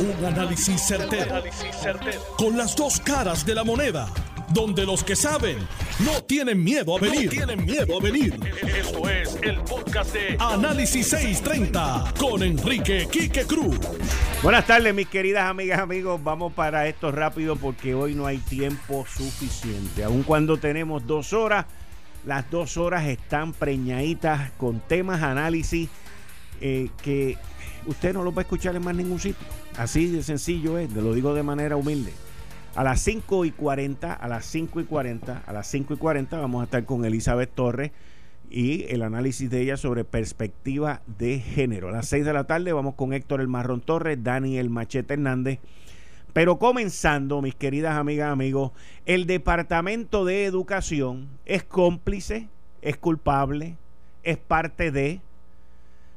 Un 0.00 0.24
análisis 0.24 0.80
certero, 0.80 1.42
Con 2.36 2.56
las 2.56 2.76
dos 2.76 3.00
caras 3.00 3.44
de 3.44 3.52
la 3.52 3.64
moneda. 3.64 4.08
Donde 4.50 4.86
los 4.86 5.02
que 5.02 5.16
saben 5.16 5.58
no 5.98 6.22
tienen 6.22 6.62
miedo 6.62 6.96
a 6.96 7.00
venir. 7.00 7.28
tienen 7.28 7.64
miedo 7.64 7.98
a 7.98 8.00
venir. 8.00 8.38
Esto 8.62 9.08
es 9.10 9.36
el 9.42 9.56
podcast 9.62 10.12
de 10.14 10.36
Análisis 10.38 11.08
630 11.08 12.14
con 12.16 12.44
Enrique 12.44 13.08
Quique 13.10 13.44
Cruz. 13.44 13.76
Buenas 14.40 14.66
tardes, 14.68 14.94
mis 14.94 15.08
queridas 15.08 15.50
amigas, 15.50 15.80
amigos. 15.80 16.22
Vamos 16.22 16.52
para 16.52 16.86
esto 16.86 17.10
rápido 17.10 17.56
porque 17.56 17.94
hoy 17.96 18.14
no 18.14 18.24
hay 18.24 18.38
tiempo 18.38 19.04
suficiente. 19.04 20.04
Aun 20.04 20.22
cuando 20.22 20.58
tenemos 20.58 21.08
dos 21.08 21.32
horas, 21.32 21.66
las 22.24 22.48
dos 22.52 22.76
horas 22.76 23.04
están 23.06 23.52
preñaditas 23.52 24.52
con 24.52 24.78
temas, 24.78 25.22
análisis 25.24 25.88
eh, 26.60 26.88
que 27.02 27.36
usted 27.88 28.12
no 28.12 28.22
lo 28.22 28.32
va 28.32 28.42
a 28.42 28.44
escuchar 28.44 28.76
en 28.76 28.84
más 28.84 28.94
ningún 28.94 29.18
sitio. 29.18 29.46
Así 29.76 30.06
de 30.06 30.22
sencillo 30.22 30.78
es, 30.78 30.92
te 30.92 31.02
lo 31.02 31.14
digo 31.14 31.34
de 31.34 31.42
manera 31.42 31.76
humilde. 31.76 32.12
A 32.74 32.84
las 32.84 33.00
5 33.00 33.44
y 33.44 33.50
40, 33.50 34.12
a 34.12 34.28
las 34.28 34.44
5 34.46 34.80
y 34.80 34.84
40, 34.84 35.42
a 35.44 35.52
las 35.52 35.66
5 35.66 35.94
y 35.94 35.96
40 35.96 36.38
vamos 36.38 36.60
a 36.60 36.64
estar 36.64 36.84
con 36.84 37.04
Elizabeth 37.04 37.50
Torres 37.52 37.90
y 38.50 38.84
el 38.88 39.02
análisis 39.02 39.50
de 39.50 39.62
ella 39.62 39.76
sobre 39.76 40.04
perspectiva 40.04 41.02
de 41.18 41.40
género. 41.40 41.88
A 41.88 41.92
las 41.92 42.08
6 42.08 42.24
de 42.24 42.32
la 42.32 42.44
tarde 42.44 42.72
vamos 42.72 42.94
con 42.94 43.12
Héctor 43.12 43.40
El 43.40 43.48
Marrón 43.48 43.80
Torres, 43.80 44.22
Dani 44.22 44.58
El 44.58 44.70
Machete 44.70 45.14
Hernández. 45.14 45.58
Pero 46.32 46.58
comenzando, 46.58 47.42
mis 47.42 47.54
queridas 47.54 47.96
amigas, 47.96 48.30
amigos, 48.30 48.72
el 49.06 49.26
Departamento 49.26 50.24
de 50.24 50.44
Educación 50.44 51.26
es 51.46 51.64
cómplice, 51.64 52.48
es 52.82 52.96
culpable, 52.96 53.76
es 54.22 54.36
parte 54.36 54.90
de 54.90 55.20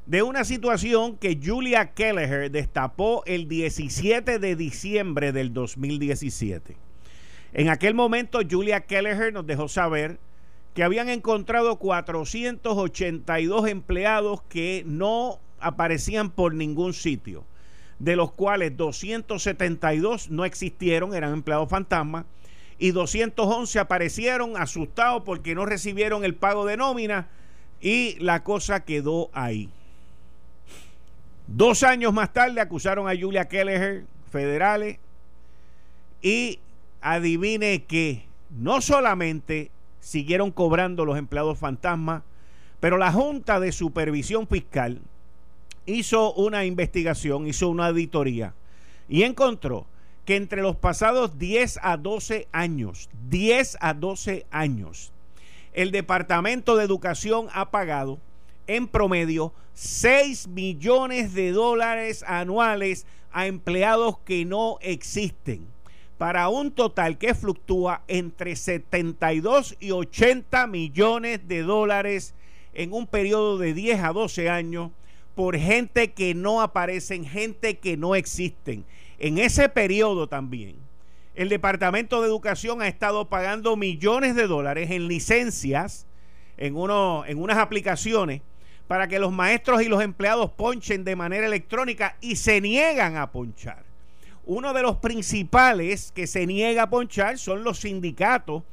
de 0.06 0.22
una 0.22 0.44
situación 0.44 1.16
que 1.16 1.38
Julia 1.42 1.92
Kelleher 1.92 2.50
destapó 2.50 3.22
el 3.24 3.48
17 3.48 4.38
de 4.38 4.56
diciembre 4.56 5.32
del 5.32 5.52
2017. 5.52 6.76
En 7.52 7.68
aquel 7.68 7.94
momento 7.94 8.40
Julia 8.48 8.80
Kelleher 8.80 9.32
nos 9.32 9.46
dejó 9.46 9.68
saber 9.68 10.18
que 10.74 10.82
habían 10.82 11.08
encontrado 11.08 11.76
482 11.76 13.68
empleados 13.68 14.42
que 14.48 14.82
no 14.86 15.38
aparecían 15.60 16.30
por 16.30 16.54
ningún 16.54 16.94
sitio, 16.94 17.44
de 17.98 18.16
los 18.16 18.32
cuales 18.32 18.76
272 18.76 20.30
no 20.30 20.44
existieron, 20.44 21.14
eran 21.14 21.32
empleados 21.34 21.68
fantasmas, 21.68 22.24
y 22.78 22.90
211 22.90 23.78
aparecieron 23.78 24.56
asustados 24.56 25.22
porque 25.24 25.54
no 25.54 25.66
recibieron 25.66 26.24
el 26.24 26.34
pago 26.34 26.66
de 26.66 26.76
nómina 26.76 27.28
y 27.80 28.16
la 28.18 28.42
cosa 28.42 28.84
quedó 28.84 29.30
ahí. 29.32 29.70
Dos 31.46 31.82
años 31.82 32.12
más 32.12 32.32
tarde 32.32 32.60
acusaron 32.60 33.08
a 33.08 33.18
Julia 33.18 33.48
Kelleher, 33.48 34.04
federales, 34.30 34.98
y 36.22 36.60
adivine 37.00 37.82
que 37.84 38.24
no 38.50 38.80
solamente 38.80 39.70
siguieron 40.00 40.50
cobrando 40.50 41.04
los 41.04 41.18
empleados 41.18 41.58
fantasmas, 41.58 42.22
pero 42.80 42.96
la 42.96 43.12
Junta 43.12 43.60
de 43.60 43.72
Supervisión 43.72 44.46
Fiscal 44.46 45.00
hizo 45.86 46.32
una 46.34 46.64
investigación, 46.64 47.46
hizo 47.46 47.68
una 47.68 47.86
auditoría 47.86 48.54
y 49.08 49.24
encontró 49.24 49.86
que 50.24 50.36
entre 50.36 50.62
los 50.62 50.76
pasados 50.76 51.38
10 51.38 51.80
a 51.82 51.96
12 51.96 52.48
años, 52.52 53.10
10 53.28 53.78
a 53.80 53.94
12 53.94 54.46
años, 54.50 55.12
el 55.72 55.90
Departamento 55.90 56.76
de 56.76 56.84
Educación 56.84 57.48
ha 57.52 57.70
pagado 57.70 58.18
en 58.66 58.88
promedio 58.88 59.52
6 59.74 60.48
millones 60.48 61.34
de 61.34 61.52
dólares 61.52 62.24
anuales 62.26 63.06
a 63.32 63.46
empleados 63.46 64.18
que 64.18 64.44
no 64.44 64.78
existen, 64.80 65.66
para 66.18 66.48
un 66.48 66.70
total 66.70 67.18
que 67.18 67.34
fluctúa 67.34 68.02
entre 68.06 68.54
72 68.56 69.76
y 69.80 69.90
80 69.90 70.66
millones 70.66 71.48
de 71.48 71.62
dólares 71.62 72.34
en 72.74 72.92
un 72.92 73.06
periodo 73.06 73.58
de 73.58 73.74
10 73.74 74.00
a 74.02 74.12
12 74.12 74.48
años 74.50 74.90
por 75.34 75.56
gente 75.56 76.12
que 76.12 76.34
no 76.34 76.60
aparecen, 76.60 77.24
gente 77.24 77.78
que 77.78 77.96
no 77.96 78.14
existen. 78.14 78.84
En 79.18 79.38
ese 79.38 79.68
periodo 79.68 80.26
también, 80.28 80.76
el 81.34 81.48
Departamento 81.48 82.20
de 82.20 82.28
Educación 82.28 82.82
ha 82.82 82.88
estado 82.88 83.28
pagando 83.28 83.76
millones 83.76 84.34
de 84.34 84.46
dólares 84.46 84.90
en 84.90 85.08
licencias, 85.08 86.06
en, 86.58 86.76
en 86.76 87.38
unas 87.38 87.58
aplicaciones 87.58 88.42
para 88.92 89.08
que 89.08 89.18
los 89.18 89.32
maestros 89.32 89.80
y 89.80 89.88
los 89.88 90.02
empleados 90.02 90.50
ponchen 90.50 91.02
de 91.02 91.16
manera 91.16 91.46
electrónica 91.46 92.18
y 92.20 92.36
se 92.36 92.60
niegan 92.60 93.16
a 93.16 93.32
ponchar. 93.32 93.82
Uno 94.44 94.74
de 94.74 94.82
los 94.82 94.98
principales 94.98 96.12
que 96.14 96.26
se 96.26 96.46
niega 96.46 96.82
a 96.82 96.90
ponchar 96.90 97.38
son 97.38 97.64
los 97.64 97.80
sindicatos 97.80 98.64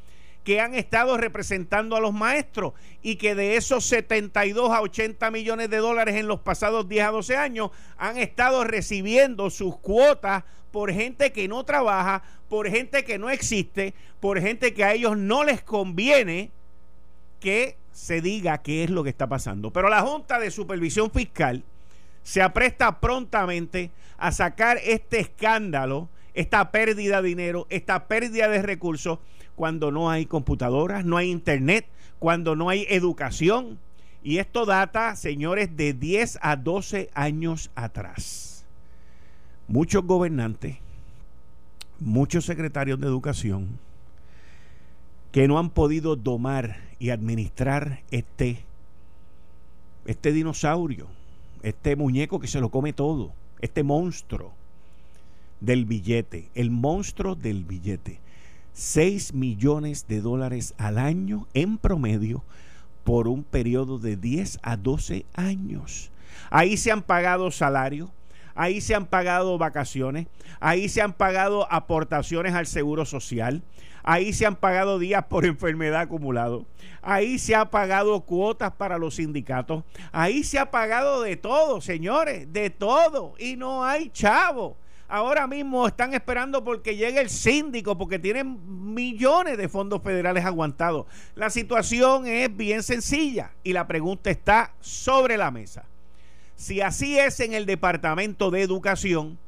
que 0.44 0.60
han 0.60 0.76
estado 0.76 1.16
representando 1.16 1.96
a 1.96 2.02
los 2.02 2.12
maestros 2.12 2.74
y 3.02 3.16
que 3.16 3.34
de 3.34 3.56
esos 3.56 3.86
72 3.86 4.70
a 4.72 4.82
80 4.82 5.32
millones 5.32 5.70
de 5.70 5.78
dólares 5.78 6.16
en 6.16 6.28
los 6.28 6.42
pasados 6.42 6.90
10 6.90 7.06
a 7.06 7.12
12 7.12 7.38
años 7.38 7.72
han 7.98 8.18
estado 8.18 8.66
recibiendo 8.66 9.50
sus 9.50 9.78
cuotas 9.78 10.44
por 10.74 10.92
gente 10.92 11.32
que 11.32 11.48
no 11.48 11.64
trabaja, 11.64 12.24
por 12.50 12.70
gente 12.70 13.06
que 13.06 13.18
no 13.18 13.30
existe, 13.30 13.94
por 14.20 14.42
gente 14.42 14.74
que 14.74 14.84
a 14.84 14.92
ellos 14.92 15.18
no 15.18 15.46
les 15.46 15.62
conviene 15.62 16.52
que 17.40 17.78
se 18.00 18.22
diga 18.22 18.60
qué 18.60 18.86
es 18.86 18.90
lo 18.90 19.04
que 19.04 19.10
está 19.10 19.28
pasando. 19.28 19.72
Pero 19.72 19.90
la 19.90 20.02
Junta 20.02 20.40
de 20.40 20.52
Supervisión 20.52 21.12
Fiscal 21.12 21.64
se 22.24 22.42
apresta 22.42 23.02
prontamente 23.02 23.92
a 24.18 24.32
sacar 24.32 24.80
este 24.86 25.20
escándalo, 25.20 26.08
esta 26.34 26.72
pérdida 26.72 27.22
de 27.22 27.28
dinero, 27.28 27.68
esta 27.70 28.08
pérdida 28.08 28.48
de 28.48 28.62
recursos, 28.62 29.20
cuando 29.56 29.92
no 29.92 30.10
hay 30.10 30.26
computadoras, 30.26 31.04
no 31.04 31.18
hay 31.18 31.30
internet, 31.30 31.88
cuando 32.20 32.56
no 32.56 32.70
hay 32.70 32.86
educación. 32.90 33.78
Y 34.24 34.38
esto 34.38 34.66
data, 34.66 35.18
señores, 35.18 35.76
de 35.76 35.92
10 35.92 36.40
a 36.42 36.56
12 36.56 37.10
años 37.14 37.70
atrás. 37.76 38.66
Muchos 39.68 40.06
gobernantes, 40.06 40.78
muchos 42.00 42.46
secretarios 42.46 42.98
de 43.02 43.08
educación, 43.08 43.78
que 45.32 45.48
no 45.48 45.60
han 45.60 45.70
podido 45.70 46.16
domar 46.16 46.78
y 47.00 47.12
administrar 47.12 48.02
este, 48.12 48.66
este 50.06 50.32
dinosaurio, 50.32 51.08
este 51.62 51.96
muñeco 51.96 52.40
que 52.40 52.48
se 52.48 52.62
lo 52.62 52.70
come 52.70 52.94
todo, 52.94 53.32
este 53.62 53.84
monstruo 53.84 54.54
del 55.60 55.86
billete, 55.86 56.50
el 56.56 56.72
monstruo 56.72 57.36
del 57.36 57.64
billete. 57.64 58.20
6 58.74 59.34
millones 59.34 60.08
de 60.08 60.22
dólares 60.22 60.74
al 60.78 61.00
año 61.00 61.48
en 61.54 61.78
promedio 61.78 62.44
por 63.04 63.28
un 63.28 63.44
periodo 63.44 64.00
de 64.00 64.16
10 64.16 64.60
a 64.62 64.78
12 64.78 65.26
años. 65.34 66.12
Ahí 66.50 66.78
se 66.78 66.92
han 66.92 67.02
pagado 67.02 67.52
salarios, 67.52 68.10
ahí 68.56 68.82
se 68.82 68.96
han 68.96 69.06
pagado 69.06 69.58
vacaciones, 69.58 70.28
ahí 70.60 70.90
se 70.90 71.02
han 71.02 71.14
pagado 71.14 71.72
aportaciones 71.72 72.54
al 72.54 72.68
seguro 72.68 73.06
social, 73.06 73.64
Ahí 74.04 74.34
se 74.34 74.46
han 74.46 74.56
pagado 74.56 75.00
días 75.00 75.26
por 75.26 75.46
enfermedad 75.46 76.02
acumulado. 76.02 76.66
Ahí 77.02 77.40
se 77.40 77.56
ha 77.56 77.70
pagado 77.70 78.20
cuotas 78.22 78.72
para 78.72 78.98
los 78.98 79.16
sindicatos. 79.16 79.84
Ahí 80.12 80.44
se 80.44 80.60
ha 80.60 80.72
pagado 80.72 81.22
de 81.22 81.36
todo, 81.36 81.82
señores, 81.82 82.52
de 82.52 82.70
todo. 82.70 83.36
Y 83.38 83.56
no 83.56 83.86
hay 83.86 84.10
chavo. 84.10 84.78
Ahora 85.08 85.48
mismo 85.48 85.88
están 85.88 86.14
esperando 86.14 86.64
porque 86.64 86.96
llegue 86.96 87.20
el 87.20 87.30
síndico, 87.30 87.98
porque 87.98 88.20
tienen 88.20 88.94
millones 88.94 89.58
de 89.58 89.68
fondos 89.68 90.04
federales 90.04 90.46
aguantados. 90.46 91.08
La 91.34 91.50
situación 91.50 92.28
es 92.28 92.56
bien 92.56 92.84
sencilla 92.84 93.52
y 93.64 93.74
la 93.74 93.88
pregunta 93.88 94.30
está 94.30 94.74
sobre 94.80 95.36
la 95.36 95.50
mesa. 95.50 95.86
Si 96.60 96.82
así 96.82 97.18
es 97.18 97.40
en 97.40 97.54
el 97.54 97.66
Departamento 97.66 98.52
de 98.52 98.62
Educación, 98.62 99.40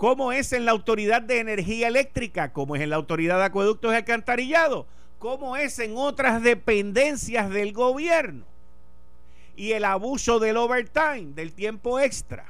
¿Cómo 0.00 0.32
es 0.32 0.54
en 0.54 0.64
la 0.64 0.70
Autoridad 0.70 1.20
de 1.20 1.40
Energía 1.40 1.88
Eléctrica? 1.88 2.54
¿Cómo 2.54 2.74
es 2.74 2.80
en 2.80 2.88
la 2.88 2.96
Autoridad 2.96 3.36
de 3.36 3.44
Acueductos 3.44 3.92
y 3.92 3.96
Alcantarillado? 3.96 4.86
¿Cómo 5.18 5.58
es 5.58 5.78
en 5.78 5.94
otras 5.94 6.42
dependencias 6.42 7.50
del 7.50 7.74
gobierno? 7.74 8.46
Y 9.56 9.72
el 9.72 9.84
abuso 9.84 10.38
del 10.38 10.56
overtime, 10.56 11.34
del 11.34 11.52
tiempo 11.52 12.00
extra. 12.00 12.46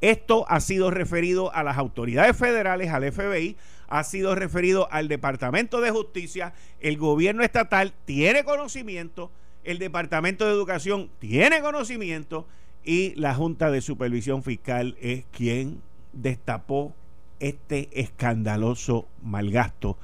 Esto 0.00 0.44
ha 0.48 0.58
sido 0.58 0.90
referido 0.90 1.54
a 1.54 1.62
las 1.62 1.78
autoridades 1.78 2.36
federales, 2.36 2.90
al 2.90 3.12
FBI, 3.12 3.56
ha 3.86 4.02
sido 4.02 4.34
referido 4.34 4.88
al 4.90 5.06
Departamento 5.06 5.80
de 5.80 5.92
Justicia, 5.92 6.52
el 6.80 6.98
gobierno 6.98 7.44
estatal 7.44 7.92
tiene 8.06 8.42
conocimiento, 8.42 9.30
el 9.66 9.78
Departamento 9.78 10.46
de 10.46 10.52
Educación 10.52 11.10
tiene 11.18 11.60
conocimiento 11.60 12.46
y 12.84 13.14
la 13.16 13.34
Junta 13.34 13.70
de 13.70 13.80
Supervisión 13.80 14.42
Fiscal 14.42 14.96
es 15.00 15.24
quien 15.32 15.80
destapó 16.12 16.94
este 17.40 17.88
escandaloso 18.00 19.08
malgasto 19.22 19.98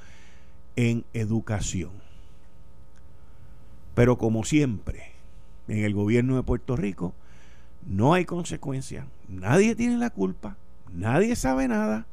en 0.75 1.05
educación. 1.13 1.91
Pero 3.95 4.17
como 4.17 4.43
siempre, 4.43 5.11
en 5.67 5.83
el 5.83 5.93
gobierno 5.93 6.35
de 6.35 6.43
Puerto 6.43 6.75
Rico 6.75 7.13
no 7.87 8.13
hay 8.13 8.25
consecuencias, 8.25 9.05
nadie 9.27 9.75
tiene 9.75 9.97
la 9.97 10.09
culpa, 10.09 10.57
Nadie 10.93 11.35
sabe 11.35 11.67
nada. 11.67 12.05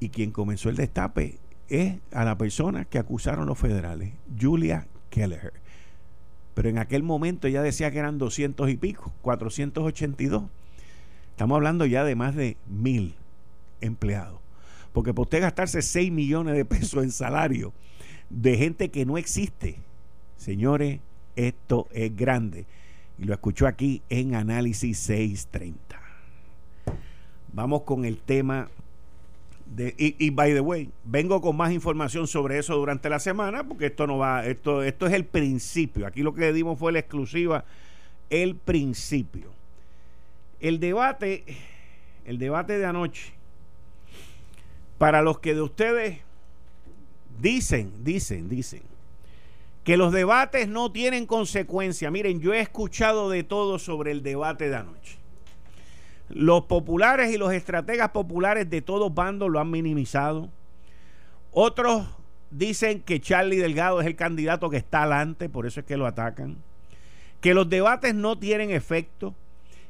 Y 0.00 0.10
quien 0.10 0.32
comenzó 0.32 0.68
el 0.68 0.76
destape 0.76 1.38
es 1.68 1.98
a 2.12 2.24
la 2.24 2.36
persona 2.36 2.84
que 2.84 2.98
acusaron 2.98 3.46
los 3.46 3.58
federales, 3.58 4.12
Julia 4.40 4.86
Kelleher. 5.10 5.52
Pero 6.58 6.70
en 6.70 6.78
aquel 6.78 7.04
momento 7.04 7.46
ella 7.46 7.62
decía 7.62 7.92
que 7.92 8.00
eran 8.00 8.18
200 8.18 8.68
y 8.68 8.76
pico, 8.76 9.12
482. 9.22 10.42
Estamos 11.30 11.54
hablando 11.54 11.86
ya 11.86 12.02
de 12.02 12.16
más 12.16 12.34
de 12.34 12.56
mil 12.66 13.14
empleados. 13.80 14.40
Porque 14.92 15.14
por 15.14 15.26
usted 15.26 15.40
gastarse 15.40 15.82
6 15.82 16.10
millones 16.10 16.56
de 16.56 16.64
pesos 16.64 17.04
en 17.04 17.12
salario 17.12 17.72
de 18.28 18.56
gente 18.56 18.88
que 18.88 19.06
no 19.06 19.18
existe, 19.18 19.76
señores, 20.36 20.98
esto 21.36 21.86
es 21.92 22.16
grande. 22.16 22.66
Y 23.20 23.26
lo 23.26 23.34
escuchó 23.34 23.68
aquí 23.68 24.02
en 24.08 24.34
Análisis 24.34 24.98
630. 24.98 26.00
Vamos 27.52 27.82
con 27.82 28.04
el 28.04 28.18
tema 28.18 28.68
de, 29.74 29.94
y, 29.96 30.30
by 30.30 30.54
the 30.54 30.60
way, 30.60 30.90
vengo 31.04 31.40
con 31.40 31.56
más 31.56 31.72
información 31.72 32.26
sobre 32.26 32.58
eso 32.58 32.74
durante 32.76 33.08
la 33.10 33.18
semana, 33.18 33.64
porque 33.64 33.86
esto 33.86 34.06
no 34.06 34.18
va, 34.18 34.46
esto, 34.46 34.82
esto 34.82 35.06
es 35.06 35.12
el 35.12 35.24
principio. 35.24 36.06
Aquí 36.06 36.22
lo 36.22 36.34
que 36.34 36.52
dimos 36.52 36.78
fue 36.78 36.92
la 36.92 37.00
exclusiva, 37.00 37.64
el 38.30 38.56
principio. 38.56 39.50
El 40.60 40.80
debate, 40.80 41.44
el 42.24 42.38
debate 42.38 42.78
de 42.78 42.86
anoche, 42.86 43.32
para 44.96 45.22
los 45.22 45.38
que 45.38 45.54
de 45.54 45.62
ustedes 45.62 46.18
dicen, 47.40 47.92
dicen, 48.04 48.48
dicen, 48.48 48.82
que 49.84 49.96
los 49.96 50.12
debates 50.12 50.68
no 50.68 50.92
tienen 50.92 51.26
consecuencia. 51.26 52.10
Miren, 52.10 52.40
yo 52.40 52.52
he 52.52 52.60
escuchado 52.60 53.30
de 53.30 53.44
todo 53.44 53.78
sobre 53.78 54.10
el 54.10 54.22
debate 54.22 54.68
de 54.68 54.76
anoche. 54.76 55.18
Los 56.28 56.64
populares 56.64 57.32
y 57.32 57.38
los 57.38 57.52
estrategas 57.52 58.10
populares 58.10 58.68
de 58.68 58.82
todos 58.82 59.14
bandos 59.14 59.50
lo 59.50 59.60
han 59.60 59.70
minimizado. 59.70 60.50
Otros 61.52 62.06
dicen 62.50 63.00
que 63.00 63.20
Charlie 63.20 63.56
Delgado 63.56 64.00
es 64.00 64.06
el 64.06 64.16
candidato 64.16 64.70
que 64.70 64.76
está 64.76 65.02
adelante, 65.02 65.48
por 65.48 65.66
eso 65.66 65.80
es 65.80 65.86
que 65.86 65.96
lo 65.96 66.06
atacan. 66.06 66.56
Que 67.40 67.54
los 67.54 67.68
debates 67.68 68.14
no 68.14 68.38
tienen 68.38 68.70
efecto. 68.70 69.34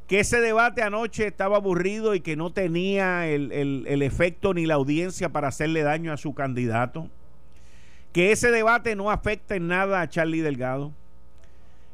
Que 0.06 0.20
ese 0.20 0.40
debate 0.40 0.82
anoche 0.82 1.26
estaba 1.26 1.56
aburrido 1.56 2.14
y 2.14 2.20
que 2.20 2.36
no 2.36 2.50
tenía 2.50 3.28
el, 3.28 3.52
el 3.52 4.02
efecto 4.02 4.54
ni 4.54 4.64
la 4.64 4.74
audiencia 4.74 5.28
para 5.30 5.48
hacerle 5.48 5.82
daño 5.82 6.12
a 6.12 6.16
su 6.16 6.34
candidato 6.34 7.10
que 8.12 8.32
ese 8.32 8.50
debate 8.50 8.96
no 8.96 9.10
afecta 9.10 9.54
en 9.54 9.68
nada 9.68 10.00
a 10.00 10.08
Charlie 10.08 10.40
Delgado 10.40 10.92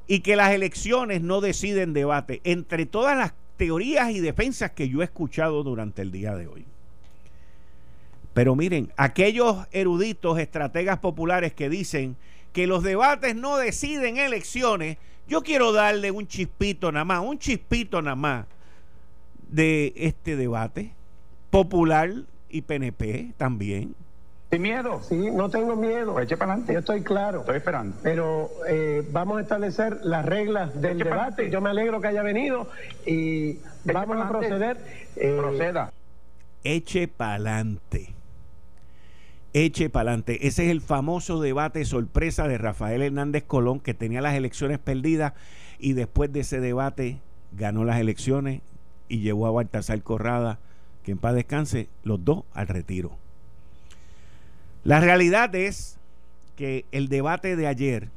y 0.07 0.21
que 0.21 0.37
las 0.37 0.53
elecciones 0.53 1.23
no 1.23 1.41
deciden 1.41 1.93
debate, 1.93 2.41
entre 2.45 2.87
todas 2.87 3.17
las 3.17 3.35
teorías 3.57 4.11
y 4.11 4.21
defensas 4.21 4.73
que 4.73 4.89
yo 4.89 5.01
he 5.03 5.05
escuchado 5.05 5.63
durante 5.63 6.03
el 6.03 6.11
día 6.11 6.35
de 6.35 6.47
hoy. 6.47 6.65
Pero 8.33 8.57
miren, 8.57 8.93
aquellos 8.97 9.67
eruditos, 9.71 10.39
estrategas 10.39 10.99
populares 10.99 11.55
que 11.55 11.69
dicen 11.69 12.17
que 12.53 12.67
los 12.67 12.83
debates 12.83 13.37
no 13.37 13.57
deciden 13.57 14.17
elecciones, 14.17 14.99
yo 15.29 15.43
quiero 15.43 15.73
darle 15.73 16.11
un 16.11 16.27
chispito 16.27 16.91
nada 16.93 17.05
más, 17.05 17.21
un 17.21 17.39
chispito 17.39 18.03
nada 18.03 18.17
más 18.17 18.47
de 19.49 19.93
este 19.97 20.37
debate 20.37 20.93
popular 21.51 22.13
y 22.49 22.63
PNP 22.63 23.35
también. 23.37 23.95
¿Sin 24.55 24.63
miedo? 24.63 25.01
Sí, 25.03 25.31
no 25.33 25.51
tengo 25.51 25.75
miedo. 25.75 26.13
Pues 26.13 26.27
eche 26.27 26.37
para 26.37 26.53
adelante. 26.53 26.75
Yo 26.75 26.79
estoy 26.79 27.03
claro. 27.03 27.41
Estoy 27.41 27.57
esperando. 27.57 27.97
Pero 28.05 28.53
eh, 28.69 29.03
vamos 29.11 29.39
a 29.39 29.41
establecer 29.41 29.99
las 30.05 30.25
reglas 30.25 30.81
del 30.81 30.99
debate. 30.99 31.51
Yo 31.51 31.61
me 31.61 31.71
alegro 31.71 32.01
que 32.01 32.07
haya 32.07 32.23
venido 32.23 32.71
y 33.05 33.59
vamos 33.83 34.17
a 34.17 34.29
proceder. 34.29 34.77
Eh, 35.17 35.37
Proceda. 35.37 35.93
Eche 36.63 37.09
para 37.09 37.35
adelante. 37.35 38.15
Eche 39.55 39.91
para 39.91 40.11
adelante. 40.11 40.47
Ese 40.47 40.67
es 40.67 40.71
el 40.71 40.81
famoso 40.81 41.41
debate 41.41 41.85
sorpresa 41.85 42.47
de 42.47 42.57
Rafael 42.57 43.03
Hernández 43.03 43.43
Colón, 43.43 43.81
que 43.81 43.93
tenía 43.93 44.21
las 44.21 44.35
elecciones 44.35 44.79
perdidas 44.79 45.33
y 45.81 45.95
después 45.95 46.33
de 46.33 46.41
ese 46.41 46.61
debate 46.61 47.19
ganó 47.51 47.85
las 47.85 47.99
elecciones 47.99 48.61
y 49.09 49.19
llevó 49.19 49.49
a 49.49 49.51
Baltasar 49.51 50.01
Corrada, 50.03 50.61
que 51.03 51.11
en 51.11 51.19
paz 51.19 51.35
descanse, 51.35 51.89
los 52.05 52.25
dos 52.25 52.45
al 52.53 52.69
retiro. 52.69 53.19
La 54.85 55.01
realidad 55.01 55.55
es 55.55 55.99
que 56.57 56.85
el 56.93 57.09
debate 57.09 57.57
de 57.57 57.67
ayer 57.67 58.11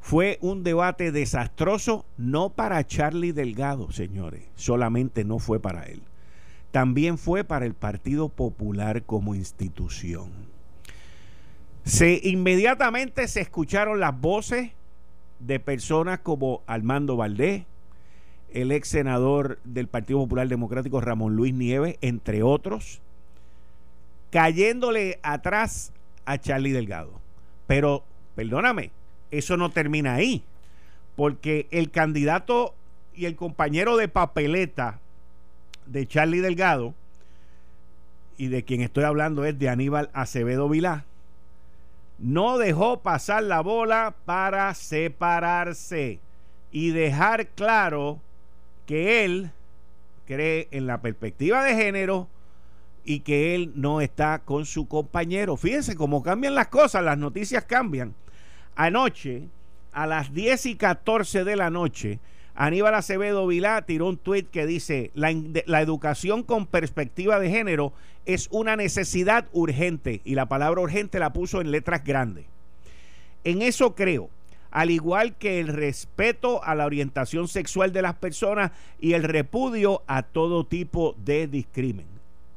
fue 0.00 0.38
un 0.42 0.64
debate 0.64 1.12
desastroso, 1.12 2.04
no 2.18 2.50
para 2.50 2.84
Charlie 2.86 3.32
Delgado, 3.32 3.90
señores, 3.92 4.42
solamente 4.56 5.24
no 5.24 5.38
fue 5.38 5.60
para 5.60 5.84
él. 5.84 6.02
También 6.72 7.18
fue 7.18 7.44
para 7.44 7.66
el 7.66 7.74
Partido 7.74 8.28
Popular 8.28 9.04
como 9.04 9.36
institución. 9.36 10.32
Se 11.84 12.20
inmediatamente 12.24 13.28
se 13.28 13.40
escucharon 13.40 14.00
las 14.00 14.20
voces 14.20 14.72
de 15.38 15.60
personas 15.60 16.18
como 16.18 16.62
Armando 16.66 17.16
Valdés, 17.16 17.64
el 18.52 18.72
ex 18.72 18.88
senador 18.88 19.60
del 19.64 19.86
Partido 19.86 20.18
Popular 20.18 20.48
Democrático 20.48 21.00
Ramón 21.00 21.36
Luis 21.36 21.54
Nieves, 21.54 21.96
entre 22.00 22.42
otros, 22.42 23.00
cayéndole 24.34 25.20
atrás 25.22 25.92
a 26.24 26.38
Charlie 26.38 26.72
Delgado. 26.72 27.12
Pero, 27.68 28.02
perdóname, 28.34 28.90
eso 29.30 29.56
no 29.56 29.70
termina 29.70 30.14
ahí, 30.14 30.42
porque 31.14 31.68
el 31.70 31.92
candidato 31.92 32.74
y 33.14 33.26
el 33.26 33.36
compañero 33.36 33.96
de 33.96 34.08
papeleta 34.08 34.98
de 35.86 36.08
Charlie 36.08 36.40
Delgado, 36.40 36.94
y 38.36 38.48
de 38.48 38.64
quien 38.64 38.80
estoy 38.80 39.04
hablando 39.04 39.44
es 39.44 39.56
de 39.56 39.68
Aníbal 39.68 40.10
Acevedo 40.12 40.68
Vilá, 40.68 41.04
no 42.18 42.58
dejó 42.58 43.02
pasar 43.02 43.44
la 43.44 43.60
bola 43.60 44.16
para 44.24 44.74
separarse 44.74 46.18
y 46.72 46.90
dejar 46.90 47.46
claro 47.50 48.18
que 48.84 49.24
él 49.24 49.52
cree 50.26 50.66
en 50.72 50.88
la 50.88 51.00
perspectiva 51.00 51.62
de 51.62 51.76
género 51.76 52.26
y 53.04 53.20
que 53.20 53.54
él 53.54 53.72
no 53.74 54.00
está 54.00 54.40
con 54.40 54.66
su 54.66 54.88
compañero. 54.88 55.56
Fíjense 55.56 55.94
cómo 55.94 56.22
cambian 56.22 56.54
las 56.54 56.68
cosas, 56.68 57.04
las 57.04 57.18
noticias 57.18 57.64
cambian. 57.64 58.14
Anoche, 58.74 59.48
a 59.92 60.06
las 60.06 60.32
10 60.32 60.66
y 60.66 60.74
14 60.76 61.44
de 61.44 61.56
la 61.56 61.70
noche, 61.70 62.18
Aníbal 62.54 62.94
Acevedo 62.94 63.46
Vilá 63.46 63.82
tiró 63.82 64.08
un 64.08 64.16
tuit 64.16 64.48
que 64.48 64.64
dice, 64.64 65.10
la, 65.14 65.30
educación 65.80 66.42
con 66.44 66.66
perspectiva 66.66 67.40
de 67.40 67.50
género 67.50 67.92
es 68.26 68.48
una 68.52 68.76
necesidad 68.76 69.46
urgente 69.52 70.20
y 70.24 70.34
la 70.34 70.46
palabra 70.46 70.80
urgente 70.80 71.18
la 71.18 71.32
puso 71.32 71.60
en 71.60 71.72
letras 71.72 72.04
grandes. 72.04 72.46
En 73.42 73.60
eso 73.60 73.94
creo, 73.94 74.30
al 74.70 74.90
igual 74.90 75.36
que 75.36 75.60
el 75.60 75.68
respeto 75.68 76.62
a 76.64 76.74
la 76.74 76.86
orientación 76.86 77.48
sexual 77.48 77.92
de 77.92 78.02
las 78.02 78.14
personas 78.14 78.70
y 79.00 79.12
el 79.12 79.24
repudio 79.24 80.02
a 80.06 80.22
todo 80.22 80.64
tipo 80.64 81.16
de 81.24 81.48
discrimen. 81.48 82.13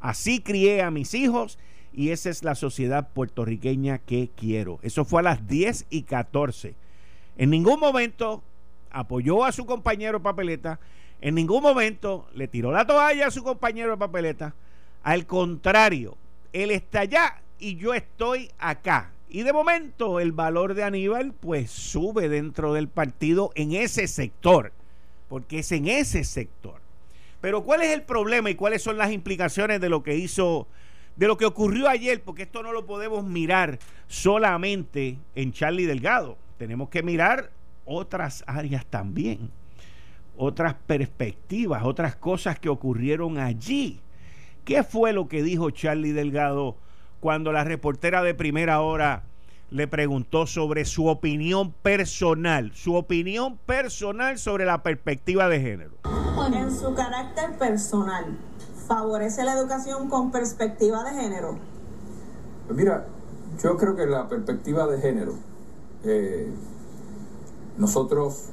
Así 0.07 0.39
crié 0.39 0.83
a 0.83 0.89
mis 0.89 1.13
hijos 1.13 1.59
y 1.91 2.11
esa 2.11 2.29
es 2.29 2.41
la 2.41 2.55
sociedad 2.55 3.09
puertorriqueña 3.09 3.97
que 3.97 4.29
quiero. 4.37 4.79
Eso 4.81 5.03
fue 5.03 5.19
a 5.19 5.23
las 5.23 5.49
10 5.49 5.87
y 5.89 6.03
14. 6.03 6.75
En 7.37 7.49
ningún 7.49 7.77
momento 7.81 8.41
apoyó 8.89 9.43
a 9.43 9.51
su 9.51 9.65
compañero 9.65 10.21
papeleta, 10.23 10.79
en 11.19 11.35
ningún 11.35 11.61
momento 11.61 12.25
le 12.33 12.47
tiró 12.47 12.71
la 12.71 12.87
toalla 12.87 13.27
a 13.27 13.31
su 13.31 13.43
compañero 13.43 13.99
papeleta. 13.99 14.55
Al 15.03 15.25
contrario, 15.25 16.15
él 16.53 16.71
está 16.71 17.01
allá 17.01 17.41
y 17.59 17.75
yo 17.75 17.93
estoy 17.93 18.49
acá. 18.59 19.11
Y 19.27 19.43
de 19.43 19.51
momento 19.51 20.21
el 20.21 20.31
valor 20.31 20.73
de 20.73 20.85
Aníbal 20.85 21.33
pues 21.33 21.69
sube 21.69 22.29
dentro 22.29 22.71
del 22.71 22.87
partido 22.87 23.51
en 23.55 23.73
ese 23.73 24.07
sector, 24.07 24.71
porque 25.27 25.59
es 25.59 25.71
en 25.73 25.89
ese 25.89 26.23
sector. 26.23 26.86
Pero 27.41 27.63
¿cuál 27.63 27.81
es 27.83 27.93
el 27.93 28.03
problema 28.03 28.49
y 28.49 28.55
cuáles 28.55 28.81
son 28.81 28.97
las 28.97 29.11
implicaciones 29.11 29.79
de 29.79 29.89
lo 29.89 30.03
que 30.03 30.15
hizo, 30.15 30.67
de 31.15 31.27
lo 31.27 31.37
que 31.37 31.45
ocurrió 31.45 31.87
ayer? 31.87 32.21
Porque 32.23 32.43
esto 32.43 32.63
no 32.63 32.71
lo 32.71 32.85
podemos 32.85 33.23
mirar 33.23 33.79
solamente 34.07 35.17
en 35.35 35.51
Charlie 35.51 35.85
Delgado. 35.85 36.37
Tenemos 36.57 36.89
que 36.89 37.03
mirar 37.03 37.51
otras 37.85 38.43
áreas 38.47 38.85
también, 38.85 39.51
otras 40.35 40.73
perspectivas, 40.73 41.83
otras 41.83 42.15
cosas 42.15 42.59
que 42.59 42.69
ocurrieron 42.69 43.37
allí. 43.37 44.01
¿Qué 44.65 44.83
fue 44.83 45.13
lo 45.13 45.27
que 45.27 45.43
dijo 45.43 45.69
Charlie 45.69 46.11
Delgado 46.11 46.75
cuando 47.19 47.51
la 47.51 47.63
reportera 47.63 48.23
de 48.23 48.33
primera 48.33 48.81
hora 48.81 49.23
le 49.69 49.87
preguntó 49.87 50.47
sobre 50.47 50.85
su 50.85 51.07
opinión 51.07 51.71
personal, 51.71 52.71
su 52.73 52.95
opinión 52.95 53.57
personal 53.57 54.37
sobre 54.37 54.65
la 54.65 54.83
perspectiva 54.83 55.49
de 55.49 55.59
género. 55.59 55.91
En 56.53 56.71
su 56.71 56.93
carácter 56.93 57.57
personal, 57.57 58.37
¿favorece 58.87 59.43
la 59.43 59.53
educación 59.53 60.07
con 60.09 60.31
perspectiva 60.31 61.03
de 61.03 61.21
género? 61.21 61.57
Pues 62.65 62.77
mira, 62.77 63.05
yo 63.61 63.75
creo 63.75 63.95
que 63.95 64.05
la 64.05 64.29
perspectiva 64.29 64.87
de 64.87 65.01
género, 65.01 65.33
eh, 66.05 66.49
nosotros 67.77 68.49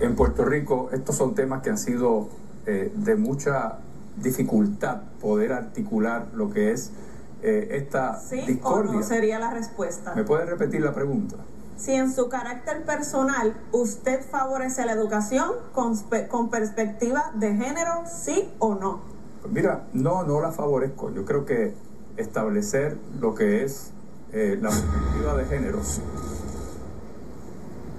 en 0.00 0.14
Puerto 0.14 0.44
Rico, 0.44 0.90
estos 0.92 1.16
son 1.16 1.34
temas 1.34 1.62
que 1.62 1.70
han 1.70 1.78
sido 1.78 2.28
eh, 2.66 2.92
de 2.94 3.16
mucha 3.16 3.78
dificultad 4.16 5.02
poder 5.20 5.52
articular 5.52 6.28
lo 6.34 6.50
que 6.50 6.72
es 6.72 6.92
eh, 7.42 7.68
esta 7.72 8.20
¿Sí 8.20 8.40
discordia. 8.42 8.90
o 8.90 8.94
no 8.94 9.02
sería 9.02 9.38
la 9.38 9.50
respuesta? 9.50 10.14
¿Me 10.14 10.24
puede 10.24 10.44
repetir 10.44 10.80
la 10.82 10.92
pregunta? 10.92 11.36
Si 11.76 11.92
en 11.92 12.12
su 12.12 12.28
carácter 12.28 12.84
personal 12.84 13.56
usted 13.72 14.20
favorece 14.30 14.84
la 14.84 14.92
educación 14.92 15.50
con, 15.72 15.96
con 16.28 16.50
perspectiva 16.50 17.32
de 17.34 17.54
género, 17.54 18.04
sí 18.06 18.52
o 18.58 18.74
no. 18.74 19.00
Pues 19.40 19.52
mira, 19.52 19.86
no, 19.94 20.24
no 20.24 20.40
la 20.40 20.52
favorezco. 20.52 21.10
Yo 21.10 21.24
creo 21.24 21.46
que 21.46 21.74
establecer 22.18 22.98
lo 23.18 23.34
que 23.34 23.64
es 23.64 23.92
eh, 24.32 24.58
la 24.60 24.68
perspectiva 24.68 25.34
de 25.36 25.44
género. 25.46 25.80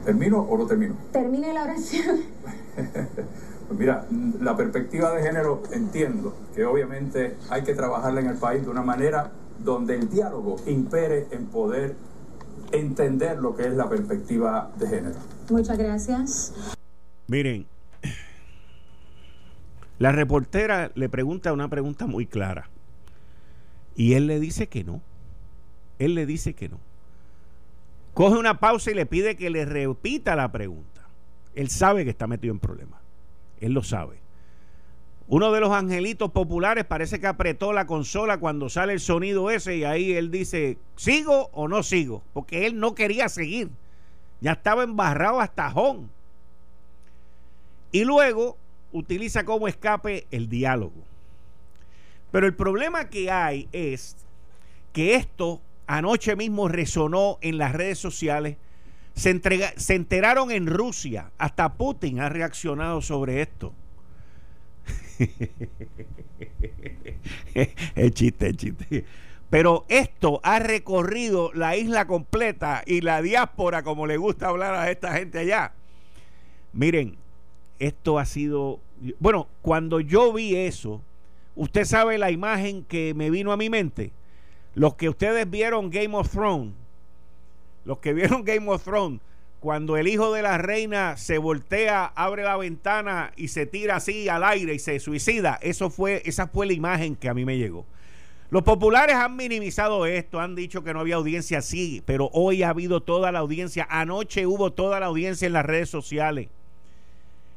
¿Termino 0.05 0.39
o 0.41 0.57
no 0.57 0.65
termino? 0.65 0.95
Termine 1.11 1.53
la 1.53 1.63
oración. 1.63 2.21
Pues 3.71 3.79
mira, 3.79 4.05
la 4.41 4.57
perspectiva 4.57 5.15
de 5.15 5.23
género 5.23 5.63
entiendo 5.71 6.35
que 6.53 6.65
obviamente 6.65 7.37
hay 7.49 7.63
que 7.63 7.73
trabajarla 7.73 8.19
en 8.19 8.27
el 8.27 8.37
país 8.37 8.63
de 8.63 8.69
una 8.69 8.81
manera 8.81 9.31
donde 9.59 9.95
el 9.95 10.09
diálogo 10.09 10.57
impere 10.67 11.27
en 11.31 11.45
poder 11.45 11.95
entender 12.73 13.39
lo 13.39 13.55
que 13.55 13.67
es 13.67 13.73
la 13.73 13.87
perspectiva 13.87 14.69
de 14.77 14.87
género. 14.89 15.15
Muchas 15.49 15.77
gracias. 15.77 16.53
Miren, 17.27 17.65
la 19.99 20.11
reportera 20.11 20.91
le 20.93 21.07
pregunta 21.07 21.53
una 21.53 21.69
pregunta 21.69 22.07
muy 22.07 22.25
clara. 22.25 22.69
Y 23.95 24.15
él 24.15 24.27
le 24.27 24.41
dice 24.41 24.67
que 24.67 24.83
no. 24.83 24.99
Él 25.97 26.13
le 26.13 26.25
dice 26.25 26.55
que 26.55 26.67
no. 26.67 26.77
Coge 28.13 28.37
una 28.37 28.59
pausa 28.59 28.91
y 28.91 28.95
le 28.95 29.05
pide 29.05 29.37
que 29.37 29.49
le 29.49 29.63
repita 29.63 30.35
la 30.35 30.51
pregunta. 30.51 31.07
Él 31.55 31.69
sabe 31.69 32.03
que 32.03 32.09
está 32.09 32.27
metido 32.27 32.53
en 32.53 32.59
problemas. 32.59 33.00
Él 33.61 33.73
lo 33.73 33.83
sabe. 33.83 34.19
Uno 35.27 35.53
de 35.53 35.61
los 35.61 35.71
angelitos 35.71 36.31
populares 36.31 36.83
parece 36.83 37.21
que 37.21 37.27
apretó 37.27 37.71
la 37.71 37.87
consola 37.87 38.37
cuando 38.37 38.67
sale 38.67 38.91
el 38.91 38.99
sonido 38.99 39.49
ese 39.49 39.77
y 39.77 39.85
ahí 39.85 40.11
él 40.11 40.29
dice, 40.29 40.77
¿sigo 40.97 41.49
o 41.53 41.69
no 41.69 41.83
sigo? 41.83 42.21
Porque 42.33 42.67
él 42.67 42.77
no 42.81 42.95
quería 42.95 43.29
seguir. 43.29 43.69
Ya 44.41 44.51
estaba 44.51 44.83
embarrado 44.83 45.39
hasta 45.39 45.71
jón. 45.71 46.09
Y 47.93 48.03
luego 48.03 48.57
utiliza 48.91 49.45
como 49.45 49.69
escape 49.69 50.27
el 50.31 50.49
diálogo. 50.49 51.01
Pero 52.31 52.45
el 52.47 52.53
problema 52.53 53.09
que 53.09 53.31
hay 53.31 53.69
es 53.71 54.17
que 54.91 55.15
esto 55.15 55.61
anoche 55.87 56.35
mismo 56.35 56.67
resonó 56.67 57.37
en 57.41 57.57
las 57.57 57.73
redes 57.73 57.99
sociales. 57.99 58.57
Se, 59.13 59.31
entrega- 59.35 59.73
se 59.77 59.95
enteraron 59.95 60.51
en 60.51 60.67
Rusia. 60.67 61.31
Hasta 61.37 61.73
Putin 61.73 62.19
ha 62.19 62.29
reaccionado 62.29 63.01
sobre 63.01 63.41
esto. 63.41 63.73
es 67.95 68.11
chiste, 68.13 68.49
es 68.49 68.57
chiste. 68.57 69.05
Pero 69.49 69.85
esto 69.89 70.39
ha 70.43 70.59
recorrido 70.59 71.51
la 71.53 71.75
isla 71.75 72.07
completa 72.07 72.83
y 72.85 73.01
la 73.01 73.21
diáspora, 73.21 73.83
como 73.83 74.07
le 74.07 74.17
gusta 74.17 74.47
hablar 74.47 74.73
a 74.75 74.89
esta 74.89 75.13
gente 75.13 75.39
allá. 75.39 75.73
Miren, 76.73 77.17
esto 77.79 78.17
ha 78.17 78.25
sido. 78.25 78.79
Bueno, 79.19 79.47
cuando 79.61 79.99
yo 79.99 80.31
vi 80.31 80.55
eso, 80.55 81.01
usted 81.55 81.83
sabe 81.83 82.17
la 82.17 82.31
imagen 82.31 82.85
que 82.85 83.13
me 83.13 83.29
vino 83.29 83.51
a 83.51 83.57
mi 83.57 83.69
mente. 83.69 84.13
Los 84.73 84.95
que 84.95 85.09
ustedes 85.09 85.49
vieron 85.49 85.89
Game 85.89 86.15
of 86.15 86.31
Thrones, 86.31 86.73
los 87.85 87.99
que 87.99 88.13
vieron 88.13 88.43
Game 88.43 88.69
of 88.69 88.83
Thrones, 88.83 89.21
cuando 89.59 89.95
el 89.95 90.07
hijo 90.07 90.33
de 90.33 90.41
la 90.41 90.57
reina 90.57 91.17
se 91.17 91.37
voltea, 91.37 92.05
abre 92.05 92.43
la 92.43 92.57
ventana 92.57 93.31
y 93.37 93.49
se 93.49 93.67
tira 93.67 93.97
así 93.97 94.27
al 94.27 94.43
aire 94.43 94.73
y 94.73 94.79
se 94.79 94.99
suicida, 94.99 95.59
eso 95.61 95.91
fue, 95.91 96.23
esa 96.25 96.47
fue 96.47 96.65
la 96.65 96.73
imagen 96.73 97.15
que 97.15 97.29
a 97.29 97.35
mí 97.35 97.45
me 97.45 97.59
llegó. 97.59 97.85
Los 98.49 98.63
populares 98.63 99.15
han 99.15 99.37
minimizado 99.37 100.05
esto, 100.05 100.39
han 100.39 100.55
dicho 100.55 100.83
que 100.83 100.93
no 100.93 100.99
había 100.99 101.15
audiencia, 101.15 101.61
sí, 101.61 102.01
pero 102.05 102.29
hoy 102.33 102.63
ha 102.63 102.69
habido 102.69 103.01
toda 103.01 103.31
la 103.31 103.39
audiencia, 103.39 103.87
anoche 103.89 104.47
hubo 104.47 104.73
toda 104.73 104.99
la 104.99 105.05
audiencia 105.05 105.45
en 105.45 105.53
las 105.53 105.65
redes 105.65 105.89
sociales. 105.89 106.49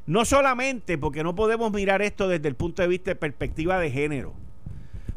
No 0.05 0.23
solamente 0.23 0.99
porque 0.99 1.23
no 1.23 1.33
podemos 1.33 1.73
mirar 1.73 2.03
esto 2.03 2.27
desde 2.27 2.47
el 2.47 2.55
punto 2.55 2.83
de 2.83 2.87
vista 2.87 3.11
de 3.11 3.15
perspectiva 3.15 3.79
de 3.79 3.89
género, 3.89 4.35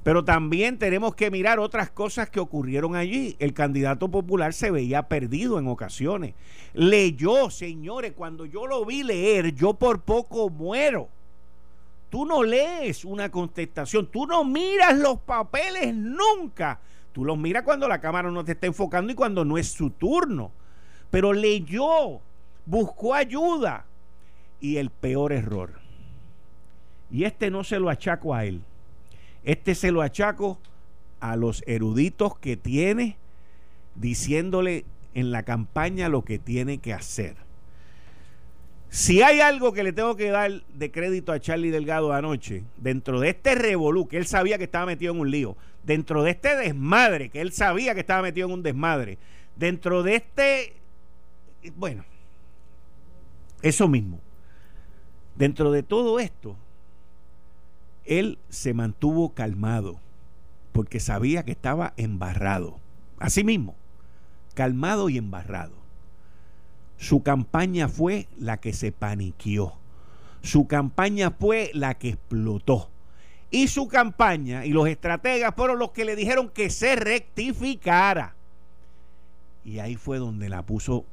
pero 0.09 0.25
también 0.25 0.79
tenemos 0.79 1.15
que 1.15 1.31
mirar 1.31 1.59
otras 1.59 1.91
cosas 1.91 2.31
que 2.31 2.41
ocurrieron 2.41 2.97
allí. 2.97 3.37
El 3.39 3.53
candidato 3.53 4.11
popular 4.11 4.55
se 4.55 4.71
veía 4.71 5.07
perdido 5.07 5.59
en 5.59 5.69
ocasiones. 5.69 6.35
Leyó, 6.73 7.51
señores, 7.51 8.15
cuando 8.17 8.47
yo 8.47 8.67
lo 8.67 8.87
vi 8.87 9.03
leer, 9.03 9.55
yo 9.55 9.75
por 9.75 10.01
poco 10.01 10.49
muero. 10.49 11.11
Tú 12.09 12.25
no 12.25 12.43
lees 12.43 13.05
una 13.05 13.31
contestación, 13.31 14.07
tú 14.07 14.27
no 14.27 14.45
miras 14.45 14.97
los 14.97 15.21
papeles 15.21 15.95
nunca. 15.95 16.81
Tú 17.13 17.27
los 17.27 17.37
miras 17.37 17.63
cuando 17.63 17.87
la 17.87 18.01
cámara 18.01 18.31
no 18.31 18.43
te 18.47 18.53
está 18.53 18.67
enfocando 18.67 19.13
y 19.13 19.15
cuando 19.15 19.45
no 19.45 19.59
es 19.59 19.71
su 19.71 19.91
turno. 19.91 20.53
Pero 21.11 21.35
leyó, 21.35 22.23
buscó 22.65 23.13
ayuda. 23.13 23.85
Y 24.59 24.79
el 24.79 24.89
peor 24.89 25.35
error. 25.35 25.73
Y 27.11 27.25
este 27.25 27.51
no 27.51 27.63
se 27.63 27.79
lo 27.79 27.91
achaco 27.91 28.35
a 28.35 28.47
él. 28.47 28.63
Este 29.45 29.75
se 29.75 29.93
lo 29.93 30.03
achaco 30.03 30.59
a 31.21 31.37
los 31.37 31.63
eruditos 31.67 32.39
que 32.39 32.57
tiene 32.57 33.17
diciéndole 33.95 34.85
en 35.15 35.31
la 35.31 35.43
campaña 35.43 36.09
lo 36.09 36.25
que 36.25 36.39
tiene 36.39 36.79
que 36.79 36.93
hacer. 36.93 37.37
Si 38.91 39.23
hay 39.23 39.41
algo 39.41 39.73
que 39.73 39.83
le 39.83 39.93
tengo 39.93 40.17
que 40.17 40.31
dar 40.31 40.63
de 40.75 40.91
crédito 40.91 41.33
a 41.33 41.41
Charlie 41.41 41.71
Delgado 41.71 42.13
anoche, 42.13 42.65
dentro 42.79 43.21
de 43.21 43.31
este 43.31 43.55
revolú, 43.55 44.09
que 44.09 44.17
él 44.17 44.27
sabía 44.27 44.57
que 44.57 44.65
estaba 44.65 44.87
metido 44.87 45.13
en 45.13 45.21
un 45.21 45.31
lío, 45.31 45.57
dentro 45.83 46.23
de 46.23 46.31
este 46.31 46.57
desmadre, 46.57 47.29
que 47.29 47.41
él 47.41 47.53
sabía 47.53 47.95
que 47.95 48.01
estaba 48.01 48.23
metido 48.23 48.47
en 48.47 48.55
un 48.55 48.63
desmadre, 48.63 49.19
dentro 49.57 50.03
de 50.03 50.15
este, 50.17 50.73
bueno, 51.77 52.05
eso 53.61 53.89
mismo, 53.89 54.21
dentro 55.37 55.71
de 55.71 55.83
todo 55.83 56.19
esto, 56.19 56.57
él 58.09 58.39
se 58.49 58.75
mantuvo 58.75 59.35
calmado, 59.35 60.01
porque 60.73 60.99
sabía 60.99 61.45
que 61.45 61.53
estaba 61.53 61.93
embarrado, 61.97 62.79
así 63.19 63.45
mismo, 63.45 63.75
calmado 64.55 65.09
y 65.09 65.19
embarrado. 65.19 65.75
Su 66.97 67.23
campaña 67.23 67.89
fue 67.89 68.27
la 68.39 68.57
que 68.57 68.73
se 68.73 68.91
paniqueó. 68.91 69.75
Su 70.43 70.67
campaña 70.67 71.31
fue 71.31 71.71
la 71.75 71.95
que 71.95 72.11
explotó. 72.11 72.91
Y 73.51 73.69
su 73.69 73.89
campaña 73.89 74.67
y 74.67 74.71
los 74.71 74.89
estrategas 74.89 75.55
fueron 75.55 75.79
los 75.79 75.93
que 75.93 76.05
le 76.05 76.17
dijeron 76.17 76.49
que 76.49 76.71
se 76.71 76.97
rectificara. 76.97 78.35
Y 79.65 79.79
ahí 79.79 79.97
fue 79.97 80.19
donde 80.19 80.49
la 80.49 80.63
puso 80.63 81.05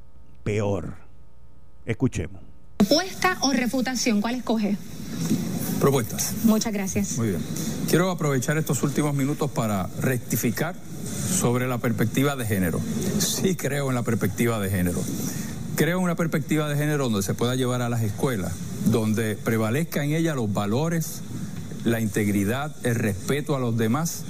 peor. 0.42 0.94
Escuchemos. 1.84 2.45
¿Propuesta 2.76 3.38
o 3.40 3.52
refutación? 3.52 4.20
¿Cuál 4.20 4.36
escoge? 4.36 4.76
Propuestas. 5.80 6.34
Muchas 6.44 6.72
gracias. 6.72 7.16
Muy 7.16 7.28
bien. 7.28 7.40
Quiero 7.88 8.10
aprovechar 8.10 8.58
estos 8.58 8.82
últimos 8.82 9.14
minutos 9.14 9.50
para 9.50 9.88
rectificar 10.00 10.74
sobre 11.40 11.66
la 11.68 11.78
perspectiva 11.78 12.36
de 12.36 12.44
género. 12.46 12.80
Sí 13.18 13.56
creo 13.56 13.88
en 13.88 13.94
la 13.94 14.02
perspectiva 14.02 14.58
de 14.60 14.70
género. 14.70 15.02
Creo 15.76 15.98
en 15.98 16.04
una 16.04 16.16
perspectiva 16.16 16.68
de 16.68 16.76
género 16.76 17.04
donde 17.04 17.22
se 17.22 17.34
pueda 17.34 17.54
llevar 17.54 17.82
a 17.82 17.88
las 17.88 18.02
escuelas, 18.02 18.52
donde 18.86 19.36
prevalezca 19.36 20.04
en 20.04 20.12
ella 20.12 20.34
los 20.34 20.52
valores, 20.52 21.20
la 21.84 22.00
integridad, 22.00 22.74
el 22.82 22.94
respeto 22.94 23.54
a 23.54 23.60
los 23.60 23.76
demás 23.76 24.22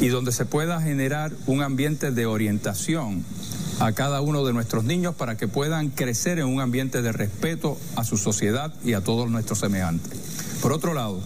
y 0.00 0.08
donde 0.08 0.32
se 0.32 0.44
pueda 0.44 0.80
generar 0.80 1.32
un 1.46 1.62
ambiente 1.62 2.10
de 2.10 2.26
orientación 2.26 3.24
a 3.80 3.92
cada 3.92 4.20
uno 4.20 4.44
de 4.44 4.52
nuestros 4.52 4.84
niños 4.84 5.14
para 5.14 5.36
que 5.36 5.48
puedan 5.48 5.90
crecer 5.90 6.38
en 6.38 6.46
un 6.46 6.60
ambiente 6.60 7.02
de 7.02 7.12
respeto 7.12 7.78
a 7.96 8.04
su 8.04 8.16
sociedad 8.16 8.72
y 8.84 8.94
a 8.94 9.02
todos 9.02 9.30
nuestros 9.30 9.58
semejantes. 9.58 10.18
Por 10.62 10.72
otro 10.72 10.94
lado, 10.94 11.20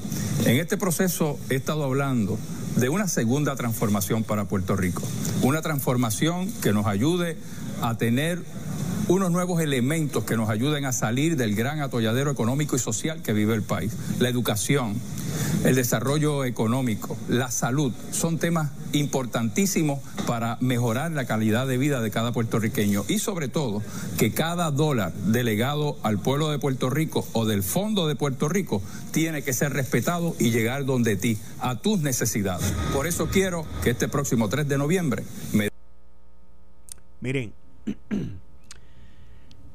en 0.45 0.59
este 0.59 0.77
proceso 0.77 1.39
he 1.51 1.55
estado 1.55 1.85
hablando 1.85 2.39
de 2.77 2.89
una 2.89 3.09
segunda 3.09 3.57
transformación 3.57 4.25
para 4.25 4.45
Puerto 4.45 4.77
Rico, 4.77 5.03
una 5.43 5.63
transformación 5.63 6.51
que 6.63 6.73
nos 6.73 6.87
ayude 6.87 7.37
a 7.83 7.97
tener 7.97 8.43
unos 9.09 9.31
nuevos 9.31 9.61
elementos 9.63 10.25
que 10.25 10.37
nos 10.37 10.51
ayuden 10.51 10.85
a 10.85 10.93
salir 10.93 11.37
del 11.37 11.55
gran 11.55 11.81
atolladero 11.81 12.31
económico 12.31 12.77
y 12.77 12.79
social 12.79 13.23
que 13.23 13.33
vive 13.33 13.55
el 13.55 13.63
país. 13.63 13.93
La 14.19 14.29
educación, 14.29 14.97
el 15.65 15.75
desarrollo 15.75 16.45
económico, 16.45 17.17
la 17.29 17.51
salud, 17.51 17.93
son 18.11 18.39
temas 18.39 18.71
importantísimos 18.93 20.01
para 20.27 20.57
mejorar 20.61 21.13
la 21.13 21.27
calidad 21.27 21.67
de 21.67 21.79
vida 21.79 22.01
de 22.01 22.11
cada 22.11 22.33
puertorriqueño 22.33 23.05
y 23.09 23.19
sobre 23.19 23.49
todo 23.49 23.83
que 24.19 24.33
cada 24.33 24.71
dólar 24.71 25.13
delegado 25.13 25.97
al 26.03 26.19
pueblo 26.19 26.51
de 26.51 26.59
Puerto 26.59 26.91
Rico 26.91 27.27
o 27.33 27.47
del 27.47 27.63
fondo 27.63 28.07
de 28.07 28.17
Puerto 28.17 28.49
Rico 28.49 28.83
tiene 29.13 29.43
que 29.43 29.53
ser 29.53 29.73
respetado 29.73 30.35
y 30.39 30.51
llegar 30.51 30.85
donde 30.85 31.17
ti, 31.17 31.39
a 31.61 31.77
tus 31.77 32.01
necesidades. 32.01 32.73
Por 32.93 33.07
eso 33.07 33.29
quiero 33.29 33.67
que 33.83 33.91
este 33.91 34.09
próximo 34.09 34.49
3 34.49 34.69
de 34.69 34.79
noviembre 34.79 35.25
me 35.53 35.69
Miren, 37.21 37.53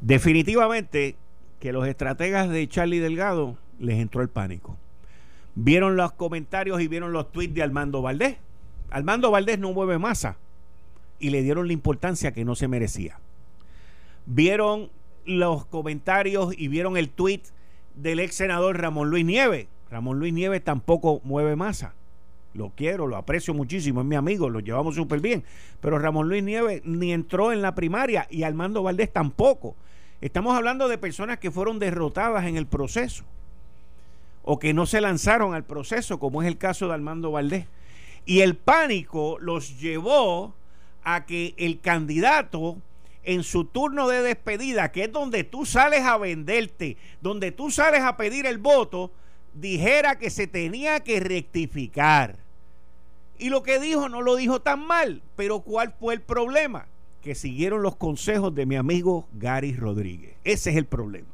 definitivamente 0.01 1.15
que 1.59 1.73
los 1.73 1.87
estrategas 1.87 2.49
de 2.49 2.67
Charlie 2.67 2.99
Delgado 2.99 3.57
les 3.79 3.99
entró 3.99 4.21
el 4.21 4.29
pánico. 4.29 4.77
Vieron 5.55 5.95
los 5.95 6.13
comentarios 6.13 6.81
y 6.81 6.87
vieron 6.87 7.13
los 7.13 7.31
tweets 7.31 7.53
de 7.53 7.63
Armando 7.63 8.01
Valdés. 8.01 8.37
Armando 8.89 9.29
Valdés 9.29 9.59
no 9.59 9.71
mueve 9.71 9.99
masa 9.99 10.37
y 11.19 11.29
le 11.29 11.43
dieron 11.43 11.67
la 11.67 11.73
importancia 11.73 12.31
que 12.31 12.43
no 12.43 12.55
se 12.55 12.67
merecía. 12.67 13.19
Vieron 14.25 14.89
los 15.25 15.65
comentarios 15.65 16.53
y 16.57 16.67
vieron 16.67 16.97
el 16.97 17.09
tweet 17.09 17.41
del 17.95 18.19
ex 18.19 18.35
senador 18.35 18.79
Ramón 18.79 19.09
Luis 19.09 19.25
Nieves. 19.25 19.67
Ramón 19.91 20.19
Luis 20.19 20.33
Nieves 20.33 20.63
tampoco 20.63 21.21
mueve 21.23 21.55
masa. 21.55 21.93
Lo 22.55 22.71
quiero, 22.75 23.07
lo 23.07 23.15
aprecio 23.15 23.53
muchísimo, 23.53 24.01
es 24.01 24.07
mi 24.07 24.15
amigo, 24.15 24.49
lo 24.49 24.59
llevamos 24.59 24.95
súper 24.95 25.19
bien. 25.21 25.43
Pero 25.81 25.99
Ramón 25.99 26.29
Luis 26.29 26.43
Nieves 26.43 26.81
ni 26.83 27.13
entró 27.13 27.51
en 27.51 27.61
la 27.61 27.75
primaria 27.75 28.27
y 28.29 28.43
Armando 28.43 28.83
Valdés 28.83 29.11
tampoco. 29.11 29.75
Estamos 30.21 30.55
hablando 30.55 30.87
de 30.87 30.97
personas 30.97 31.37
que 31.37 31.51
fueron 31.51 31.79
derrotadas 31.79 32.45
en 32.45 32.57
el 32.57 32.65
proceso 32.65 33.23
o 34.43 34.59
que 34.59 34.73
no 34.73 34.85
se 34.85 35.01
lanzaron 35.01 35.53
al 35.53 35.63
proceso, 35.63 36.19
como 36.19 36.41
es 36.41 36.47
el 36.47 36.57
caso 36.57 36.87
de 36.87 36.93
Armando 36.93 37.31
Valdés. 37.31 37.65
Y 38.25 38.41
el 38.41 38.55
pánico 38.55 39.37
los 39.39 39.79
llevó 39.79 40.53
a 41.03 41.25
que 41.25 41.53
el 41.57 41.79
candidato 41.79 42.77
en 43.23 43.43
su 43.43 43.65
turno 43.65 44.07
de 44.07 44.21
despedida, 44.21 44.91
que 44.91 45.05
es 45.05 45.11
donde 45.11 45.43
tú 45.43 45.65
sales 45.65 46.01
a 46.01 46.17
venderte, 46.17 46.97
donde 47.21 47.51
tú 47.51 47.71
sales 47.71 48.01
a 48.01 48.17
pedir 48.17 48.45
el 48.45 48.57
voto, 48.57 49.11
dijera 49.53 50.17
que 50.17 50.29
se 50.29 50.47
tenía 50.47 50.99
que 51.01 51.19
rectificar. 51.19 52.37
Y 53.37 53.49
lo 53.49 53.63
que 53.63 53.79
dijo 53.79 54.09
no 54.09 54.21
lo 54.21 54.35
dijo 54.35 54.61
tan 54.61 54.85
mal, 54.85 55.21
pero 55.35 55.61
¿cuál 55.61 55.93
fue 55.99 56.13
el 56.13 56.21
problema? 56.21 56.87
Que 57.21 57.35
siguieron 57.35 57.81
los 57.81 57.95
consejos 57.95 58.53
de 58.53 58.65
mi 58.65 58.75
amigo 58.75 59.27
Gary 59.33 59.73
Rodríguez. 59.73 60.35
Ese 60.43 60.71
es 60.71 60.75
el 60.75 60.85
problema. 60.85 61.29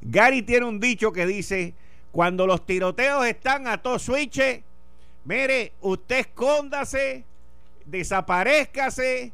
Gary 0.00 0.42
tiene 0.42 0.66
un 0.66 0.80
dicho 0.80 1.12
que 1.12 1.26
dice, 1.26 1.74
cuando 2.12 2.46
los 2.46 2.64
tiroteos 2.64 3.26
están 3.26 3.66
a 3.66 3.78
todo 3.78 3.98
switch, 3.98 4.62
mire, 5.24 5.72
usted 5.80 6.20
escóndase, 6.20 7.24
desaparezcase 7.84 9.32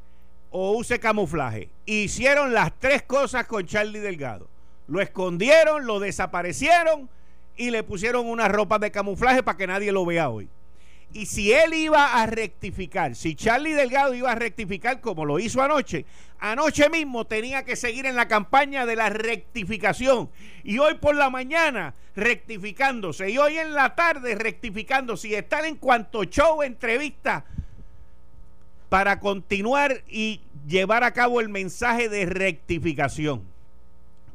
o 0.50 0.73
use 0.73 0.99
camuflaje. 0.99 1.69
Hicieron 1.87 2.52
las 2.52 2.73
tres 2.78 3.02
cosas 3.02 3.47
con 3.47 3.66
Charlie 3.66 4.00
Delgado. 4.00 4.49
Lo 4.87 5.00
escondieron, 5.00 5.87
lo 5.87 5.99
desaparecieron 6.00 7.09
y 7.57 7.71
le 7.71 7.83
pusieron 7.83 8.26
una 8.26 8.49
ropa 8.49 8.78
de 8.78 8.90
camuflaje 8.90 9.43
para 9.43 9.57
que 9.57 9.66
nadie 9.66 9.93
lo 9.93 10.04
vea 10.04 10.28
hoy. 10.28 10.49
Y 11.14 11.26
si 11.26 11.52
él 11.52 11.73
iba 11.75 12.21
a 12.21 12.26
rectificar, 12.26 13.14
si 13.14 13.37
Charlie 13.37 13.73
Delgado 13.73 14.14
iba 14.14 14.33
a 14.33 14.35
rectificar 14.35 15.00
como 15.00 15.25
lo 15.25 15.38
hizo 15.38 15.62
anoche, 15.62 16.06
anoche 16.40 16.90
mismo 16.90 17.25
tenía 17.25 17.64
que 17.64 17.76
seguir 17.76 18.04
en 18.06 18.16
la 18.16 18.26
campaña 18.26 18.85
de 18.85 18.97
la 18.97 19.11
rectificación. 19.11 20.28
Y 20.64 20.78
hoy 20.78 20.94
por 20.94 21.14
la 21.14 21.30
mañana 21.30 21.94
rectificándose. 22.16 23.30
Y 23.30 23.38
hoy 23.38 23.59
en 23.59 23.75
la 23.75 23.94
tarde 23.94 24.35
rectificándose. 24.35 25.28
Y 25.28 25.35
estar 25.37 25.64
en 25.64 25.76
cuanto 25.76 26.25
show, 26.25 26.64
entrevista, 26.64 27.44
para 28.88 29.21
continuar 29.21 30.02
y 30.09 30.40
llevar 30.66 31.04
a 31.04 31.12
cabo 31.12 31.40
el 31.40 31.49
mensaje 31.49 32.09
de 32.09 32.26
rectificación. 32.26 33.44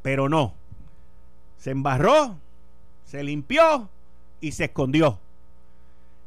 Pero 0.01 0.29
no. 0.29 0.53
Se 1.57 1.71
embarró, 1.71 2.37
se 3.03 3.21
limpió 3.21 3.89
y 4.39 4.53
se 4.53 4.63
escondió. 4.63 5.19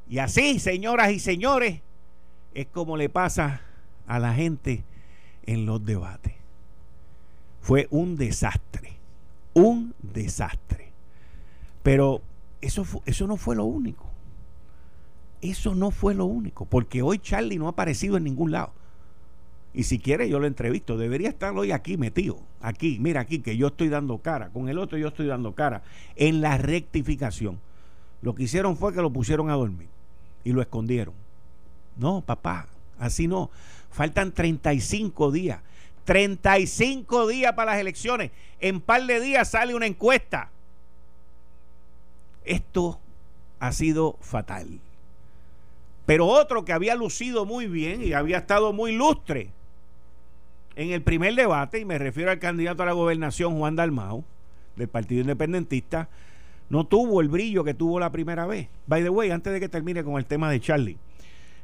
Y 0.09 0.19
así, 0.19 0.59
señoras 0.59 1.13
y 1.13 1.19
señores, 1.19 1.81
es 2.55 2.67
como 2.67 2.97
le 2.97 3.09
pasa 3.09 3.63
a 4.07 4.19
la 4.19 4.35
gente 4.35 4.85
en 5.47 5.67
los 5.67 5.85
debates. 5.85 6.35
Fue 7.61 7.87
un 7.91 8.17
desastre, 8.17 8.93
un 9.55 9.95
desastre. 10.03 10.91
Pero 11.83 12.23
eso, 12.61 12.85
eso 13.07 13.27
no 13.27 13.37
fue 13.37 13.57
lo 13.57 13.65
único. 13.65 14.07
Eso 15.41 15.75
no 15.75 15.91
fue 15.91 16.15
lo 16.15 16.25
único, 16.27 16.67
porque 16.67 17.03
hoy 17.03 17.19
Charlie 17.19 17.59
no 17.59 17.67
ha 17.67 17.71
aparecido 17.71 18.17
en 18.17 18.25
ningún 18.25 18.53
lado. 18.53 18.73
Y 19.75 19.85
si 19.85 19.99
quiere 19.99 20.29
yo 20.29 20.39
lo 20.39 20.47
entrevisto, 20.47 20.97
debería 20.97 21.31
estar 21.31 21.57
hoy 21.57 21.73
aquí 21.73 21.97
metido, 21.97 22.39
aquí, 22.61 22.99
mira 23.01 23.23
aquí, 23.23 23.41
que 23.41 23.57
yo 23.57 23.69
estoy 23.69 23.89
dando 23.89 24.19
cara, 24.19 24.51
con 24.51 24.69
el 24.69 24.79
otro 24.79 24.99
yo 24.99 25.09
estoy 25.09 25.27
dando 25.27 25.55
cara, 25.55 25.83
en 26.15 26.41
la 26.41 26.59
rectificación. 26.59 27.59
Lo 28.23 28.35
que 28.35 28.45
hicieron 28.45 28.77
fue 28.77 28.95
que 28.95 29.03
lo 29.03 29.11
pusieron 29.11 29.51
a 29.51 29.55
dormir 29.55 29.89
y 30.45 30.53
lo 30.53 30.63
escondieron. 30.63 31.15
No, 31.97 32.23
papá, 32.23 32.69
así 32.99 33.27
no. 33.29 33.51
Faltan 33.91 34.33
35 34.33 35.31
días. 35.31 35.61
35 36.05 37.29
días 37.29 37.53
para 37.53 37.73
las 37.73 37.81
elecciones. 37.81 38.31
En 38.61 38.81
par 38.81 39.07
de 39.07 39.21
días 39.21 39.51
sale 39.51 39.75
una 39.75 39.87
encuesta. 39.87 40.51
Esto 42.45 42.99
ha 43.61 43.73
sido 43.73 44.17
fatal. 44.21 44.81
Pero 46.07 46.27
otro 46.27 46.65
que 46.65 46.73
había 46.73 46.97
lucido 46.97 47.45
muy 47.45 47.67
bien 47.67 48.03
y 48.03 48.13
había 48.13 48.39
estado 48.39 48.73
muy 48.73 48.93
lustre 48.93 49.51
en 50.75 50.91
el 50.91 51.03
primer 51.03 51.35
debate, 51.35 51.81
y 51.81 51.85
me 51.85 51.99
refiero 51.99 52.31
al 52.31 52.39
candidato 52.39 52.83
a 52.83 52.87
la 52.87 52.93
gobernación 52.93 53.59
Juan 53.59 53.77
Dalmau, 53.77 54.25
del 54.77 54.89
Partido 54.89 55.21
Independentista, 55.21 56.09
no 56.73 56.87
tuvo 56.87 57.21
el 57.21 57.29
brillo 57.29 57.65
que 57.65 57.75
tuvo 57.75 58.01
la 58.01 58.11
primera 58.11 58.47
vez. 58.47 58.67
By 58.87 59.03
the 59.03 59.11
way, 59.11 59.31
antes 59.31 59.53
de 59.53 59.61
que 59.61 59.69
termine 59.69 60.03
con 60.03 60.17
el 60.17 60.25
tema 60.25 60.51
de 60.51 60.59
Charlie, 60.59 60.97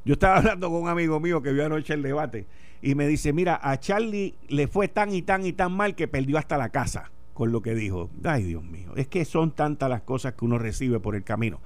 yo 0.04 0.12
estaba 0.12 0.36
hablando 0.36 0.68
con 0.68 0.82
un 0.82 0.88
amigo 0.90 1.18
mío 1.18 1.40
que 1.40 1.50
vio 1.50 1.64
anoche 1.64 1.94
el 1.94 2.02
debate 2.02 2.44
y 2.82 2.94
me 2.94 3.08
dice, 3.08 3.32
mira, 3.32 3.58
a 3.62 3.80
Charlie 3.80 4.34
le 4.48 4.68
fue 4.68 4.86
tan 4.86 5.14
y 5.14 5.22
tan 5.22 5.46
y 5.46 5.54
tan 5.54 5.72
mal 5.72 5.94
que 5.94 6.08
perdió 6.08 6.36
hasta 6.36 6.58
la 6.58 6.68
casa 6.68 7.10
con 7.32 7.52
lo 7.52 7.62
que 7.62 7.74
dijo. 7.74 8.10
Ay, 8.22 8.42
Dios 8.42 8.62
mío, 8.62 8.92
es 8.96 9.08
que 9.08 9.24
son 9.24 9.50
tantas 9.50 9.88
las 9.88 10.02
cosas 10.02 10.34
que 10.34 10.44
uno 10.44 10.58
recibe 10.58 11.00
por 11.00 11.16
el 11.16 11.24
camino. 11.24 11.58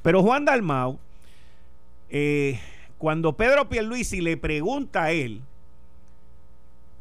Pero 0.00 0.22
Juan 0.22 0.46
Dalmau, 0.46 0.98
eh, 2.08 2.58
cuando 2.96 3.36
Pedro 3.36 3.68
Pierluisi 3.68 4.22
le 4.22 4.38
pregunta 4.38 5.02
a 5.02 5.12
él, 5.12 5.42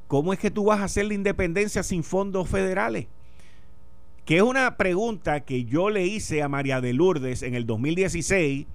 ¿cómo 0.09 0.33
es 0.33 0.39
que 0.39 0.51
tú 0.51 0.65
vas 0.65 0.81
a 0.81 0.83
hacer 0.83 1.05
la 1.05 1.13
independencia 1.13 1.81
sin 1.81 2.03
fondos 2.03 2.49
federales? 2.49 3.07
Que 4.27 4.35
es 4.35 4.41
una 4.41 4.75
pregunta 4.75 5.39
que 5.45 5.63
yo 5.63 5.89
le 5.89 6.05
hice 6.05 6.43
a 6.43 6.49
María 6.49 6.81
de 6.81 6.91
Lourdes 6.91 7.43
en 7.43 7.55
el 7.55 7.65
2016, 7.65 8.67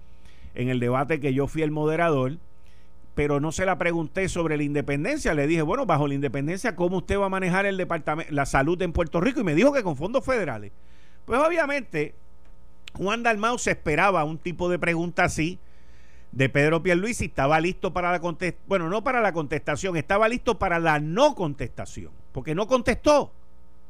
en 0.54 0.68
el 0.70 0.80
debate 0.80 1.20
que 1.20 1.34
yo 1.34 1.46
fui 1.46 1.60
el 1.60 1.70
moderador, 1.70 2.38
pero 3.14 3.38
no 3.38 3.52
se 3.52 3.66
la 3.66 3.76
pregunté 3.76 4.30
sobre 4.30 4.56
la 4.56 4.62
independencia. 4.62 5.34
Le 5.34 5.46
dije, 5.46 5.60
bueno, 5.60 5.84
bajo 5.84 6.08
la 6.08 6.14
independencia, 6.14 6.74
¿cómo 6.74 6.96
usted 6.96 7.18
va 7.18 7.26
a 7.26 7.28
manejar 7.28 7.66
el 7.66 7.76
departamento, 7.76 8.32
la 8.32 8.46
salud 8.46 8.80
en 8.80 8.94
Puerto 8.94 9.20
Rico? 9.20 9.40
Y 9.40 9.44
me 9.44 9.54
dijo 9.54 9.74
que 9.74 9.82
con 9.82 9.94
fondos 9.94 10.24
federales. 10.24 10.72
Pues 11.26 11.38
obviamente, 11.38 12.14
Juan 12.94 13.22
Dalmau 13.22 13.58
se 13.58 13.72
esperaba 13.72 14.24
un 14.24 14.38
tipo 14.38 14.70
de 14.70 14.78
pregunta 14.78 15.24
así 15.24 15.58
de 16.30 16.48
Pedro 16.48 16.82
Pierluisi, 16.82 17.26
estaba 17.26 17.60
listo 17.60 17.92
para 17.92 18.10
la 18.10 18.20
contestación, 18.20 18.64
bueno, 18.68 18.88
no 18.88 19.04
para 19.04 19.20
la 19.20 19.34
contestación, 19.34 19.98
estaba 19.98 20.30
listo 20.30 20.58
para 20.58 20.78
la 20.78 20.98
no 20.98 21.34
contestación, 21.34 22.10
porque 22.32 22.54
no 22.54 22.66
contestó 22.66 23.34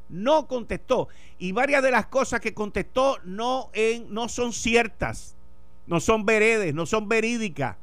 no 0.09 0.47
contestó. 0.47 1.07
Y 1.37 1.51
varias 1.51 1.83
de 1.83 1.91
las 1.91 2.07
cosas 2.07 2.39
que 2.39 2.53
contestó 2.53 3.17
no, 3.23 3.69
en, 3.73 4.13
no 4.13 4.29
son 4.29 4.53
ciertas, 4.53 5.35
no 5.87 5.99
son 5.99 6.25
veredes, 6.25 6.73
no 6.73 6.85
son 6.85 7.09
verídicas, 7.09 7.77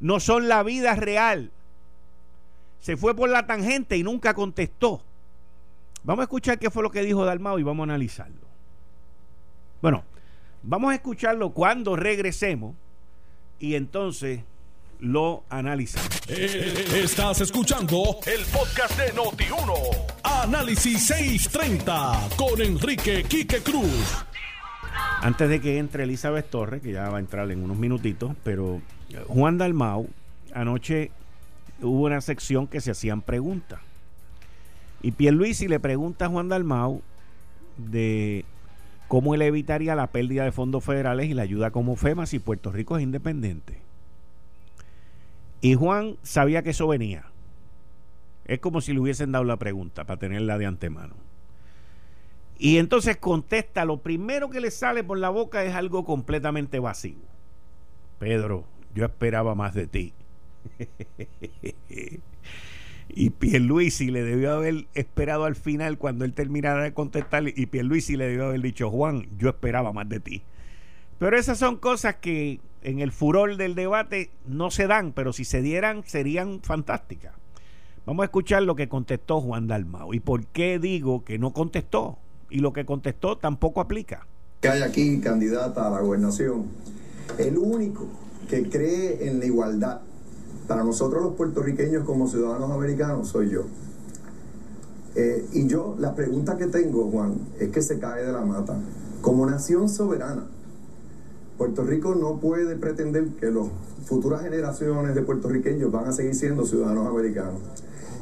no 0.00 0.20
son 0.20 0.48
la 0.48 0.62
vida 0.62 0.94
real. 0.94 1.50
Se 2.80 2.96
fue 2.96 3.14
por 3.14 3.28
la 3.28 3.46
tangente 3.46 3.96
y 3.96 4.02
nunca 4.02 4.34
contestó. 4.34 5.02
Vamos 6.04 6.22
a 6.22 6.24
escuchar 6.24 6.58
qué 6.58 6.70
fue 6.70 6.82
lo 6.82 6.90
que 6.90 7.02
dijo 7.02 7.24
Dalmao 7.24 7.58
y 7.58 7.62
vamos 7.62 7.82
a 7.82 7.90
analizarlo. 7.90 8.46
Bueno, 9.82 10.04
vamos 10.62 10.92
a 10.92 10.94
escucharlo 10.94 11.50
cuando 11.50 11.96
regresemos 11.96 12.74
y 13.58 13.74
entonces 13.74 14.42
lo 15.00 15.44
analizamos. 15.48 16.08
Eh, 16.28 17.02
estás 17.02 17.40
escuchando 17.40 18.18
el 18.26 18.44
podcast 18.46 18.98
de 18.98 19.12
Noti1. 19.14 19.72
Análisis 20.22 21.06
630 21.06 22.28
con 22.36 22.60
Enrique 22.60 23.24
Quique 23.24 23.60
Cruz. 23.60 24.24
Antes 25.20 25.48
de 25.48 25.60
que 25.60 25.78
entre 25.78 26.04
Elizabeth 26.04 26.48
Torres, 26.50 26.82
que 26.82 26.92
ya 26.92 27.08
va 27.08 27.18
a 27.18 27.20
entrar 27.20 27.50
en 27.50 27.62
unos 27.62 27.76
minutitos, 27.76 28.34
pero 28.44 28.80
eh, 29.10 29.24
Juan 29.28 29.58
Dalmau, 29.58 30.08
anoche 30.54 31.10
hubo 31.80 32.04
una 32.04 32.20
sección 32.20 32.66
que 32.66 32.80
se 32.80 32.90
hacían 32.90 33.22
preguntas. 33.22 33.80
Y 35.02 35.12
Pierluisi 35.12 35.68
le 35.68 35.80
pregunta 35.80 36.26
a 36.26 36.28
Juan 36.28 36.48
Dalmau 36.48 37.02
de 37.76 38.44
cómo 39.08 39.34
él 39.34 39.42
evitaría 39.42 39.94
la 39.94 40.08
pérdida 40.08 40.44
de 40.44 40.52
fondos 40.52 40.84
federales 40.84 41.28
y 41.28 41.34
la 41.34 41.42
ayuda 41.42 41.70
como 41.70 41.96
FEMA 41.96 42.26
si 42.26 42.38
Puerto 42.38 42.72
Rico 42.72 42.96
es 42.96 43.02
independiente. 43.02 43.85
Y 45.66 45.74
Juan 45.74 46.16
sabía 46.22 46.62
que 46.62 46.70
eso 46.70 46.86
venía. 46.86 47.24
Es 48.44 48.60
como 48.60 48.80
si 48.80 48.92
le 48.92 49.00
hubiesen 49.00 49.32
dado 49.32 49.42
la 49.42 49.56
pregunta 49.56 50.04
para 50.04 50.20
tenerla 50.20 50.58
de 50.58 50.66
antemano. 50.66 51.16
Y 52.56 52.78
entonces 52.78 53.16
contesta, 53.16 53.84
lo 53.84 53.96
primero 53.96 54.48
que 54.48 54.60
le 54.60 54.70
sale 54.70 55.02
por 55.02 55.18
la 55.18 55.28
boca 55.28 55.64
es 55.64 55.74
algo 55.74 56.04
completamente 56.04 56.78
vacío. 56.78 57.18
Pedro, 58.20 58.62
yo 58.94 59.06
esperaba 59.06 59.56
más 59.56 59.74
de 59.74 59.88
ti. 59.88 60.12
y 63.08 63.30
Pierluisi 63.30 64.12
le 64.12 64.22
debió 64.22 64.52
haber 64.52 64.86
esperado 64.94 65.46
al 65.46 65.56
final 65.56 65.98
cuando 65.98 66.24
él 66.24 66.32
terminara 66.32 66.84
de 66.84 66.94
contestar 66.94 67.42
y 67.48 67.66
Pierluisi 67.66 68.16
le 68.16 68.28
debió 68.28 68.44
haber 68.44 68.60
dicho, 68.60 68.88
Juan, 68.88 69.26
yo 69.36 69.48
esperaba 69.48 69.92
más 69.92 70.08
de 70.08 70.20
ti. 70.20 70.44
Pero 71.18 71.36
esas 71.36 71.58
son 71.58 71.76
cosas 71.78 72.14
que 72.20 72.60
en 72.86 73.00
el 73.00 73.10
furor 73.10 73.56
del 73.56 73.74
debate 73.74 74.30
no 74.46 74.70
se 74.70 74.86
dan, 74.86 75.12
pero 75.12 75.32
si 75.32 75.44
se 75.44 75.60
dieran 75.60 76.04
serían 76.06 76.60
fantásticas. 76.62 77.34
Vamos 78.06 78.22
a 78.22 78.26
escuchar 78.26 78.62
lo 78.62 78.76
que 78.76 78.88
contestó 78.88 79.40
Juan 79.40 79.66
Dalmao 79.66 80.14
y 80.14 80.20
por 80.20 80.46
qué 80.46 80.78
digo 80.78 81.24
que 81.24 81.36
no 81.36 81.52
contestó 81.52 82.16
y 82.48 82.60
lo 82.60 82.72
que 82.72 82.86
contestó 82.86 83.38
tampoco 83.38 83.80
aplica. 83.80 84.28
Que 84.60 84.68
hay 84.68 84.82
aquí 84.82 85.20
candidata 85.20 85.88
a 85.88 85.90
la 85.90 86.00
gobernación, 86.00 86.66
el 87.38 87.58
único 87.58 88.06
que 88.48 88.70
cree 88.70 89.28
en 89.28 89.40
la 89.40 89.46
igualdad 89.46 90.02
para 90.68 90.84
nosotros 90.84 91.24
los 91.24 91.34
puertorriqueños 91.34 92.04
como 92.04 92.28
ciudadanos 92.28 92.70
americanos 92.70 93.26
soy 93.26 93.50
yo. 93.50 93.64
Eh, 95.16 95.44
y 95.54 95.66
yo, 95.66 95.96
la 95.98 96.14
pregunta 96.14 96.56
que 96.56 96.66
tengo, 96.66 97.10
Juan, 97.10 97.34
es 97.58 97.70
que 97.70 97.82
se 97.82 97.98
cae 97.98 98.24
de 98.24 98.32
la 98.32 98.42
mata. 98.42 98.78
Como 99.22 99.44
nación 99.44 99.88
soberana, 99.88 100.46
Puerto 101.58 101.84
Rico 101.84 102.14
no 102.14 102.38
puede 102.38 102.76
pretender 102.76 103.28
que 103.40 103.50
las 103.50 103.66
futuras 104.04 104.42
generaciones 104.42 105.14
de 105.14 105.22
puertorriqueños 105.22 105.90
van 105.90 106.08
a 106.08 106.12
seguir 106.12 106.34
siendo 106.34 106.66
ciudadanos 106.66 107.06
americanos. 107.06 107.60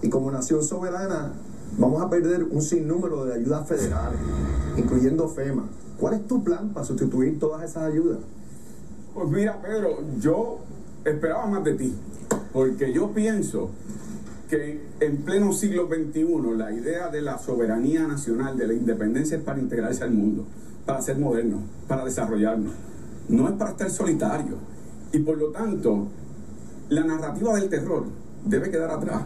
Y 0.03 0.09
como 0.09 0.31
nación 0.31 0.63
soberana, 0.63 1.33
vamos 1.77 2.03
a 2.03 2.09
perder 2.09 2.45
un 2.45 2.63
sinnúmero 2.63 3.25
de 3.25 3.35
ayudas 3.35 3.67
federales, 3.67 4.21
incluyendo 4.77 5.29
FEMA. 5.29 5.65
¿Cuál 5.99 6.15
es 6.15 6.27
tu 6.27 6.45
plan 6.45 6.71
para 6.73 6.87
sustituir 6.87 7.39
todas 7.39 7.69
esas 7.69 7.85
ayudas? 7.85 8.19
Pues 9.15 9.29
mira, 9.29 9.61
Pedro, 9.61 9.99
yo 10.21 10.59
esperaba 11.05 11.47
más 11.47 11.65
de 11.65 11.75
ti, 11.75 11.95
porque 12.53 12.93
yo 12.93 13.13
pienso 13.13 13.71
que 14.49 14.81
en 15.01 15.19
pleno 15.19 15.53
siglo 15.53 15.89
XXI 15.89 16.57
la 16.57 16.73
idea 16.73 17.09
de 17.09 17.23
la 17.23 17.39
soberanía 17.39 18.07
nacional, 18.07 18.57
de 18.57 18.67
la 18.67 18.75
independencia 18.75 19.37
es 19.37 19.43
para 19.43 19.59
integrarse 19.59 20.05
al 20.05 20.13
mundo, 20.13 20.45
para 20.87 21.03
ser 21.03 21.19
moderno, 21.19 21.63
para 21.89 22.05
desarrollarnos. 22.05 22.73
No 23.29 23.49
es 23.49 23.55
para 23.55 23.71
estar 23.71 23.91
solitario. 23.91 24.57
Y 25.13 25.19
por 25.21 25.39
lo 25.39 25.51
tanto, 25.51 26.09
la 26.89 27.05
narrativa 27.05 27.55
del 27.55 27.69
terror 27.69 28.05
debe 28.45 28.71
quedar 28.71 28.91
atrás. 28.91 29.23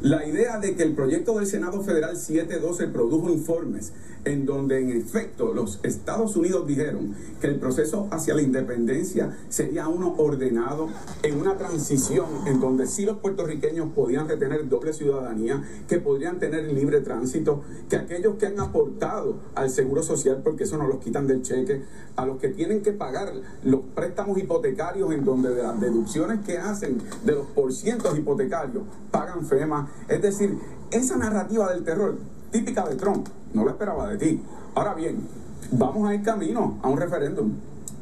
La 0.00 0.26
idea 0.26 0.58
de 0.58 0.76
que 0.76 0.82
el 0.82 0.94
proyecto 0.94 1.38
del 1.38 1.46
Senado 1.46 1.82
Federal 1.82 2.16
712 2.16 2.88
produjo 2.88 3.30
informes 3.30 3.92
en 4.24 4.46
donde 4.46 4.80
en 4.80 4.90
efecto 4.90 5.52
los 5.52 5.80
Estados 5.82 6.36
Unidos 6.36 6.66
dijeron 6.66 7.14
que 7.40 7.46
el 7.46 7.56
proceso 7.56 8.08
hacia 8.10 8.34
la 8.34 8.42
independencia 8.42 9.36
sería 9.48 9.88
uno 9.88 10.14
ordenado 10.16 10.88
en 11.22 11.40
una 11.40 11.56
transición 11.56 12.26
en 12.46 12.60
donde 12.60 12.86
sí 12.86 13.04
los 13.04 13.18
puertorriqueños 13.18 13.90
podían 13.94 14.28
retener 14.28 14.68
doble 14.68 14.92
ciudadanía, 14.92 15.62
que 15.88 15.98
podrían 15.98 16.38
tener 16.38 16.64
libre 16.72 17.00
tránsito, 17.00 17.62
que 17.88 17.96
aquellos 17.96 18.36
que 18.36 18.46
han 18.46 18.60
aportado 18.60 19.36
al 19.54 19.70
seguro 19.70 20.02
social, 20.02 20.40
porque 20.42 20.64
eso 20.64 20.78
no 20.78 20.86
los 20.86 20.98
quitan 20.98 21.26
del 21.26 21.42
cheque, 21.42 21.82
a 22.16 22.26
los 22.26 22.38
que 22.38 22.48
tienen 22.48 22.82
que 22.82 22.92
pagar 22.92 23.32
los 23.64 23.80
préstamos 23.94 24.38
hipotecarios 24.38 25.12
en 25.12 25.24
donde 25.24 25.54
de 25.54 25.62
las 25.62 25.80
deducciones 25.80 26.40
que 26.46 26.58
hacen 26.58 26.98
de 27.24 27.32
los 27.32 27.46
porcientos 27.48 28.16
hipotecarios 28.16 28.84
pagan 29.10 29.44
FEMA. 29.44 29.90
Es 30.08 30.22
decir, 30.22 30.58
esa 30.90 31.16
narrativa 31.16 31.72
del 31.72 31.82
terror 31.84 32.16
típica 32.54 32.88
de 32.88 32.94
Trump. 32.94 33.26
No 33.52 33.64
lo 33.64 33.70
esperaba 33.70 34.08
de 34.08 34.16
ti. 34.16 34.40
Ahora 34.76 34.94
bien, 34.94 35.26
vamos 35.72 36.08
a 36.08 36.14
ir 36.14 36.22
camino 36.22 36.78
a 36.82 36.88
un 36.88 36.96
referéndum. 36.96 37.50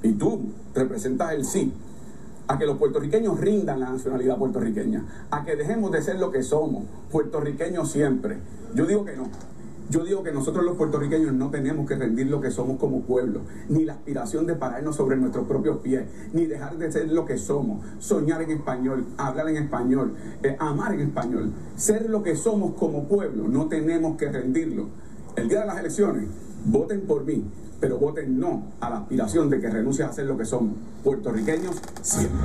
Y 0.02 0.12
tú 0.12 0.42
representas 0.74 1.32
el 1.32 1.46
sí 1.46 1.72
a 2.48 2.58
que 2.58 2.66
los 2.66 2.76
puertorriqueños 2.76 3.40
rindan 3.40 3.80
la 3.80 3.88
nacionalidad 3.88 4.36
puertorriqueña, 4.36 5.04
a 5.30 5.42
que 5.44 5.56
dejemos 5.56 5.90
de 5.90 6.02
ser 6.02 6.18
lo 6.18 6.30
que 6.30 6.42
somos, 6.42 6.84
puertorriqueños 7.10 7.90
siempre. 7.90 8.36
Yo 8.74 8.84
digo 8.84 9.06
que 9.06 9.16
no. 9.16 9.28
Yo 9.92 10.07
digo 10.07 10.22
que 10.22 10.33
nosotros 10.33 10.64
los 10.64 10.78
puertorriqueños 10.78 11.35
no 11.35 11.50
tenemos 11.50 11.87
que 11.87 11.94
rendir 11.94 12.26
lo 12.28 12.40
que 12.40 12.50
somos 12.50 12.78
como 12.78 13.02
pueblo, 13.02 13.42
ni 13.68 13.85
la 13.85 13.92
aspiración 13.92 14.46
de 14.46 14.55
pararnos 14.55 14.96
sobre 14.96 15.18
nuestros 15.18 15.46
propios 15.46 15.81
pies, 15.81 16.05
ni 16.33 16.46
dejar 16.46 16.78
de 16.78 16.90
ser 16.90 17.12
lo 17.12 17.26
que 17.26 17.37
somos, 17.37 17.85
soñar 17.98 18.40
en 18.40 18.52
español, 18.52 19.05
hablar 19.18 19.50
en 19.50 19.59
español, 19.59 20.14
eh, 20.42 20.57
amar 20.59 20.94
en 20.94 21.00
español, 21.00 21.52
ser 21.76 22.09
lo 22.09 22.22
que 22.22 22.37
somos 22.37 22.74
como 22.76 23.07
pueblo, 23.07 23.48
no 23.48 23.66
tenemos 23.66 24.16
que 24.16 24.33
rendirlo. 24.33 24.88
El 25.37 25.50
día 25.50 25.61
de 25.61 25.66
las 25.66 25.78
elecciones, 25.78 26.24
voten 26.64 27.02
por 27.02 27.26
mí, 27.26 27.44
pero 27.78 27.98
voten 27.98 28.40
no 28.40 28.72
a 28.81 28.88
la 28.88 28.96
aspiración 28.96 29.50
de 29.50 29.61
que 29.61 29.68
renuncie 29.68 30.07
a 30.07 30.12
ser 30.12 30.24
lo 30.24 30.38
que 30.38 30.46
somos, 30.46 30.74
puertorriqueños 31.05 31.78
siempre. 32.00 32.40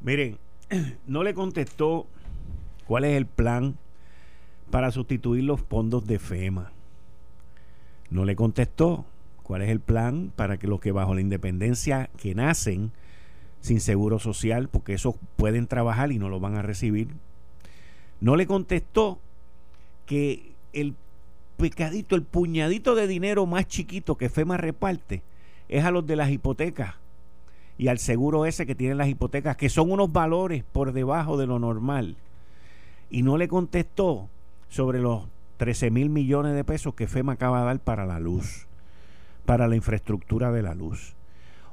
Miren, 0.00 0.38
no 1.06 1.22
le 1.22 1.34
contestó 1.34 2.06
cuál 2.86 3.04
es 3.04 3.18
el 3.18 3.26
plan 3.26 3.76
para 4.74 4.90
sustituir 4.90 5.44
los 5.44 5.60
fondos 5.60 6.04
de 6.04 6.18
FEMA. 6.18 6.72
No 8.10 8.24
le 8.24 8.34
contestó 8.34 9.04
cuál 9.44 9.62
es 9.62 9.68
el 9.68 9.78
plan 9.78 10.32
para 10.34 10.56
que 10.56 10.66
los 10.66 10.80
que 10.80 10.90
bajo 10.90 11.14
la 11.14 11.20
independencia 11.20 12.10
que 12.16 12.34
nacen 12.34 12.90
sin 13.60 13.78
seguro 13.78 14.18
social, 14.18 14.68
porque 14.68 14.94
esos 14.94 15.14
pueden 15.36 15.68
trabajar 15.68 16.10
y 16.10 16.18
no 16.18 16.28
lo 16.28 16.40
van 16.40 16.56
a 16.56 16.62
recibir. 16.62 17.06
No 18.20 18.34
le 18.34 18.48
contestó 18.48 19.20
que 20.06 20.50
el 20.72 20.96
pecadito, 21.56 22.16
el 22.16 22.24
puñadito 22.24 22.96
de 22.96 23.06
dinero 23.06 23.46
más 23.46 23.68
chiquito 23.68 24.16
que 24.16 24.28
FEMA 24.28 24.56
reparte 24.56 25.22
es 25.68 25.84
a 25.84 25.92
los 25.92 26.04
de 26.04 26.16
las 26.16 26.32
hipotecas 26.32 26.96
y 27.78 27.86
al 27.86 28.00
seguro 28.00 28.44
ese 28.44 28.66
que 28.66 28.74
tienen 28.74 28.98
las 28.98 29.06
hipotecas, 29.06 29.56
que 29.56 29.68
son 29.68 29.92
unos 29.92 30.12
valores 30.12 30.64
por 30.64 30.92
debajo 30.92 31.36
de 31.36 31.46
lo 31.46 31.60
normal. 31.60 32.16
Y 33.08 33.22
no 33.22 33.38
le 33.38 33.46
contestó 33.46 34.30
sobre 34.74 34.98
los 34.98 35.28
13 35.58 35.92
mil 35.92 36.10
millones 36.10 36.52
de 36.52 36.64
pesos 36.64 36.94
que 36.94 37.06
FEMA 37.06 37.34
acaba 37.34 37.60
de 37.60 37.66
dar 37.66 37.78
para 37.78 38.06
la 38.06 38.18
luz, 38.18 38.66
para 39.46 39.68
la 39.68 39.76
infraestructura 39.76 40.50
de 40.50 40.62
la 40.62 40.74
luz, 40.74 41.14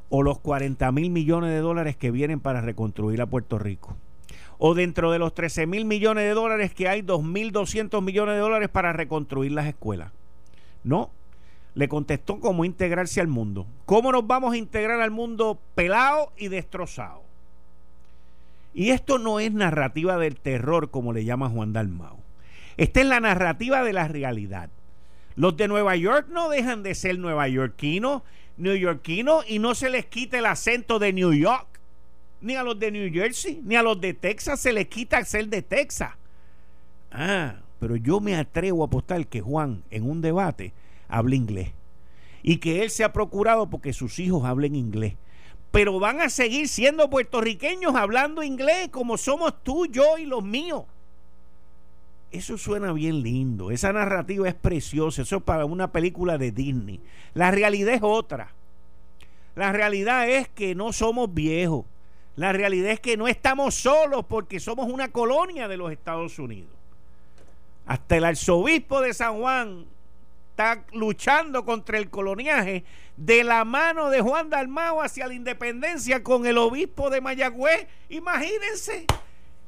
o 0.09 0.21
los 0.21 0.37
40 0.37 0.91
mil 0.91 1.09
millones 1.09 1.49
de 1.49 1.61
dólares 1.61 1.97
que 1.97 2.11
vienen 2.11 2.39
para 2.39 2.61
reconstruir 2.61 3.19
a 3.19 3.25
Puerto 3.25 3.57
Rico, 3.57 3.97
o 4.59 4.75
dentro 4.75 5.11
de 5.11 5.17
los 5.17 5.33
13 5.33 5.65
mil 5.65 5.85
millones 5.85 6.25
de 6.25 6.35
dólares 6.35 6.75
que 6.75 6.89
hay 6.89 7.01
2.200 7.01 8.03
millones 8.03 8.35
de 8.35 8.41
dólares 8.41 8.69
para 8.69 8.93
reconstruir 8.93 9.51
las 9.51 9.65
escuelas. 9.65 10.11
No, 10.83 11.09
le 11.73 11.87
contestó 11.87 12.39
cómo 12.39 12.65
integrarse 12.65 13.19
al 13.19 13.27
mundo. 13.27 13.65
¿Cómo 13.87 14.11
nos 14.11 14.27
vamos 14.27 14.53
a 14.53 14.57
integrar 14.57 15.01
al 15.01 15.09
mundo 15.09 15.57
pelado 15.73 16.33
y 16.37 16.49
destrozado? 16.49 17.23
Y 18.75 18.91
esto 18.91 19.17
no 19.17 19.39
es 19.39 19.51
narrativa 19.51 20.17
del 20.17 20.39
terror 20.39 20.91
como 20.91 21.13
le 21.13 21.25
llama 21.25 21.49
Juan 21.49 21.73
Dalmau. 21.73 22.20
Esta 22.81 23.01
es 23.01 23.05
la 23.05 23.19
narrativa 23.19 23.83
de 23.83 23.93
la 23.93 24.07
realidad. 24.07 24.71
Los 25.35 25.55
de 25.55 25.67
Nueva 25.67 25.95
York 25.95 26.29
no 26.31 26.49
dejan 26.49 26.81
de 26.81 26.95
ser 26.95 27.19
neoyorquinos, 27.19 28.23
neoyorquinos 28.57 29.47
y 29.47 29.59
no 29.59 29.75
se 29.75 29.91
les 29.91 30.07
quita 30.07 30.39
el 30.39 30.47
acento 30.47 30.97
de 30.97 31.13
New 31.13 31.31
York. 31.31 31.67
Ni 32.41 32.55
a 32.55 32.63
los 32.63 32.79
de 32.79 32.89
New 32.91 33.13
Jersey, 33.13 33.61
ni 33.63 33.75
a 33.75 33.83
los 33.83 34.01
de 34.01 34.15
Texas 34.15 34.61
se 34.61 34.73
les 34.73 34.87
quita 34.87 35.23
ser 35.25 35.47
de 35.49 35.61
Texas. 35.61 36.13
Ah, 37.11 37.57
pero 37.79 37.97
yo 37.97 38.19
me 38.19 38.35
atrevo 38.35 38.81
a 38.81 38.87
apostar 38.87 39.27
que 39.27 39.41
Juan 39.41 39.83
en 39.91 40.09
un 40.09 40.23
debate 40.23 40.73
habla 41.07 41.35
inglés. 41.35 41.73
Y 42.41 42.57
que 42.57 42.81
él 42.81 42.89
se 42.89 43.03
ha 43.03 43.13
procurado 43.13 43.69
porque 43.69 43.93
sus 43.93 44.17
hijos 44.17 44.43
hablen 44.43 44.75
inglés. 44.75 45.13
Pero 45.69 45.99
van 45.99 46.19
a 46.19 46.31
seguir 46.31 46.67
siendo 46.67 47.11
puertorriqueños 47.11 47.93
hablando 47.93 48.41
inglés 48.41 48.89
como 48.89 49.19
somos 49.19 49.63
tú, 49.63 49.85
yo 49.85 50.17
y 50.17 50.25
los 50.25 50.43
míos. 50.43 50.85
Eso 52.31 52.57
suena 52.57 52.93
bien 52.93 53.21
lindo, 53.21 53.71
esa 53.71 53.91
narrativa 53.91 54.47
es 54.47 54.53
preciosa, 54.53 55.23
eso 55.23 55.37
es 55.37 55.43
para 55.43 55.65
una 55.65 55.91
película 55.91 56.37
de 56.37 56.51
Disney. 56.51 57.01
La 57.33 57.51
realidad 57.51 57.93
es 57.93 58.01
otra. 58.01 58.53
La 59.55 59.73
realidad 59.73 60.29
es 60.29 60.47
que 60.47 60.73
no 60.73 60.93
somos 60.93 61.33
viejos. 61.33 61.85
La 62.37 62.53
realidad 62.53 62.91
es 62.91 63.01
que 63.01 63.17
no 63.17 63.27
estamos 63.27 63.75
solos 63.75 64.25
porque 64.29 64.61
somos 64.61 64.89
una 64.89 65.11
colonia 65.11 65.67
de 65.67 65.75
los 65.75 65.91
Estados 65.91 66.39
Unidos. 66.39 66.71
Hasta 67.85 68.15
el 68.15 68.23
arzobispo 68.23 69.01
de 69.01 69.13
San 69.13 69.37
Juan 69.37 69.85
está 70.51 70.85
luchando 70.93 71.65
contra 71.65 71.97
el 71.97 72.09
coloniaje 72.09 72.85
de 73.17 73.43
la 73.43 73.65
mano 73.65 74.09
de 74.09 74.21
Juan 74.21 74.49
Dalmao 74.49 75.01
hacia 75.01 75.27
la 75.27 75.33
independencia 75.33 76.23
con 76.23 76.45
el 76.45 76.57
obispo 76.57 77.09
de 77.09 77.19
Mayagüez. 77.19 77.87
Imagínense, 78.07 79.05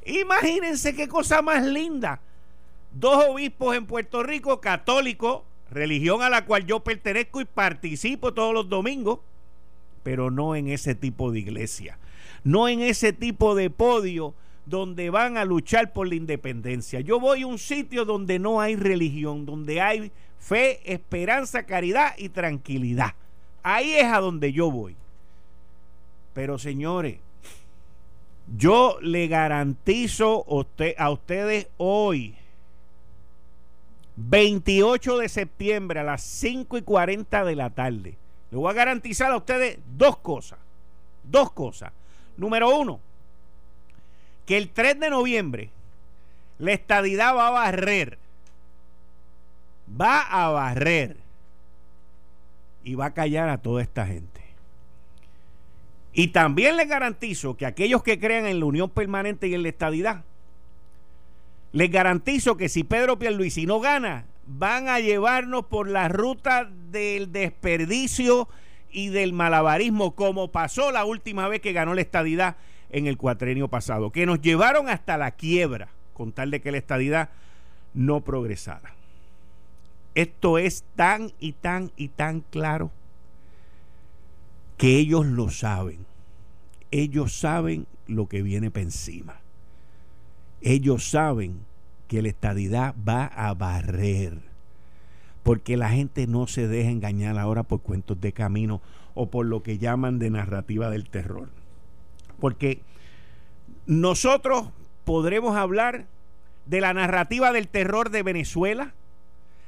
imagínense 0.06 0.96
qué 0.96 1.10
cosa 1.10 1.42
más 1.42 1.62
linda 1.66 2.22
dos 2.94 3.26
obispos 3.28 3.76
en 3.76 3.86
Puerto 3.86 4.24
Rico 4.24 4.62
católicos, 4.62 5.42
religión 5.70 6.22
a 6.22 6.30
la 6.30 6.46
cual 6.46 6.66
yo 6.66 6.82
pertenezco 6.82 7.42
y 7.42 7.46
participo 7.46 8.34
todos 8.34 8.54
los 8.54 8.70
domingos, 8.70 9.20
pero 10.04 10.32
no 10.32 10.56
en 10.56 10.68
ese 10.68 10.96
tipo 10.96 11.32
de 11.32 11.40
iglesia, 11.40 11.98
no 12.44 12.68
en 12.68 12.82
ese 12.82 13.14
tipo 13.14 13.56
de 13.56 13.70
podio 13.70 14.34
donde 14.66 15.10
van 15.10 15.38
a 15.38 15.46
luchar 15.46 15.92
por 15.94 16.08
la 16.08 16.16
independencia. 16.16 17.00
Yo 17.02 17.20
voy 17.20 17.42
a 17.42 17.48
un 17.48 17.58
sitio 17.58 18.06
donde 18.06 18.40
no 18.40 18.62
hay 18.62 18.76
religión, 18.76 19.46
donde 19.46 19.82
hay 19.82 20.12
fe, 20.40 20.80
esperanza, 20.86 21.66
caridad 21.66 22.14
y 22.18 22.30
tranquilidad. 22.30 23.14
Ahí 23.62 23.94
es 23.94 24.06
a 24.06 24.20
donde 24.20 24.54
yo 24.54 24.70
voy. 24.72 24.96
Pero 26.34 26.58
señores, 26.58 27.20
yo 28.58 28.98
le 29.02 29.28
garantizo 29.28 30.46
a 30.98 31.10
ustedes 31.10 31.68
hoy 31.78 32.36
28 34.16 35.18
de 35.18 35.30
septiembre 35.30 36.00
a 36.00 36.04
las 36.04 36.22
5 36.24 36.78
y 36.78 36.82
40 36.82 37.44
de 37.46 37.56
la 37.56 37.70
tarde. 37.70 38.18
Le 38.52 38.58
voy 38.58 38.70
a 38.70 38.74
garantizar 38.74 39.32
a 39.32 39.38
ustedes 39.38 39.80
dos 39.98 40.18
cosas. 40.18 40.60
Dos 41.24 41.52
cosas. 41.52 41.92
Número 42.38 42.78
uno, 42.78 43.00
que 44.46 44.58
el 44.58 44.70
3 44.70 45.00
de 45.00 45.10
noviembre 45.10 45.70
la 46.60 46.74
estadidad 46.74 47.36
va 47.36 47.48
a 47.48 47.52
barrer. 47.52 48.18
Va 50.00 50.22
a 50.22 50.50
barrer. 50.50 51.18
Y 52.84 52.96
va 52.96 53.08
a 53.08 53.14
callar 53.14 53.50
a 53.50 53.58
toda 53.60 53.82
esta 53.82 54.06
gente. 54.06 54.42
Y 56.14 56.28
también 56.28 56.78
les 56.78 56.88
garantizo 56.88 57.58
que 57.58 57.66
aquellos 57.66 58.04
que 58.04 58.20
crean 58.20 58.46
en 58.46 58.60
la 58.60 58.66
unión 58.66 58.90
permanente 58.90 59.48
y 59.48 59.56
en 59.56 59.64
la 59.64 59.70
estadidad, 59.70 60.24
les 61.74 61.92
garantizo 61.92 62.56
que 62.56 62.70
si 62.70 62.84
Pedro 62.84 63.20
Pierluisi 63.20 63.66
no 63.66 63.80
gana, 63.80 64.26
van 64.46 64.88
a 64.88 65.00
llevarnos 65.00 65.66
por 65.66 65.90
la 65.90 66.08
ruta 66.08 66.70
del 66.92 67.32
desperdicio 67.32 68.48
y 68.92 69.10
del 69.10 69.34
malabarismo, 69.34 70.14
como 70.14 70.52
pasó 70.52 70.92
la 70.92 71.04
última 71.04 71.48
vez 71.48 71.62
que 71.62 71.74
ganó 71.74 71.96
la 71.96 72.02
estadidad 72.02 72.58
en 72.92 73.08
el 73.08 73.18
cuatrenio 73.18 73.70
pasado, 73.70 74.12
que 74.12 74.28
nos 74.28 74.40
llevaron 74.40 74.88
hasta 74.88 75.18
la 75.18 75.32
quiebra, 75.32 75.90
con 76.14 76.32
tal 76.32 76.52
de 76.52 76.62
que 76.62 76.72
la 76.72 76.78
estadidad 76.78 77.30
no 77.96 78.22
progresara. 78.22 78.94
Esto 80.14 80.60
es 80.60 80.84
tan 80.96 81.32
y 81.40 81.54
tan 81.54 81.92
y 81.98 82.10
tan 82.10 82.42
claro 82.42 82.92
que 84.78 84.98
ellos 84.98 85.26
lo 85.26 85.50
saben. 85.50 86.06
Ellos 86.92 87.34
saben 87.34 87.88
lo 88.06 88.28
que 88.28 88.44
viene 88.44 88.70
para 88.70 88.84
encima. 88.84 89.43
Ellos 90.64 91.10
saben 91.10 91.60
que 92.08 92.22
la 92.22 92.30
estadidad 92.30 92.96
va 93.08 93.26
a 93.26 93.54
barrer. 93.54 94.40
Porque 95.44 95.76
la 95.76 95.90
gente 95.90 96.26
no 96.26 96.48
se 96.48 96.68
deja 96.68 96.90
engañar 96.90 97.38
ahora 97.38 97.64
por 97.64 97.82
cuentos 97.82 98.20
de 98.22 98.32
camino 98.32 98.82
o 99.14 99.30
por 99.30 99.46
lo 99.46 99.62
que 99.62 99.78
llaman 99.78 100.18
de 100.18 100.30
narrativa 100.30 100.90
del 100.90 101.10
terror. 101.10 101.50
Porque 102.40 102.80
nosotros 103.86 104.70
podremos 105.04 105.58
hablar 105.58 106.06
de 106.66 106.82
la 106.82 106.94
narrativa 106.94 107.52
del 107.52 107.68
terror 107.68 108.10
de 108.10 108.24
Venezuela, 108.24 108.94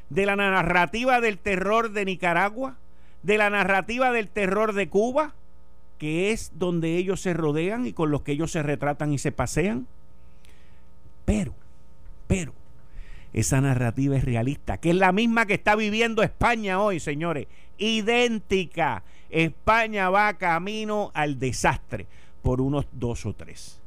de 0.10 0.26
la 0.26 0.36
narrativa 0.38 1.20
del 1.20 1.38
terror 1.38 1.92
de 1.92 2.06
Nicaragua, 2.06 2.78
de 3.24 3.38
la 3.38 3.50
narrativa 3.50 4.12
del 4.12 4.30
terror 4.30 4.74
de 4.74 4.88
Cuba, 4.88 5.34
que 5.98 6.32
es 6.32 6.52
donde 6.56 6.96
ellos 6.96 7.22
se 7.22 7.34
rodean 7.34 7.86
y 7.86 7.94
con 7.94 8.12
los 8.12 8.22
que 8.22 8.34
ellos 8.34 8.52
se 8.52 8.64
retratan 8.64 9.12
y 9.12 9.18
se 9.18 9.32
pasean. 9.32 9.88
Pero, 11.26 11.54
pero, 12.28 12.54
esa 13.34 13.60
narrativa 13.60 14.16
es 14.16 14.24
realista, 14.24 14.78
que 14.78 14.92
es 14.92 14.96
la 14.96 15.12
misma 15.12 15.46
que 15.46 15.56
está 15.56 15.76
viviendo 15.76 16.24
España 16.24 16.80
hoy, 16.80 17.00
señores. 17.00 17.48
Idéntica. 17.78 19.04
España 19.30 20.10
va 20.10 20.36
camino 20.36 21.12
al 21.14 21.40
desastre 21.40 22.08
por 22.42 22.62
unos 22.62 22.88
dos 22.94 23.26
o 23.26 23.34
tres. 23.34 23.82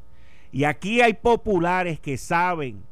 Y 0.52 0.64
aquí 0.64 1.00
hay 1.00 1.14
populares 1.14 2.00
que 2.00 2.18
saben 2.18 2.82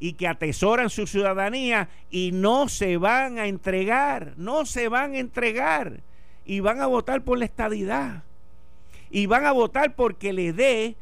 y 0.00 0.14
que 0.14 0.26
atesoran 0.26 0.90
su 0.90 1.06
ciudadanía 1.06 1.88
y 2.10 2.32
no 2.32 2.68
se 2.68 2.96
van 2.96 3.38
a 3.38 3.46
entregar, 3.46 4.34
no 4.36 4.66
se 4.66 4.88
van 4.88 5.14
a 5.14 5.18
entregar 5.18 6.00
y 6.44 6.58
van 6.58 6.80
a 6.80 6.86
votar 6.86 7.22
por 7.22 7.38
la 7.38 7.44
estadidad 7.44 8.24
y 9.10 9.26
van 9.26 9.46
a 9.46 9.52
votar 9.52 9.94
porque 9.94 10.32
le 10.32 10.52
dé 10.52 10.96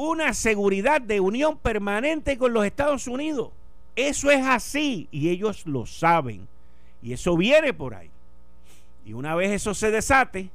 una 0.00 0.32
seguridad 0.32 1.00
de 1.00 1.18
unión 1.18 1.58
permanente 1.58 2.38
con 2.38 2.52
los 2.52 2.64
Estados 2.64 3.08
Unidos. 3.08 3.50
Eso 3.96 4.30
es 4.30 4.46
así 4.46 5.08
y 5.10 5.28
ellos 5.28 5.66
lo 5.66 5.86
saben 5.86 6.46
y 7.02 7.14
eso 7.14 7.36
viene 7.36 7.74
por 7.74 7.96
ahí. 7.96 8.08
Y 9.04 9.12
una 9.12 9.34
vez 9.34 9.50
eso 9.50 9.74
se 9.74 9.90
desate, 9.90 10.50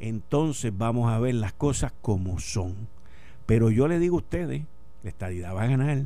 entonces 0.00 0.76
vamos 0.76 1.12
a 1.12 1.20
ver 1.20 1.36
las 1.36 1.52
cosas 1.52 1.92
como 2.02 2.40
son. 2.40 2.74
Pero 3.46 3.70
yo 3.70 3.86
le 3.86 4.00
digo 4.00 4.16
a 4.16 4.18
ustedes, 4.18 4.62
la 5.04 5.10
estadidad 5.10 5.54
va 5.54 5.62
a 5.62 5.68
ganar 5.68 6.02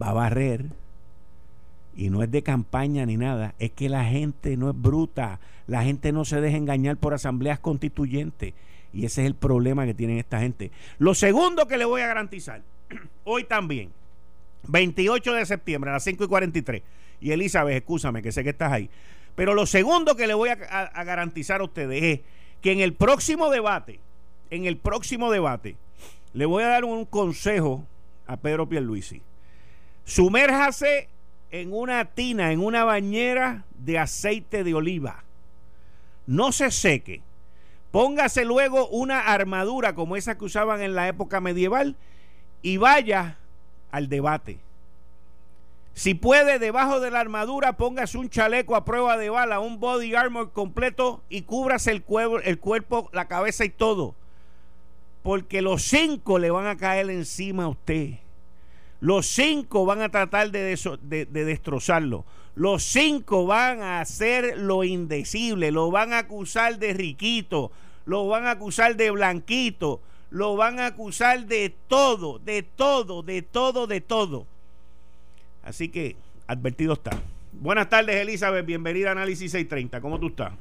va 0.00 0.10
a 0.10 0.14
barrer 0.14 0.64
y 1.94 2.08
no 2.08 2.22
es 2.22 2.30
de 2.30 2.42
campaña 2.42 3.04
ni 3.04 3.18
nada, 3.18 3.54
es 3.58 3.72
que 3.72 3.90
la 3.90 4.04
gente 4.04 4.56
no 4.56 4.70
es 4.70 4.80
bruta, 4.80 5.40
la 5.66 5.82
gente 5.82 6.10
no 6.10 6.24
se 6.24 6.40
deja 6.40 6.56
engañar 6.56 6.96
por 6.96 7.12
asambleas 7.12 7.58
constituyentes 7.58 8.54
y 8.92 9.04
ese 9.04 9.22
es 9.22 9.26
el 9.26 9.34
problema 9.34 9.86
que 9.86 9.94
tienen 9.94 10.18
esta 10.18 10.40
gente. 10.40 10.70
Lo 10.98 11.14
segundo 11.14 11.66
que 11.66 11.78
le 11.78 11.84
voy 11.84 12.02
a 12.02 12.06
garantizar, 12.06 12.62
hoy 13.24 13.44
también, 13.44 13.90
28 14.68 15.34
de 15.34 15.46
septiembre 15.46 15.90
a 15.90 15.94
las 15.94 16.04
5 16.04 16.24
y 16.24 16.28
43, 16.28 16.82
y 17.20 17.32
Elizabeth, 17.32 17.76
escúchame 17.76 18.22
que 18.22 18.32
sé 18.32 18.42
que 18.42 18.50
estás 18.50 18.72
ahí, 18.72 18.90
pero 19.34 19.54
lo 19.54 19.66
segundo 19.66 20.16
que 20.16 20.26
le 20.26 20.34
voy 20.34 20.50
a, 20.50 20.56
garantizar 21.04 21.60
a 21.60 21.64
ustedes 21.64 22.02
es 22.02 22.20
que 22.60 22.72
en 22.72 22.80
el 22.80 22.94
próximo 22.94 23.50
debate, 23.50 24.00
en 24.50 24.66
el 24.66 24.76
próximo 24.76 25.30
debate, 25.30 25.76
le 26.32 26.46
voy 26.46 26.62
a 26.62 26.68
dar 26.68 26.84
un 26.84 27.04
consejo 27.04 27.84
a 28.26 28.36
Pedro 28.36 28.68
Pierluisi 28.68 29.22
Sumérjase 30.04 31.08
en 31.52 31.72
una 31.72 32.04
tina, 32.04 32.52
en 32.52 32.60
una 32.60 32.84
bañera 32.84 33.64
de 33.78 33.98
aceite 33.98 34.64
de 34.64 34.74
oliva. 34.74 35.22
No 36.26 36.52
se 36.52 36.70
seque. 36.70 37.22
Póngase 37.90 38.44
luego 38.44 38.88
una 38.88 39.20
armadura 39.20 39.94
como 39.94 40.16
esa 40.16 40.38
que 40.38 40.44
usaban 40.44 40.80
en 40.80 40.94
la 40.94 41.08
época 41.08 41.40
medieval 41.40 41.96
y 42.62 42.76
vaya 42.76 43.38
al 43.90 44.08
debate. 44.08 44.60
Si 45.92 46.14
puede, 46.14 46.58
debajo 46.58 47.00
de 47.00 47.10
la 47.10 47.20
armadura, 47.20 47.74
póngase 47.74 48.16
un 48.16 48.30
chaleco 48.30 48.76
a 48.76 48.84
prueba 48.84 49.16
de 49.16 49.28
bala, 49.28 49.60
un 49.60 49.80
body 49.80 50.14
armor 50.14 50.52
completo 50.52 51.20
y 51.28 51.42
cúbrase 51.42 51.90
el, 51.90 52.02
cuerpo, 52.02 53.10
la 53.12 53.28
cabeza 53.28 53.64
y 53.64 53.70
todo. 53.70 54.14
Porque 55.22 55.60
los 55.60 55.82
cinco 55.82 56.38
le 56.38 56.50
van 56.50 56.66
a 56.66 56.76
caer 56.76 57.10
encima 57.10 57.64
a 57.64 57.68
usted. 57.68 58.14
Los 59.00 59.26
cinco 59.26 59.84
van 59.84 60.00
a 60.02 60.10
tratar 60.10 60.50
de, 60.50 61.26
destrozarlo. 61.26 62.24
Los 62.60 62.82
cinco 62.82 63.46
van 63.46 63.80
a 63.80 64.02
hacer 64.02 64.58
lo 64.58 64.84
indecible. 64.84 65.70
Lo 65.70 65.90
van 65.90 66.12
a 66.12 66.18
acusar 66.18 66.78
de 66.78 66.92
riquito. 66.92 67.72
Lo 68.04 68.28
van 68.28 68.44
a 68.44 68.50
acusar 68.50 68.96
de 68.96 69.10
blanquito. 69.10 70.02
Lo 70.28 70.56
van 70.56 70.78
a 70.78 70.88
acusar 70.88 71.46
de 71.46 71.74
todo, 71.88 72.38
de 72.38 72.62
todo, 72.62 73.22
de 73.22 73.40
todo, 73.40 73.86
de 73.86 74.02
todo. 74.02 74.44
Así 75.64 75.88
que 75.88 76.16
advertido 76.46 76.92
está. 76.92 77.12
Buenas 77.52 77.88
tardes, 77.88 78.16
Elizabeth. 78.16 78.66
Bienvenida 78.66 79.08
a 79.08 79.12
Análisis 79.12 79.52
630. 79.52 79.98
¿Cómo 80.02 80.20
tú 80.20 80.26
estás? 80.26 80.52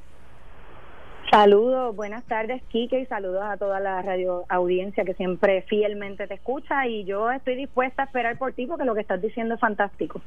Saludos, 1.30 1.94
buenas 1.98 2.24
tardes, 2.24 2.64
Kike, 2.70 3.02
y 3.02 3.06
saludos 3.08 3.44
a 3.44 3.58
toda 3.58 3.82
la 3.82 4.02
radio 4.02 4.46
audiencia 4.48 5.04
que 5.04 5.16
siempre 5.16 5.64
fielmente 5.64 6.28
te 6.28 6.36
escucha. 6.36 6.88
Y 6.88 7.04
yo 7.04 7.30
estoy 7.30 7.56
dispuesta 7.56 8.04
a 8.04 8.06
esperar 8.06 8.38
por 8.38 8.54
ti 8.54 8.68
porque 8.68 8.86
lo 8.86 8.96
que 8.96 9.02
estás 9.02 9.22
diciendo 9.22 9.56
es 9.56 9.60
fantástico. 9.60 10.22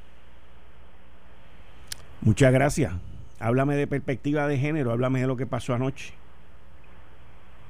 Muchas 2.22 2.52
gracias. 2.52 2.92
Háblame 3.40 3.76
de 3.76 3.86
perspectiva 3.86 4.46
de 4.46 4.56
género, 4.58 4.92
háblame 4.92 5.20
de 5.20 5.26
lo 5.26 5.36
que 5.36 5.46
pasó 5.46 5.74
anoche. 5.74 6.14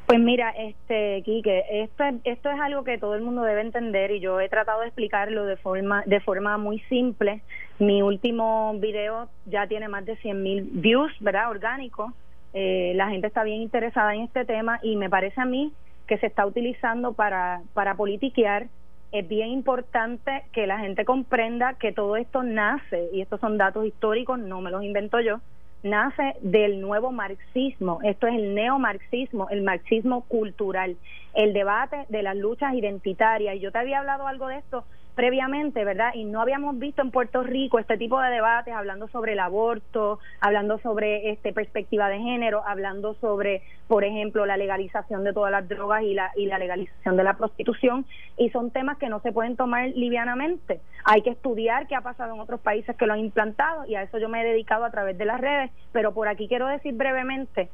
Pues 0.06 0.20
mira, 0.20 0.50
este 0.50 1.22
Quique, 1.24 1.64
esto, 1.70 2.04
esto 2.24 2.50
es 2.50 2.60
algo 2.60 2.84
que 2.84 2.98
todo 2.98 3.14
el 3.14 3.22
mundo 3.22 3.42
debe 3.42 3.62
entender 3.62 4.10
y 4.10 4.20
yo 4.20 4.40
he 4.40 4.48
tratado 4.48 4.80
de 4.80 4.88
explicarlo 4.88 5.46
de 5.46 5.56
forma 5.56 6.02
de 6.04 6.20
forma 6.20 6.58
muy 6.58 6.80
simple. 6.88 7.40
Mi 7.78 8.02
último 8.02 8.74
video 8.78 9.28
ya 9.46 9.66
tiene 9.66 9.88
más 9.88 10.04
de 10.04 10.16
100 10.16 10.42
mil 10.42 10.68
views, 10.72 11.12
¿verdad? 11.20 11.50
Orgánico 11.50 12.12
eh, 12.54 12.92
la 12.94 13.08
gente 13.08 13.26
está 13.26 13.44
bien 13.44 13.62
interesada 13.62 14.14
en 14.14 14.22
este 14.22 14.44
tema 14.44 14.78
y 14.82 14.96
me 14.96 15.08
parece 15.08 15.40
a 15.40 15.44
mí 15.44 15.72
que 16.06 16.18
se 16.18 16.26
está 16.26 16.44
utilizando 16.44 17.14
para, 17.14 17.62
para 17.72 17.94
politiquear. 17.94 18.66
Es 19.12 19.28
bien 19.28 19.48
importante 19.48 20.44
que 20.52 20.66
la 20.66 20.78
gente 20.78 21.04
comprenda 21.04 21.74
que 21.74 21.92
todo 21.92 22.16
esto 22.16 22.42
nace, 22.42 23.10
y 23.12 23.20
estos 23.20 23.40
son 23.40 23.58
datos 23.58 23.84
históricos, 23.84 24.38
no 24.38 24.62
me 24.62 24.70
los 24.70 24.82
invento 24.82 25.20
yo, 25.20 25.40
nace 25.82 26.34
del 26.40 26.80
nuevo 26.80 27.12
marxismo. 27.12 28.00
Esto 28.04 28.26
es 28.26 28.34
el 28.34 28.54
neomarxismo, 28.54 29.48
el 29.50 29.62
marxismo 29.62 30.22
cultural, 30.22 30.96
el 31.34 31.52
debate 31.52 32.06
de 32.08 32.22
las 32.22 32.36
luchas 32.36 32.72
identitarias. 32.72 33.56
Y 33.56 33.60
yo 33.60 33.70
te 33.70 33.78
había 33.78 33.98
hablado 33.98 34.26
algo 34.26 34.48
de 34.48 34.56
esto 34.56 34.84
previamente, 35.14 35.84
¿verdad? 35.84 36.14
Y 36.14 36.24
no 36.24 36.40
habíamos 36.40 36.78
visto 36.78 37.02
en 37.02 37.10
Puerto 37.10 37.42
Rico 37.42 37.78
este 37.78 37.96
tipo 37.98 38.20
de 38.20 38.30
debates 38.30 38.74
hablando 38.74 39.08
sobre 39.08 39.32
el 39.34 39.40
aborto, 39.40 40.18
hablando 40.40 40.78
sobre 40.78 41.30
este 41.30 41.52
perspectiva 41.52 42.08
de 42.08 42.18
género, 42.18 42.62
hablando 42.66 43.14
sobre, 43.14 43.62
por 43.88 44.04
ejemplo, 44.04 44.46
la 44.46 44.56
legalización 44.56 45.24
de 45.24 45.32
todas 45.32 45.52
las 45.52 45.68
drogas 45.68 46.02
y 46.02 46.14
la 46.14 46.30
y 46.36 46.46
la 46.46 46.58
legalización 46.58 47.16
de 47.16 47.24
la 47.24 47.34
prostitución 47.34 48.06
y 48.36 48.50
son 48.50 48.70
temas 48.70 48.98
que 48.98 49.08
no 49.08 49.20
se 49.20 49.32
pueden 49.32 49.56
tomar 49.56 49.88
livianamente. 49.94 50.80
Hay 51.04 51.22
que 51.22 51.30
estudiar 51.30 51.86
qué 51.86 51.94
ha 51.94 52.00
pasado 52.00 52.34
en 52.34 52.40
otros 52.40 52.60
países 52.60 52.96
que 52.96 53.06
lo 53.06 53.12
han 53.12 53.20
implantado 53.20 53.84
y 53.86 53.94
a 53.94 54.02
eso 54.02 54.18
yo 54.18 54.28
me 54.28 54.40
he 54.40 54.44
dedicado 54.44 54.84
a 54.84 54.90
través 54.90 55.18
de 55.18 55.24
las 55.24 55.40
redes, 55.40 55.70
pero 55.92 56.12
por 56.14 56.28
aquí 56.28 56.48
quiero 56.48 56.66
decir 56.66 56.94
brevemente 56.94 57.70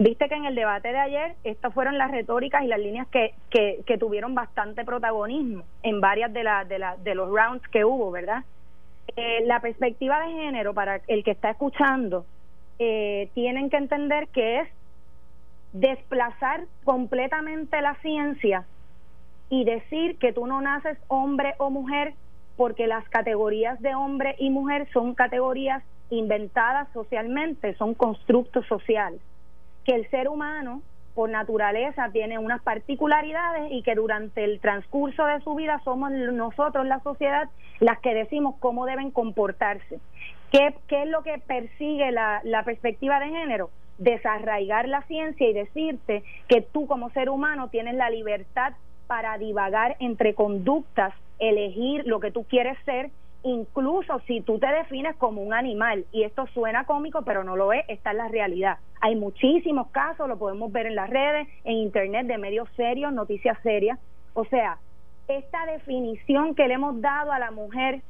Viste 0.00 0.30
que 0.30 0.34
en 0.34 0.46
el 0.46 0.54
debate 0.54 0.88
de 0.92 0.98
ayer 0.98 1.34
estas 1.44 1.74
fueron 1.74 1.98
las 1.98 2.10
retóricas 2.10 2.64
y 2.64 2.68
las 2.68 2.80
líneas 2.80 3.06
que, 3.08 3.34
que, 3.50 3.98
tuvieron 3.98 4.34
bastante 4.34 4.82
protagonismo 4.82 5.62
en 5.82 6.00
varias 6.00 6.32
de, 6.32 6.42
la, 6.42 6.64
de, 6.64 6.78
la, 6.78 6.96
de 6.96 7.14
los 7.14 7.28
rounds 7.28 7.68
que 7.68 7.84
hubo, 7.84 8.10
¿verdad? 8.10 8.42
Eh, 9.14 9.42
la 9.44 9.60
perspectiva 9.60 10.18
de 10.20 10.32
género 10.32 10.72
para 10.72 11.02
el 11.06 11.22
que 11.22 11.32
está 11.32 11.50
escuchando 11.50 12.24
eh, 12.78 13.28
tienen 13.34 13.68
que 13.68 13.76
entender 13.76 14.28
que 14.28 14.60
es 14.60 14.68
desplazar 15.74 16.64
completamente 16.84 17.82
la 17.82 17.94
ciencia 17.96 18.64
y 19.50 19.64
decir 19.64 20.16
que 20.16 20.32
tú 20.32 20.46
no 20.46 20.62
naces 20.62 20.96
hombre 21.08 21.56
o 21.58 21.68
mujer 21.68 22.14
porque 22.56 22.86
las 22.86 23.06
categorías 23.10 23.78
de 23.82 23.94
hombre 23.94 24.34
y 24.38 24.48
mujer 24.48 24.88
son 24.94 25.14
categorías 25.14 25.82
inventadas 26.08 26.88
socialmente, 26.94 27.74
son 27.74 27.92
constructos 27.92 28.64
sociales, 28.66 29.20
que 29.84 29.94
el 29.94 30.08
ser 30.10 30.28
humano 30.28 30.82
por 31.14 31.28
naturaleza 31.28 32.10
tiene 32.12 32.38
unas 32.38 32.62
particularidades 32.62 33.72
y 33.72 33.82
que 33.82 33.94
durante 33.94 34.44
el 34.44 34.60
transcurso 34.60 35.26
de 35.26 35.40
su 35.40 35.54
vida 35.54 35.80
somos 35.84 36.10
nosotros, 36.12 36.86
la 36.86 37.00
sociedad, 37.00 37.48
las 37.80 37.98
que 38.00 38.14
decimos 38.14 38.54
cómo 38.60 38.86
deben 38.86 39.10
comportarse. 39.10 39.98
¿Qué, 40.50 40.74
qué 40.88 41.02
es 41.02 41.08
lo 41.08 41.22
que 41.22 41.38
persigue 41.46 42.10
la, 42.10 42.40
la 42.44 42.64
perspectiva 42.64 43.20
de 43.20 43.28
género? 43.28 43.70
Desarraigar 43.98 44.88
la 44.88 45.02
ciencia 45.02 45.48
y 45.48 45.52
decirte 45.52 46.22
que 46.48 46.62
tú 46.62 46.86
como 46.86 47.10
ser 47.10 47.28
humano 47.28 47.68
tienes 47.68 47.94
la 47.94 48.10
libertad 48.10 48.72
para 49.06 49.36
divagar 49.38 49.96
entre 49.98 50.34
conductas, 50.34 51.12
elegir 51.38 52.06
lo 52.06 52.20
que 52.20 52.30
tú 52.30 52.44
quieres 52.44 52.78
ser 52.84 53.10
incluso 53.42 54.20
si 54.26 54.40
tú 54.40 54.58
te 54.58 54.66
defines 54.66 55.16
como 55.16 55.42
un 55.42 55.54
animal, 55.54 56.04
y 56.12 56.24
esto 56.24 56.46
suena 56.48 56.84
cómico, 56.84 57.22
pero 57.22 57.44
no 57.44 57.56
lo 57.56 57.72
es, 57.72 57.84
está 57.88 58.10
en 58.10 58.18
la 58.18 58.28
realidad. 58.28 58.78
Hay 59.00 59.16
muchísimos 59.16 59.88
casos, 59.88 60.28
lo 60.28 60.38
podemos 60.38 60.70
ver 60.72 60.86
en 60.86 60.94
las 60.94 61.08
redes, 61.08 61.48
en 61.64 61.76
internet, 61.76 62.26
de 62.26 62.38
medios 62.38 62.68
serios, 62.76 63.12
noticias 63.12 63.58
serias. 63.62 63.98
O 64.34 64.44
sea, 64.44 64.78
esta 65.28 65.66
definición 65.66 66.54
que 66.54 66.68
le 66.68 66.74
hemos 66.74 67.00
dado 67.00 67.32
a 67.32 67.38
la 67.38 67.50
mujer 67.50 68.02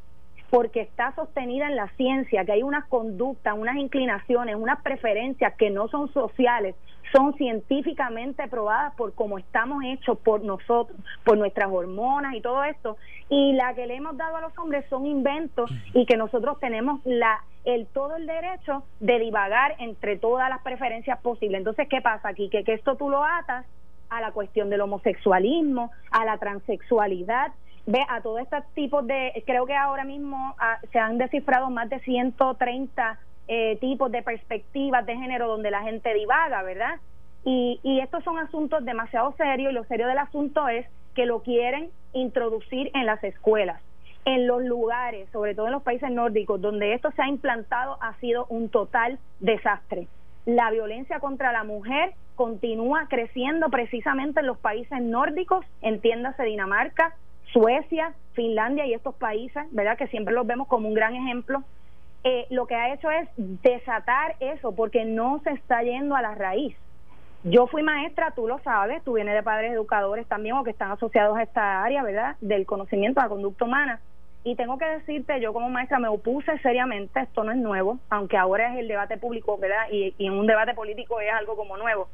porque 0.51 0.81
está 0.81 1.15
sostenida 1.15 1.69
en 1.69 1.77
la 1.77 1.89
ciencia, 1.97 2.45
que 2.45 2.53
hay 2.53 2.63
unas 2.65 2.87
conductas, 2.87 3.55
unas 3.57 3.77
inclinaciones, 3.77 4.57
unas 4.57 4.83
preferencias 4.83 5.55
que 5.55 5.71
no 5.71 5.87
son 5.89 6.13
sociales, 6.13 6.75
son 7.13 7.35
científicamente 7.35 8.47
probadas 8.49 8.95
por 8.95 9.15
cómo 9.15 9.39
estamos 9.39 9.83
hechos 9.85 10.19
por 10.19 10.43
nosotros, 10.43 10.99
por 11.25 11.39
nuestras 11.39 11.69
hormonas 11.71 12.35
y 12.35 12.41
todo 12.41 12.65
esto, 12.65 12.97
y 13.29 13.53
la 13.53 13.75
que 13.75 13.87
le 13.87 13.97
hemos 13.97 14.17
dado 14.17 14.37
a 14.37 14.41
los 14.41 14.57
hombres 14.59 14.85
son 14.89 15.07
inventos 15.07 15.71
y 15.95 16.07
que 16.07 16.17
nosotros 16.17 16.59
tenemos 16.61 17.01
la 17.05 17.41
el 17.65 17.87
todo 17.89 18.17
el 18.17 18.27
derecho 18.27 18.85
de 19.01 19.19
divagar 19.19 19.77
entre 19.81 20.17
todas 20.17 20.49
las 20.49 20.63
preferencias 20.63 21.21
posibles. 21.21 21.59
Entonces, 21.59 21.89
¿qué 21.89 22.01
pasa 22.01 22.29
aquí? 22.29 22.49
Que, 22.49 22.65
que 22.65 22.73
esto 22.73 22.97
tú 22.97 23.11
lo 23.11 23.23
atas 23.23 23.67
a 24.09 24.21
la 24.21 24.33
cuestión 24.33 24.71
del 24.71 24.81
homosexualismo, 24.81 25.91
a 26.11 26.25
la 26.25 26.39
transexualidad, 26.39 27.53
ve 27.87 28.05
a 28.09 28.21
todos 28.21 28.41
estos 28.41 28.65
tipos 28.75 29.07
de, 29.07 29.43
creo 29.47 29.67
que 29.67 29.77
ahora 29.77 30.05
mismo 30.05 30.55
ah, 30.59 30.79
se 30.93 30.99
han 30.99 31.19
descifrado 31.19 31.71
más 31.71 31.89
de 31.89 32.01
130 32.01 33.19
eh, 33.53 33.79
tipos 33.81 34.13
de 34.13 34.23
perspectivas 34.23 35.05
de 35.05 35.17
género 35.17 35.49
donde 35.49 35.73
la 35.73 35.83
gente 35.83 36.15
divaga, 36.15 36.63
¿verdad? 36.63 37.01
Y, 37.45 37.81
y 37.83 37.99
estos 37.99 38.23
son 38.23 38.39
asuntos 38.39 38.85
demasiado 38.85 39.33
serios 39.33 39.73
y 39.73 39.75
lo 39.75 39.83
serio 39.87 40.07
del 40.07 40.19
asunto 40.19 40.69
es 40.69 40.87
que 41.17 41.27
lo 41.27 41.43
quieren 41.43 41.91
introducir 42.13 42.93
en 42.95 43.07
las 43.07 43.25
escuelas. 43.25 43.83
En 44.25 44.47
los 44.47 44.63
lugares, 44.63 45.29
sobre 45.33 45.57
todo 45.57 45.67
en 45.67 45.73
los 45.73 45.83
países 45.83 46.13
nórdicos, 46.13 46.61
donde 46.61 46.95
esto 46.95 47.11
se 47.11 47.23
ha 47.23 47.29
implantado, 47.29 47.99
ha 48.01 48.15
sido 48.21 48.47
un 48.51 48.69
total 48.69 49.19
desastre. 49.41 50.07
La 50.47 50.71
violencia 50.71 51.19
contra 51.19 51.51
la 51.51 51.65
mujer 51.65 52.13
continúa 52.37 53.09
creciendo 53.09 53.69
precisamente 53.69 54.41
en 54.41 54.47
los 54.47 54.59
países 54.59 55.03
nórdicos, 55.03 55.67
entiéndase 55.83 56.45
Dinamarca, 56.45 57.17
Suecia, 57.53 58.15
Finlandia 58.35 58.87
y 58.87 58.95
estos 58.95 59.17
países, 59.17 59.65
¿verdad? 59.73 59.99
Que 59.99 60.07
siempre 60.07 60.35
los 60.35 60.47
vemos 60.47 60.69
como 60.69 60.87
un 60.87 60.95
gran 60.95 61.17
ejemplo 61.17 61.65
eh, 62.23 62.47
lo 62.51 62.67
que 62.67 62.75
ha 62.75 62.93
hecho 62.93 63.11
es 63.11 63.29
desatar 63.37 64.37
eso 64.41 64.73
porque 64.73 65.05
no 65.05 65.41
se 65.43 65.51
está 65.51 65.83
yendo 65.83 66.17
a 66.17 66.23
la 66.23 66.35
raíz. 66.35 66.77
Yo 67.45 67.67
fui 67.67 67.83
maestra, 67.83 68.33
tú 68.33 68.47
lo 68.47 68.59
sabes, 68.59 69.03
tú 69.03 69.15
vienes 69.15 69.35
de 69.35 69.43
padres 69.43 69.73
educadores 69.73 70.27
también 70.27 70.57
o 70.57 70.65
que 70.65 70.71
están 70.71 70.91
asociados 70.91 71.39
a 71.39 71.43
esta 71.43 71.83
área, 71.83 72.03
¿verdad? 72.03 72.37
Del 72.43 72.67
conocimiento 72.67 73.21
de 73.21 73.25
la 73.25 73.31
conducta 73.31 73.65
humana. 73.65 74.01
Y 74.45 74.57
tengo 74.57 74.77
que 74.77 74.85
decirte, 74.85 75.41
yo 75.41 75.55
como 75.55 75.71
maestra 75.71 75.99
me 75.99 76.09
opuse 76.09 76.59
seriamente, 76.59 77.21
esto 77.21 77.45
no 77.45 77.53
es 77.53 77.59
nuevo, 77.59 77.99
aunque 78.11 78.37
ahora 78.37 78.73
es 78.73 78.81
el 78.81 78.89
debate 78.89 79.17
público, 79.17 79.57
¿verdad? 79.57 79.87
Y, 79.91 80.15
y 80.19 80.27
en 80.27 80.35
un 80.35 80.47
debate 80.47 80.75
político 80.75 81.21
es 81.21 81.33
algo 81.33 81.57
como 81.57 81.79
nuevo. 81.79 82.09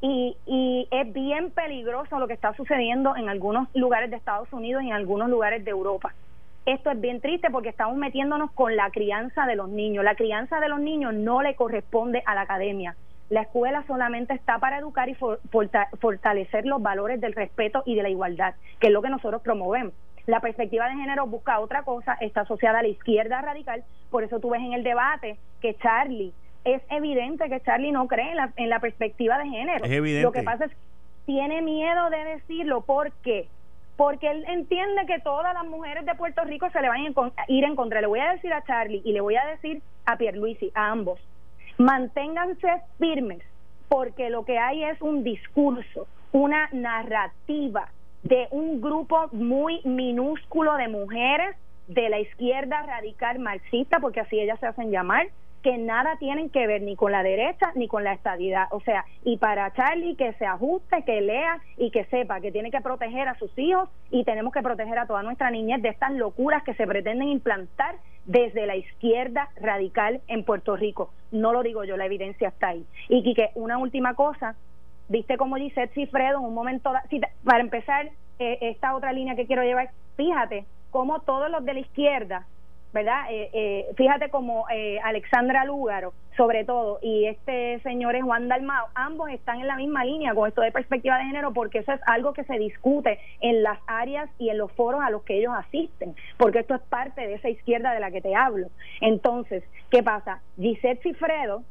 Y, 0.00 0.36
y 0.46 0.88
es 0.90 1.12
bien 1.12 1.50
peligroso 1.50 2.18
lo 2.20 2.28
que 2.28 2.34
está 2.34 2.54
sucediendo 2.54 3.16
en 3.16 3.28
algunos 3.28 3.68
lugares 3.74 4.10
de 4.10 4.16
Estados 4.16 4.52
Unidos 4.52 4.84
y 4.84 4.88
en 4.88 4.94
algunos 4.94 5.28
lugares 5.28 5.64
de 5.64 5.70
Europa 5.70 6.12
esto 6.66 6.90
es 6.90 7.00
bien 7.00 7.20
triste 7.20 7.50
porque 7.50 7.70
estamos 7.70 7.96
metiéndonos 7.96 8.52
con 8.52 8.76
la 8.76 8.90
crianza 8.90 9.46
de 9.46 9.56
los 9.56 9.68
niños. 9.68 10.04
La 10.04 10.14
crianza 10.14 10.60
de 10.60 10.68
los 10.68 10.80
niños 10.80 11.14
no 11.14 11.42
le 11.42 11.56
corresponde 11.56 12.22
a 12.26 12.34
la 12.34 12.42
academia. 12.42 12.94
La 13.30 13.42
escuela 13.42 13.82
solamente 13.86 14.34
está 14.34 14.58
para 14.58 14.78
educar 14.78 15.08
y 15.08 15.14
fortalecer 15.14 16.66
los 16.66 16.82
valores 16.82 17.20
del 17.20 17.32
respeto 17.32 17.82
y 17.86 17.94
de 17.94 18.02
la 18.02 18.10
igualdad, 18.10 18.54
que 18.78 18.88
es 18.88 18.92
lo 18.92 19.00
que 19.02 19.08
nosotros 19.08 19.42
promovemos. 19.42 19.94
La 20.26 20.40
perspectiva 20.40 20.86
de 20.88 20.96
género 20.96 21.26
busca 21.26 21.58
otra 21.58 21.82
cosa, 21.82 22.14
está 22.20 22.42
asociada 22.42 22.80
a 22.80 22.82
la 22.82 22.88
izquierda 22.88 23.40
radical, 23.40 23.82
por 24.10 24.22
eso 24.22 24.38
tú 24.38 24.50
ves 24.50 24.60
en 24.60 24.74
el 24.74 24.84
debate 24.84 25.38
que 25.60 25.74
Charlie, 25.76 26.32
es 26.64 26.82
evidente 26.90 27.48
que 27.48 27.60
Charlie 27.60 27.90
no 27.90 28.06
cree 28.06 28.30
en 28.30 28.36
la, 28.36 28.52
en 28.56 28.68
la 28.68 28.78
perspectiva 28.78 29.38
de 29.38 29.48
género. 29.48 29.84
Es 29.84 29.90
evidente. 29.90 30.22
Lo 30.22 30.32
que 30.32 30.42
pasa 30.42 30.66
es 30.66 30.70
que 30.70 30.76
tiene 31.26 31.62
miedo 31.62 32.10
de 32.10 32.24
decirlo, 32.24 32.82
¿por 32.82 33.10
qué? 33.24 33.48
Porque 34.02 34.28
él 34.28 34.44
entiende 34.48 35.06
que 35.06 35.20
todas 35.20 35.54
las 35.54 35.64
mujeres 35.64 36.04
de 36.04 36.16
Puerto 36.16 36.42
Rico 36.42 36.68
se 36.70 36.80
le 36.80 36.88
van 36.88 37.06
a 37.06 37.44
ir 37.46 37.62
en 37.62 37.76
contra. 37.76 38.00
Le 38.00 38.08
voy 38.08 38.18
a 38.18 38.32
decir 38.32 38.52
a 38.52 38.64
Charlie 38.64 39.00
y 39.04 39.12
le 39.12 39.20
voy 39.20 39.36
a 39.36 39.46
decir 39.46 39.80
a 40.06 40.16
Pierluisi, 40.16 40.72
a 40.74 40.90
ambos, 40.90 41.20
manténganse 41.78 42.82
firmes, 42.98 43.44
porque 43.88 44.28
lo 44.28 44.44
que 44.44 44.58
hay 44.58 44.82
es 44.82 45.00
un 45.00 45.22
discurso, 45.22 46.08
una 46.32 46.68
narrativa 46.72 47.90
de 48.24 48.48
un 48.50 48.80
grupo 48.80 49.28
muy 49.30 49.80
minúsculo 49.84 50.74
de 50.78 50.88
mujeres 50.88 51.54
de 51.86 52.08
la 52.08 52.18
izquierda 52.18 52.82
radical 52.82 53.38
marxista, 53.38 54.00
porque 54.00 54.18
así 54.18 54.40
ellas 54.40 54.58
se 54.58 54.66
hacen 54.66 54.90
llamar, 54.90 55.28
que 55.62 55.78
nada 55.78 56.16
tienen 56.16 56.50
que 56.50 56.66
ver 56.66 56.82
ni 56.82 56.96
con 56.96 57.12
la 57.12 57.22
derecha 57.22 57.72
ni 57.74 57.88
con 57.88 58.04
la 58.04 58.12
estadidad. 58.12 58.66
O 58.70 58.80
sea, 58.80 59.04
y 59.24 59.36
para 59.36 59.72
Charlie 59.72 60.16
que 60.16 60.32
se 60.34 60.46
ajuste, 60.46 61.04
que 61.04 61.20
lea 61.20 61.60
y 61.76 61.90
que 61.90 62.04
sepa 62.06 62.40
que 62.40 62.52
tiene 62.52 62.70
que 62.70 62.80
proteger 62.80 63.28
a 63.28 63.38
sus 63.38 63.56
hijos 63.58 63.88
y 64.10 64.24
tenemos 64.24 64.52
que 64.52 64.62
proteger 64.62 64.98
a 64.98 65.06
toda 65.06 65.22
nuestra 65.22 65.50
niñez 65.50 65.80
de 65.82 65.90
estas 65.90 66.12
locuras 66.12 66.62
que 66.64 66.74
se 66.74 66.86
pretenden 66.86 67.28
implantar 67.28 67.96
desde 68.24 68.66
la 68.66 68.76
izquierda 68.76 69.48
radical 69.60 70.20
en 70.28 70.44
Puerto 70.44 70.76
Rico. 70.76 71.10
No 71.30 71.52
lo 71.52 71.62
digo 71.62 71.84
yo, 71.84 71.96
la 71.96 72.06
evidencia 72.06 72.48
está 72.48 72.68
ahí. 72.68 72.84
Y 73.08 73.34
que 73.34 73.50
una 73.54 73.78
última 73.78 74.14
cosa, 74.14 74.56
viste 75.08 75.36
como 75.36 75.56
Gisette 75.56 75.94
Cifredo 75.94 76.38
en 76.38 76.44
un 76.44 76.54
momento, 76.54 76.92
para 77.44 77.60
empezar, 77.60 78.10
eh, 78.38 78.58
esta 78.62 78.94
otra 78.94 79.12
línea 79.12 79.36
que 79.36 79.46
quiero 79.46 79.62
llevar, 79.62 79.90
fíjate 80.16 80.64
cómo 80.90 81.20
todos 81.20 81.50
los 81.50 81.64
de 81.64 81.74
la 81.74 81.80
izquierda 81.80 82.46
¿verdad? 82.92 83.24
Eh, 83.30 83.50
eh, 83.52 83.86
fíjate 83.96 84.28
como 84.28 84.66
eh, 84.70 84.98
Alexandra 85.02 85.64
Lúgaro, 85.64 86.12
sobre 86.36 86.64
todo, 86.64 86.98
y 87.02 87.26
este 87.26 87.80
señor 87.80 88.16
es 88.16 88.22
Juan 88.22 88.48
Dalmao, 88.48 88.88
ambos 88.94 89.30
están 89.30 89.60
en 89.60 89.66
la 89.66 89.76
misma 89.76 90.04
línea 90.04 90.34
con 90.34 90.48
esto 90.48 90.60
de 90.60 90.72
perspectiva 90.72 91.18
de 91.18 91.24
género, 91.24 91.52
porque 91.52 91.78
eso 91.78 91.92
es 91.92 92.00
algo 92.06 92.32
que 92.32 92.44
se 92.44 92.58
discute 92.58 93.18
en 93.40 93.62
las 93.62 93.78
áreas 93.86 94.30
y 94.38 94.50
en 94.50 94.58
los 94.58 94.72
foros 94.72 95.02
a 95.02 95.10
los 95.10 95.22
que 95.22 95.38
ellos 95.38 95.52
asisten, 95.56 96.14
porque 96.36 96.60
esto 96.60 96.74
es 96.74 96.82
parte 96.82 97.26
de 97.26 97.34
esa 97.34 97.48
izquierda 97.48 97.92
de 97.92 98.00
la 98.00 98.10
que 98.10 98.20
te 98.20 98.34
hablo. 98.34 98.68
Entonces, 99.00 99.64
¿qué 99.90 100.02
pasa? 100.02 100.40
Gisette 100.58 101.02
Cifredo 101.02 101.62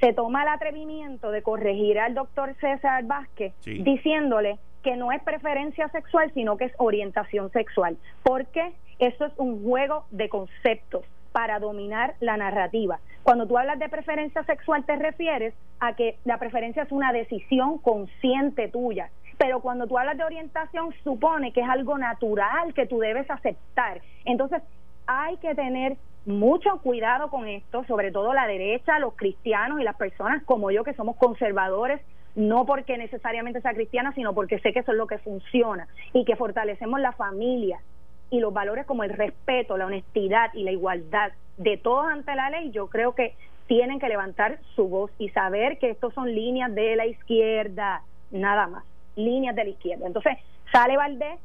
se 0.00 0.14
toma 0.14 0.42
el 0.42 0.48
atrevimiento 0.48 1.30
de 1.30 1.42
corregir 1.42 1.98
al 1.98 2.14
doctor 2.14 2.54
César 2.60 3.04
Vázquez 3.04 3.52
diciéndole 3.64 4.58
que 4.82 4.96
no 4.96 5.12
es 5.12 5.22
preferencia 5.22 5.88
sexual, 5.88 6.30
sino 6.32 6.56
que 6.56 6.64
es 6.64 6.72
orientación 6.78 7.50
sexual. 7.50 7.98
¿Por 8.22 8.46
qué? 8.46 8.72
Eso 9.00 9.24
es 9.24 9.32
un 9.38 9.64
juego 9.64 10.04
de 10.10 10.28
conceptos 10.28 11.04
para 11.32 11.58
dominar 11.58 12.14
la 12.20 12.36
narrativa. 12.36 13.00
Cuando 13.22 13.46
tú 13.46 13.56
hablas 13.56 13.78
de 13.78 13.88
preferencia 13.88 14.44
sexual 14.44 14.84
te 14.84 14.96
refieres 14.96 15.54
a 15.80 15.94
que 15.94 16.18
la 16.24 16.38
preferencia 16.38 16.82
es 16.82 16.92
una 16.92 17.12
decisión 17.12 17.78
consciente 17.78 18.68
tuya, 18.68 19.10
pero 19.38 19.60
cuando 19.60 19.86
tú 19.86 19.98
hablas 19.98 20.18
de 20.18 20.24
orientación 20.24 20.92
supone 21.02 21.52
que 21.52 21.62
es 21.62 21.68
algo 21.68 21.96
natural 21.96 22.74
que 22.74 22.86
tú 22.86 22.98
debes 22.98 23.30
aceptar. 23.30 24.02
Entonces 24.26 24.62
hay 25.06 25.38
que 25.38 25.54
tener 25.54 25.96
mucho 26.26 26.78
cuidado 26.82 27.30
con 27.30 27.48
esto, 27.48 27.84
sobre 27.84 28.12
todo 28.12 28.34
la 28.34 28.46
derecha, 28.46 28.98
los 28.98 29.14
cristianos 29.14 29.80
y 29.80 29.84
las 29.84 29.96
personas 29.96 30.42
como 30.44 30.70
yo 30.70 30.84
que 30.84 30.92
somos 30.92 31.16
conservadores, 31.16 32.02
no 32.34 32.66
porque 32.66 32.98
necesariamente 32.98 33.60
sea 33.62 33.72
cristiana, 33.72 34.12
sino 34.14 34.34
porque 34.34 34.58
sé 34.58 34.72
que 34.72 34.80
eso 34.80 34.92
es 34.92 34.98
lo 34.98 35.06
que 35.06 35.18
funciona 35.18 35.88
y 36.12 36.24
que 36.24 36.36
fortalecemos 36.36 37.00
la 37.00 37.12
familia, 37.12 37.80
y 38.30 38.40
los 38.40 38.52
valores 38.52 38.86
como 38.86 39.04
el 39.04 39.10
respeto, 39.10 39.76
la 39.76 39.86
honestidad 39.86 40.52
y 40.54 40.62
la 40.62 40.72
igualdad 40.72 41.32
de 41.56 41.76
todos 41.76 42.06
ante 42.06 42.34
la 42.34 42.50
ley, 42.50 42.70
yo 42.70 42.88
creo 42.88 43.14
que 43.14 43.34
tienen 43.66 44.00
que 44.00 44.08
levantar 44.08 44.58
su 44.74 44.88
voz 44.88 45.10
y 45.18 45.28
saber 45.30 45.78
que 45.78 45.90
estos 45.90 46.14
son 46.14 46.34
líneas 46.34 46.74
de 46.74 46.96
la 46.96 47.06
izquierda, 47.06 48.02
nada 48.30 48.66
más, 48.66 48.84
líneas 49.16 49.54
de 49.54 49.64
la 49.64 49.70
izquierda. 49.70 50.06
Entonces, 50.06 50.38
sale 50.72 50.96
Valdés, 50.96 51.38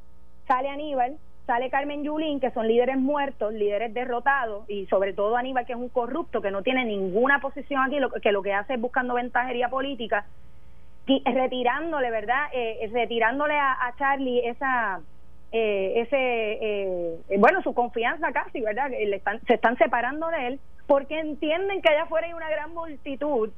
sale 0.48 0.70
Aníbal 0.70 1.18
sale 1.46 1.70
Carmen 1.70 2.04
Yulín, 2.04 2.40
que 2.40 2.52
son 2.52 2.68
líderes 2.68 2.98
muertos, 2.98 3.54
líderes 3.54 3.94
derrotados, 3.94 4.68
y 4.70 4.86
sobre 4.88 5.14
todo 5.14 5.38
Aníbal, 5.38 5.66
que 5.66 5.74
es 5.74 5.80
un 5.80 5.90
corrupto, 5.90 6.42
que 6.42 6.52
no 6.52 6.64
tiene 6.64 6.86
ninguna 6.86 7.40
posición 7.40 7.84
aquí, 7.84 7.98
que 8.22 8.32
lo 8.32 8.42
que 8.42 8.54
hace 8.54 8.76
es 8.76 8.82
buscando 8.82 9.14
ventajería 9.14 9.70
política, 9.70 10.26
retirándole, 11.08 12.10
¿verdad? 12.10 12.48
Eh, 12.52 12.90
retirándole 12.92 13.58
a, 13.58 13.94
Charlie 13.98 14.48
esa... 14.48 15.02
Eh, 15.58 16.02
ese 16.02 16.18
eh, 16.20 17.18
bueno 17.38 17.62
su 17.62 17.74
confianza 17.74 18.34
casi 18.34 18.60
verdad 18.60 18.90
le 18.90 19.16
están, 19.16 19.40
se 19.48 19.54
están 19.54 19.78
separando 19.78 20.28
de 20.28 20.48
él 20.48 20.60
porque 20.86 21.18
entienden 21.18 21.82
que 21.82 21.88
allá 21.88 22.04
afuera 22.04 22.28
hay 22.28 22.34
una 22.34 22.50
gran 22.50 22.74
multitud 22.74 23.52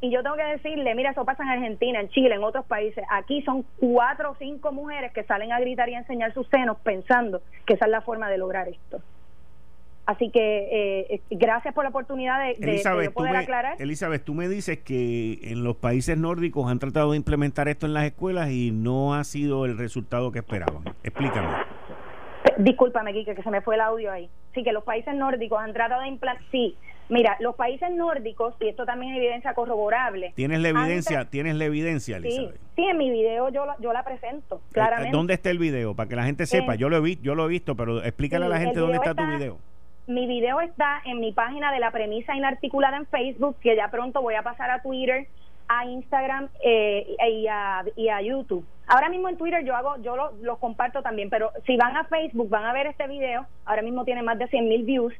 y 0.00 0.10
yo 0.10 0.22
tengo 0.22 0.36
que 0.36 0.44
decirle, 0.44 0.94
mira, 0.94 1.10
eso 1.10 1.26
pasa 1.26 1.42
en 1.42 1.50
Argentina, 1.50 2.00
en 2.00 2.08
Chile, 2.08 2.34
en 2.34 2.44
otros 2.44 2.64
países. 2.64 3.04
Aquí 3.10 3.42
son 3.42 3.64
cuatro 3.78 4.30
o 4.30 4.36
cinco 4.36 4.72
mujeres 4.72 5.12
que 5.12 5.22
salen 5.24 5.52
a 5.52 5.60
gritar 5.60 5.88
y 5.90 5.94
a 5.94 5.98
enseñar 5.98 6.32
sus 6.32 6.48
senos 6.48 6.78
pensando 6.82 7.42
que 7.66 7.74
esa 7.74 7.84
es 7.84 7.90
la 7.90 8.00
forma 8.00 8.30
de 8.30 8.38
lograr 8.38 8.66
esto. 8.68 9.02
Así 10.06 10.30
que 10.30 11.08
eh, 11.10 11.20
gracias 11.30 11.72
por 11.74 11.84
la 11.84 11.90
oportunidad 11.90 12.38
de, 12.46 13.10
poder 13.14 13.36
aclarar. 13.36 13.76
Elizabeth, 13.80 14.22
tú 14.22 14.34
me 14.34 14.48
dices 14.48 14.78
que 14.78 15.38
en 15.42 15.64
los 15.64 15.76
países 15.76 16.18
nórdicos 16.18 16.70
han 16.70 16.78
tratado 16.78 17.12
de 17.12 17.16
implementar 17.16 17.68
esto 17.68 17.86
en 17.86 17.94
las 17.94 18.04
escuelas 18.04 18.50
y 18.50 18.70
no 18.70 19.14
ha 19.14 19.24
sido 19.24 19.64
el 19.64 19.78
resultado 19.78 20.30
que 20.30 20.40
esperaban. 20.40 20.84
Explícame. 21.02 21.48
Discúlpame, 22.58 23.14
Kike, 23.14 23.34
que 23.34 23.42
se 23.42 23.50
me 23.50 23.62
fue 23.62 23.76
el 23.76 23.80
audio 23.80 24.12
ahí. 24.12 24.28
Sí, 24.54 24.62
que 24.62 24.72
los 24.72 24.84
países 24.84 25.14
nórdicos 25.14 25.58
han 25.58 25.72
tratado 25.72 26.02
de 26.02 26.08
implantar. 26.08 26.44
Sí, 26.50 26.76
Mira, 27.08 27.36
los 27.40 27.54
países 27.54 27.90
nórdicos, 27.90 28.54
y 28.60 28.68
esto 28.68 28.86
también 28.86 29.12
es 29.12 29.18
evidencia 29.18 29.52
corroborable. 29.52 30.32
¿Tienes 30.36 30.60
la 30.60 30.68
evidencia? 30.68 31.26
¿Tienes 31.26 31.54
la 31.56 31.66
evidencia, 31.66 32.16
Elizabeth? 32.16 32.54
Sí, 32.54 32.60
sí, 32.76 32.84
en 32.84 32.96
mi 32.96 33.10
video 33.10 33.50
yo, 33.50 33.66
yo 33.78 33.92
la 33.92 34.02
presento, 34.04 34.56
eh, 34.56 34.72
claramente. 34.72 35.14
¿Dónde 35.14 35.34
está 35.34 35.50
el 35.50 35.58
video? 35.58 35.94
Para 35.94 36.08
que 36.08 36.16
la 36.16 36.24
gente 36.24 36.46
sepa. 36.46 36.76
yo, 36.76 36.88
lo 36.88 36.96
he 36.96 37.00
vi, 37.00 37.18
yo 37.20 37.34
lo 37.34 37.44
he 37.44 37.48
visto, 37.48 37.76
pero 37.76 38.02
explícale 38.02 38.46
a 38.46 38.48
la 38.48 38.58
gente 38.58 38.80
dónde 38.80 38.96
está, 38.96 39.14
tu 39.14 39.26
video. 39.26 39.58
Mi 40.06 40.26
video 40.26 40.60
está 40.60 41.00
en 41.06 41.18
mi 41.18 41.32
página 41.32 41.72
de 41.72 41.78
la 41.78 41.90
premisa 41.90 42.36
inarticulada 42.36 42.98
en 42.98 43.06
Facebook, 43.06 43.56
que 43.60 43.74
ya 43.74 43.88
pronto 43.90 44.20
voy 44.20 44.34
a 44.34 44.42
pasar 44.42 44.70
a 44.70 44.82
Twitter, 44.82 45.26
a 45.66 45.86
Instagram 45.86 46.50
eh, 46.62 47.16
y, 47.26 47.46
a, 47.48 48.20
YouTube. 48.20 48.66
Ahora 48.86 49.08
mismo 49.08 49.30
en 49.30 49.38
Twitter 49.38 49.64
yo 49.64 49.74
hago, 49.74 49.96
yo 50.02 50.14
lo, 50.14 50.32
lo, 50.42 50.58
comparto 50.58 51.00
también, 51.00 51.30
pero 51.30 51.52
si 51.64 51.78
van 51.78 51.96
a 51.96 52.04
Facebook 52.04 52.50
van 52.50 52.66
a 52.66 52.74
ver 52.74 52.86
este 52.86 53.08
video, 53.08 53.46
ahora 53.64 53.80
mismo 53.80 54.04
tiene 54.04 54.22
más 54.22 54.38
de 54.38 54.46
100 54.46 54.68
mil 54.68 54.84
views, 54.84 55.14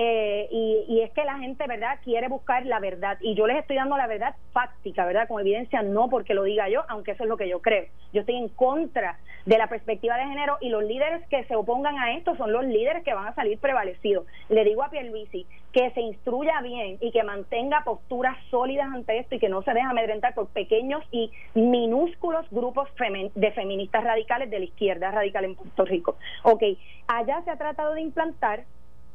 eh, 0.00 0.48
y, 0.52 1.00
es 1.00 1.10
que 1.10 1.24
la 1.24 1.38
gente, 1.38 1.66
¿verdad?, 1.66 1.98
quiere 2.04 2.28
buscar 2.28 2.64
la 2.64 2.78
verdad. 2.78 3.18
Y 3.20 3.34
yo 3.34 3.48
les 3.48 3.58
estoy 3.58 3.76
dando 3.76 3.96
la 3.96 4.06
verdad 4.06 4.36
fáctica, 4.52 5.04
¿verdad?, 5.04 5.26
con 5.26 5.40
evidencia, 5.40 5.82
no 5.82 6.08
porque 6.08 6.34
lo 6.34 6.44
diga 6.44 6.68
yo, 6.68 6.82
aunque 6.88 7.12
eso 7.12 7.24
es 7.24 7.28
lo 7.28 7.36
que 7.36 7.48
yo 7.48 7.60
creo. 7.60 7.86
Yo 8.12 8.20
estoy 8.20 8.36
en 8.36 8.48
contra 8.48 9.18
de 9.44 9.58
la 9.58 9.66
perspectiva 9.66 10.16
de 10.16 10.26
género 10.26 10.58
y 10.60 10.68
los 10.68 10.84
líderes 10.84 11.26
que 11.28 11.42
se 11.44 11.56
opongan 11.56 11.98
a 11.98 12.12
esto 12.12 12.36
son 12.36 12.52
los 12.52 12.64
líderes 12.64 13.02
que 13.02 13.14
van 13.14 13.26
a 13.26 13.34
salir 13.34 13.58
prevalecidos. 13.58 14.26
Le 14.48 14.62
digo 14.64 14.84
a 14.84 14.90
Pierluisi 14.90 15.46
que 15.72 15.90
se 15.90 16.00
instruya 16.00 16.60
bien 16.60 16.98
y 17.00 17.10
que 17.10 17.22
mantenga 17.22 17.82
posturas 17.84 18.36
sólidas 18.50 18.88
ante 18.92 19.18
esto 19.18 19.34
y 19.34 19.38
que 19.38 19.48
no 19.48 19.62
se 19.62 19.72
deje 19.72 19.86
amedrentar 19.86 20.34
por 20.34 20.48
pequeños 20.48 21.02
y 21.10 21.32
minúsculos 21.54 22.46
grupos 22.50 22.88
de 23.34 23.52
feministas 23.52 24.04
radicales 24.04 24.50
de 24.50 24.58
la 24.58 24.64
izquierda 24.64 25.10
radical 25.10 25.44
en 25.44 25.54
Puerto 25.54 25.84
Rico. 25.84 26.16
Ok, 26.42 26.62
allá 27.06 27.42
se 27.44 27.50
ha 27.50 27.56
tratado 27.56 27.94
de 27.94 28.02
implantar 28.02 28.64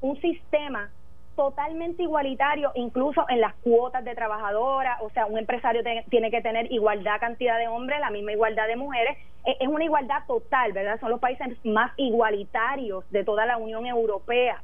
un 0.04 0.20
sistema 0.20 0.90
totalmente 1.36 2.04
igualitario, 2.04 2.72
incluso 2.76 3.26
en 3.30 3.42
las 3.42 3.56
cuotas 3.56 4.04
de 4.04 4.14
trabajadoras, 4.14 5.02
o 5.02 5.10
sea, 5.10 5.26
un 5.26 5.38
empresario 5.38 5.82
tiene 6.10 6.30
que 6.30 6.42
tener 6.42 6.72
igualdad 6.72 7.20
cantidad 7.20 7.58
de 7.58 7.68
hombres, 7.70 8.00
la 8.00 8.12
misma 8.12 8.34
igualdad 8.34 8.68
de 8.68 8.76
mujeres, 8.76 9.18
e, 9.46 9.58
es 9.60 9.68
una 9.68 9.84
igualdad 9.84 10.26
total, 10.28 10.74
¿verdad? 10.74 11.00
Son 11.00 11.10
los 11.10 11.20
países 11.20 11.48
más 11.64 11.92
igualitarios 11.98 13.10
de 13.12 13.24
toda 13.24 13.46
la 13.46 13.58
Unión 13.58 13.86
Europea. 13.86 14.62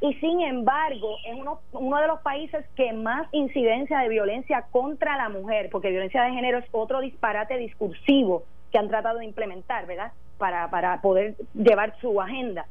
Y 0.00 0.14
sin 0.14 0.40
embargo, 0.40 1.16
es 1.26 1.34
uno, 1.38 1.60
uno 1.72 2.00
de 2.00 2.06
los 2.06 2.20
países 2.22 2.64
que 2.74 2.92
más 2.94 3.28
incidencia 3.32 3.98
de 3.98 4.08
violencia 4.08 4.64
contra 4.72 5.18
la 5.18 5.28
mujer, 5.28 5.68
porque 5.70 5.90
violencia 5.90 6.22
de 6.22 6.32
género 6.32 6.58
es 6.58 6.64
otro 6.72 7.00
disparate 7.00 7.58
discursivo 7.58 8.44
que 8.72 8.78
han 8.78 8.88
tratado 8.88 9.18
de 9.18 9.26
implementar, 9.26 9.86
¿verdad? 9.86 10.12
Para, 10.38 10.70
para 10.70 11.02
poder 11.02 11.34
llevar 11.54 11.94
su 12.00 12.18
agenda. 12.18 12.64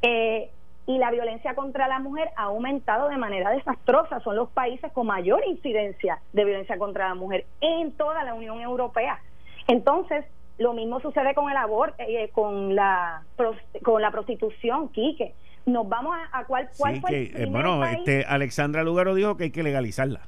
Eh, 0.00 0.50
y 0.86 0.98
la 0.98 1.10
violencia 1.10 1.54
contra 1.54 1.88
la 1.88 1.98
mujer 1.98 2.30
ha 2.36 2.44
aumentado 2.44 3.08
de 3.08 3.16
manera 3.16 3.50
desastrosa. 3.50 4.20
Son 4.20 4.36
los 4.36 4.50
países 4.50 4.90
con 4.92 5.06
mayor 5.06 5.42
incidencia 5.46 6.20
de 6.32 6.44
violencia 6.44 6.76
contra 6.78 7.08
la 7.08 7.14
mujer 7.14 7.46
en 7.60 7.92
toda 7.92 8.24
la 8.24 8.34
Unión 8.34 8.60
Europea. 8.60 9.20
Entonces, 9.68 10.24
lo 10.58 10.72
mismo 10.72 11.00
sucede 11.00 11.34
con 11.34 11.50
el 11.50 11.56
aborto, 11.56 11.96
eh, 12.00 12.30
con 12.32 12.74
la 12.74 13.22
con 13.82 14.02
la 14.02 14.10
prostitución, 14.10 14.88
Quique. 14.88 15.34
Nos 15.64 15.88
vamos 15.88 16.16
a, 16.32 16.44
cuál, 16.44 16.68
cuál 16.76 17.00
fue 17.00 17.10
el 17.10 17.42
eh, 17.42 17.46
bueno, 17.46 17.84
este 17.84 18.24
Alexandra 18.24 18.82
Lugaro 18.82 19.14
dijo 19.14 19.36
que 19.36 19.44
hay 19.44 19.50
que 19.52 19.62
legalizarla 19.62 20.22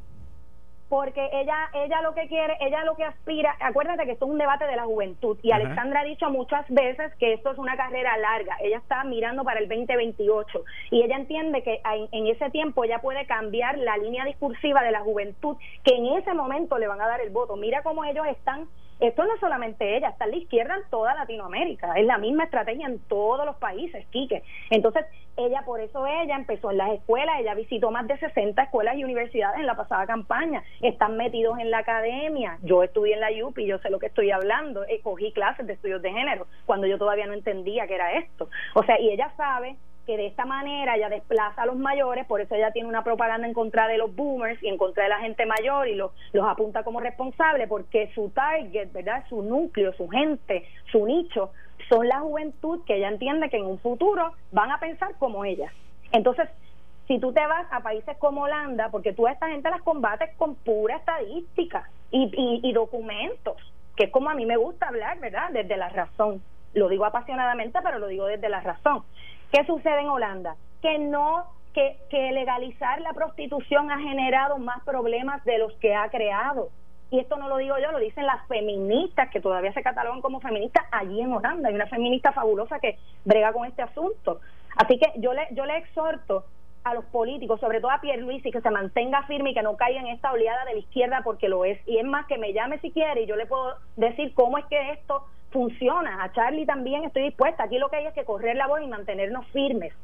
porque 0.94 1.28
ella 1.32 1.70
ella 1.74 2.02
lo 2.02 2.14
que 2.14 2.28
quiere, 2.28 2.56
ella 2.60 2.84
lo 2.84 2.94
que 2.94 3.02
aspira, 3.02 3.56
acuérdate 3.58 4.04
que 4.04 4.12
esto 4.12 4.26
es 4.26 4.30
un 4.30 4.38
debate 4.38 4.64
de 4.64 4.76
la 4.76 4.84
juventud 4.84 5.36
y 5.42 5.50
Alexandra 5.50 6.02
ha 6.02 6.04
dicho 6.04 6.30
muchas 6.30 6.64
veces 6.68 7.12
que 7.16 7.32
esto 7.32 7.50
es 7.50 7.58
una 7.58 7.76
carrera 7.76 8.16
larga, 8.16 8.56
ella 8.60 8.78
está 8.78 9.02
mirando 9.02 9.42
para 9.42 9.58
el 9.58 9.68
2028 9.68 10.64
y 10.92 11.02
ella 11.02 11.16
entiende 11.16 11.64
que 11.64 11.80
en, 12.12 12.26
ese 12.28 12.48
tiempo 12.50 12.84
ella 12.84 13.00
puede 13.00 13.26
cambiar 13.26 13.76
la 13.76 13.96
línea 13.96 14.24
discursiva 14.24 14.84
de 14.84 14.92
la 14.92 15.00
juventud 15.00 15.56
que 15.82 15.96
en 15.96 16.16
ese 16.16 16.32
momento 16.32 16.78
le 16.78 16.86
van 16.86 17.00
a 17.00 17.08
dar 17.08 17.20
el 17.20 17.30
voto. 17.30 17.56
Mira 17.56 17.82
cómo 17.82 18.04
ellos 18.04 18.28
están 18.28 18.68
esto 19.00 19.24
no 19.24 19.34
es 19.34 19.40
solamente 19.40 19.96
ella, 19.96 20.08
está 20.08 20.24
a 20.24 20.28
la 20.28 20.36
izquierda 20.36 20.76
en 20.76 20.88
toda 20.90 21.14
Latinoamérica, 21.14 21.94
es 21.94 22.06
la 22.06 22.18
misma 22.18 22.44
estrategia 22.44 22.86
en 22.86 22.98
todos 23.00 23.44
los 23.44 23.56
países, 23.56 24.06
Quique. 24.08 24.42
Entonces, 24.70 25.04
ella, 25.36 25.62
por 25.66 25.80
eso 25.80 26.06
ella 26.06 26.36
empezó 26.36 26.70
en 26.70 26.78
las 26.78 26.92
escuelas, 26.92 27.40
ella 27.40 27.54
visitó 27.54 27.90
más 27.90 28.06
de 28.06 28.16
60 28.18 28.62
escuelas 28.62 28.96
y 28.96 29.04
universidades 29.04 29.58
en 29.58 29.66
la 29.66 29.74
pasada 29.74 30.06
campaña, 30.06 30.62
están 30.80 31.16
metidos 31.16 31.58
en 31.58 31.70
la 31.70 31.78
academia, 31.78 32.58
yo 32.62 32.82
estudié 32.82 33.14
en 33.14 33.20
la 33.20 33.30
UPI, 33.44 33.66
yo 33.66 33.78
sé 33.78 33.90
lo 33.90 33.98
que 33.98 34.06
estoy 34.06 34.30
hablando, 34.30 34.84
eh, 34.84 35.00
cogí 35.02 35.32
clases 35.32 35.66
de 35.66 35.72
estudios 35.72 36.02
de 36.02 36.12
género, 36.12 36.46
cuando 36.66 36.86
yo 36.86 36.98
todavía 36.98 37.26
no 37.26 37.32
entendía 37.32 37.86
que 37.86 37.96
era 37.96 38.12
esto. 38.12 38.48
O 38.74 38.84
sea, 38.84 39.00
y 39.00 39.10
ella 39.10 39.32
sabe 39.36 39.76
que 40.04 40.16
de 40.16 40.26
esta 40.26 40.44
manera 40.44 40.96
ella 40.96 41.08
desplaza 41.08 41.62
a 41.62 41.66
los 41.66 41.76
mayores, 41.76 42.26
por 42.26 42.40
eso 42.40 42.54
ella 42.54 42.72
tiene 42.72 42.88
una 42.88 43.04
propaganda 43.04 43.46
en 43.46 43.54
contra 43.54 43.88
de 43.88 43.98
los 43.98 44.14
boomers 44.14 44.62
y 44.62 44.68
en 44.68 44.76
contra 44.76 45.04
de 45.04 45.10
la 45.10 45.18
gente 45.18 45.46
mayor 45.46 45.88
y 45.88 45.94
los, 45.94 46.12
apunta 46.42 46.84
como 46.84 47.00
responsable 47.00 47.66
porque 47.66 48.10
su 48.14 48.30
target, 48.30 48.92
¿verdad? 48.92 49.24
Su 49.28 49.42
núcleo, 49.42 49.92
su 49.94 50.08
gente, 50.08 50.66
su 50.90 51.06
nicho 51.06 51.50
son 51.88 52.08
la 52.08 52.20
juventud 52.20 52.84
que 52.86 52.96
ella 52.96 53.08
entiende 53.08 53.50
que 53.50 53.56
en 53.56 53.66
un 53.66 53.78
futuro 53.78 54.32
van 54.52 54.70
a 54.70 54.78
pensar 54.78 55.14
como 55.18 55.44
ella. 55.44 55.72
Entonces, 56.12 56.48
si 57.06 57.18
tú 57.18 57.32
te 57.32 57.46
vas 57.46 57.66
a 57.70 57.80
países 57.80 58.16
como 58.18 58.42
Holanda, 58.42 58.88
porque 58.90 59.12
tú 59.12 59.26
a 59.26 59.32
esta 59.32 59.48
gente 59.48 59.68
las 59.68 59.82
combates 59.82 60.34
con 60.36 60.54
pura 60.54 60.96
estadística 60.96 61.88
y, 62.10 62.30
y, 62.34 62.68
y 62.68 62.72
documentos, 62.72 63.56
que 63.96 64.04
es 64.04 64.10
como 64.10 64.30
a 64.30 64.34
mí 64.34 64.46
me 64.46 64.56
gusta 64.56 64.88
hablar, 64.88 65.18
¿verdad? 65.20 65.50
Desde 65.52 65.76
la 65.76 65.88
razón. 65.88 66.42
Lo 66.72 66.88
digo 66.88 67.04
apasionadamente, 67.04 67.78
pero 67.82 67.98
lo 67.98 68.08
digo 68.08 68.26
desde 68.26 68.48
la 68.48 68.60
razón. 68.60 69.04
¿Qué 69.54 69.64
sucede 69.66 70.00
en 70.00 70.08
Holanda? 70.08 70.56
Que 70.82 70.98
no 70.98 71.44
que, 71.72 71.96
que 72.10 72.32
legalizar 72.32 73.00
la 73.00 73.12
prostitución 73.12 73.88
ha 73.92 74.00
generado 74.00 74.58
más 74.58 74.82
problemas 74.82 75.44
de 75.44 75.58
los 75.58 75.72
que 75.74 75.94
ha 75.94 76.08
creado. 76.08 76.70
Y 77.12 77.20
esto 77.20 77.36
no 77.36 77.48
lo 77.48 77.58
digo 77.58 77.76
yo, 77.78 77.92
lo 77.92 78.00
dicen 78.00 78.26
las 78.26 78.44
feministas 78.48 79.30
que 79.30 79.40
todavía 79.40 79.72
se 79.72 79.84
catalogan 79.84 80.22
como 80.22 80.40
feministas 80.40 80.84
allí 80.90 81.20
en 81.20 81.32
Holanda. 81.32 81.68
Hay 81.68 81.74
una 81.76 81.86
feminista 81.86 82.32
fabulosa 82.32 82.80
que 82.80 82.98
brega 83.24 83.52
con 83.52 83.64
este 83.64 83.82
asunto. 83.82 84.40
Así 84.74 84.98
que 84.98 85.12
yo 85.20 85.32
le, 85.32 85.46
yo 85.52 85.66
le 85.66 85.76
exhorto 85.76 86.46
a 86.82 86.92
los 86.94 87.04
políticos, 87.04 87.60
sobre 87.60 87.80
todo 87.80 87.92
a 87.92 88.00
y 88.02 88.50
que 88.50 88.60
se 88.60 88.70
mantenga 88.70 89.22
firme 89.28 89.50
y 89.50 89.54
que 89.54 89.62
no 89.62 89.76
caiga 89.76 90.00
en 90.00 90.08
esta 90.08 90.32
oleada 90.32 90.64
de 90.64 90.72
la 90.72 90.80
izquierda 90.80 91.20
porque 91.22 91.48
lo 91.48 91.64
es. 91.64 91.78
Y 91.86 91.98
es 91.98 92.04
más, 92.04 92.26
que 92.26 92.38
me 92.38 92.52
llame 92.52 92.80
si 92.80 92.90
quiere 92.90 93.22
y 93.22 93.26
yo 93.26 93.36
le 93.36 93.46
puedo 93.46 93.76
decir 93.94 94.34
cómo 94.34 94.58
es 94.58 94.64
que 94.64 94.90
esto 94.90 95.24
funciona. 95.54 96.22
A 96.22 96.32
Charlie 96.32 96.66
también 96.66 97.04
estoy 97.04 97.22
dispuesta. 97.22 97.62
Aquí 97.62 97.78
lo 97.78 97.88
que 97.88 97.96
hay 97.96 98.06
es 98.06 98.12
que 98.12 98.24
correr 98.24 98.56
la 98.56 98.66
voz 98.66 98.82
y 98.82 98.88
mantenernos 98.88 99.46
firmes, 99.52 99.94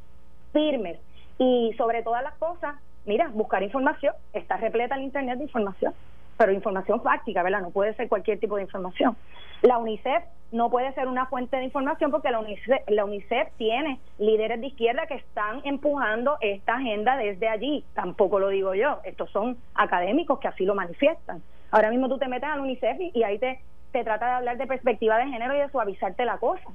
firmes. 0.53 0.98
Y 1.38 1.74
sobre 1.76 2.03
todas 2.05 2.22
las 2.22 2.34
cosas, 2.34 2.76
mira, 3.05 3.28
buscar 3.34 3.62
información. 3.62 4.14
Está 4.32 4.57
repleta 4.57 4.94
el 4.94 5.03
Internet 5.03 5.38
de 5.38 5.44
información, 5.44 5.92
pero 6.38 6.53
información 6.53 7.03
fáctica, 7.03 7.42
¿verdad? 7.42 7.62
No 7.62 7.70
puede 7.70 7.94
ser 7.94 8.09
cualquier 8.09 8.38
tipo 8.38 8.57
de 8.57 8.62
información. 8.62 9.16
La 9.62 9.78
UNICEF 9.78 10.22
no 10.53 10.70
puede 10.70 10.92
ser 10.92 11.09
una 11.09 11.26
fuente 11.26 11.57
de 11.57 11.64
información 11.64 12.12
porque 12.12 12.30
la 12.30 12.38
UNICEF, 12.38 12.82
la 12.88 13.05
UNICEF 13.05 13.48
tiene 13.57 13.98
líderes 14.18 14.61
de 14.61 14.68
izquierda 14.68 15.07
que 15.07 15.14
están 15.14 15.62
empujando 15.64 16.36
esta 16.40 16.76
agenda 16.76 17.16
desde 17.16 17.48
allí. 17.48 17.84
Tampoco 17.94 18.38
lo 18.38 18.48
digo 18.51 18.74
yo. 18.74 19.01
Estos 19.03 19.30
son 19.30 19.59
académicos 19.74 20.38
que 20.38 20.46
así 20.46 20.64
lo 20.64 20.76
manifiestan. 20.76 21.42
Ahora 21.72 21.90
mismo 21.90 22.09
tú 22.09 22.18
te 22.18 22.28
metes 22.28 22.48
al 22.48 22.61
UNICEF 22.61 22.98
y 23.14 23.22
ahí 23.24 23.38
te 23.38 23.61
se 23.93 24.05
trata 24.05 24.26
de 24.26 24.32
hablar 24.32 24.57
de 24.57 24.66
perspectiva 24.66 25.18
de 25.18 25.28
género 25.28 25.55
y 25.55 25.59
de 25.59 25.70
suavizarte 25.70 26.24
la 26.24 26.38
cosa. 26.38 26.68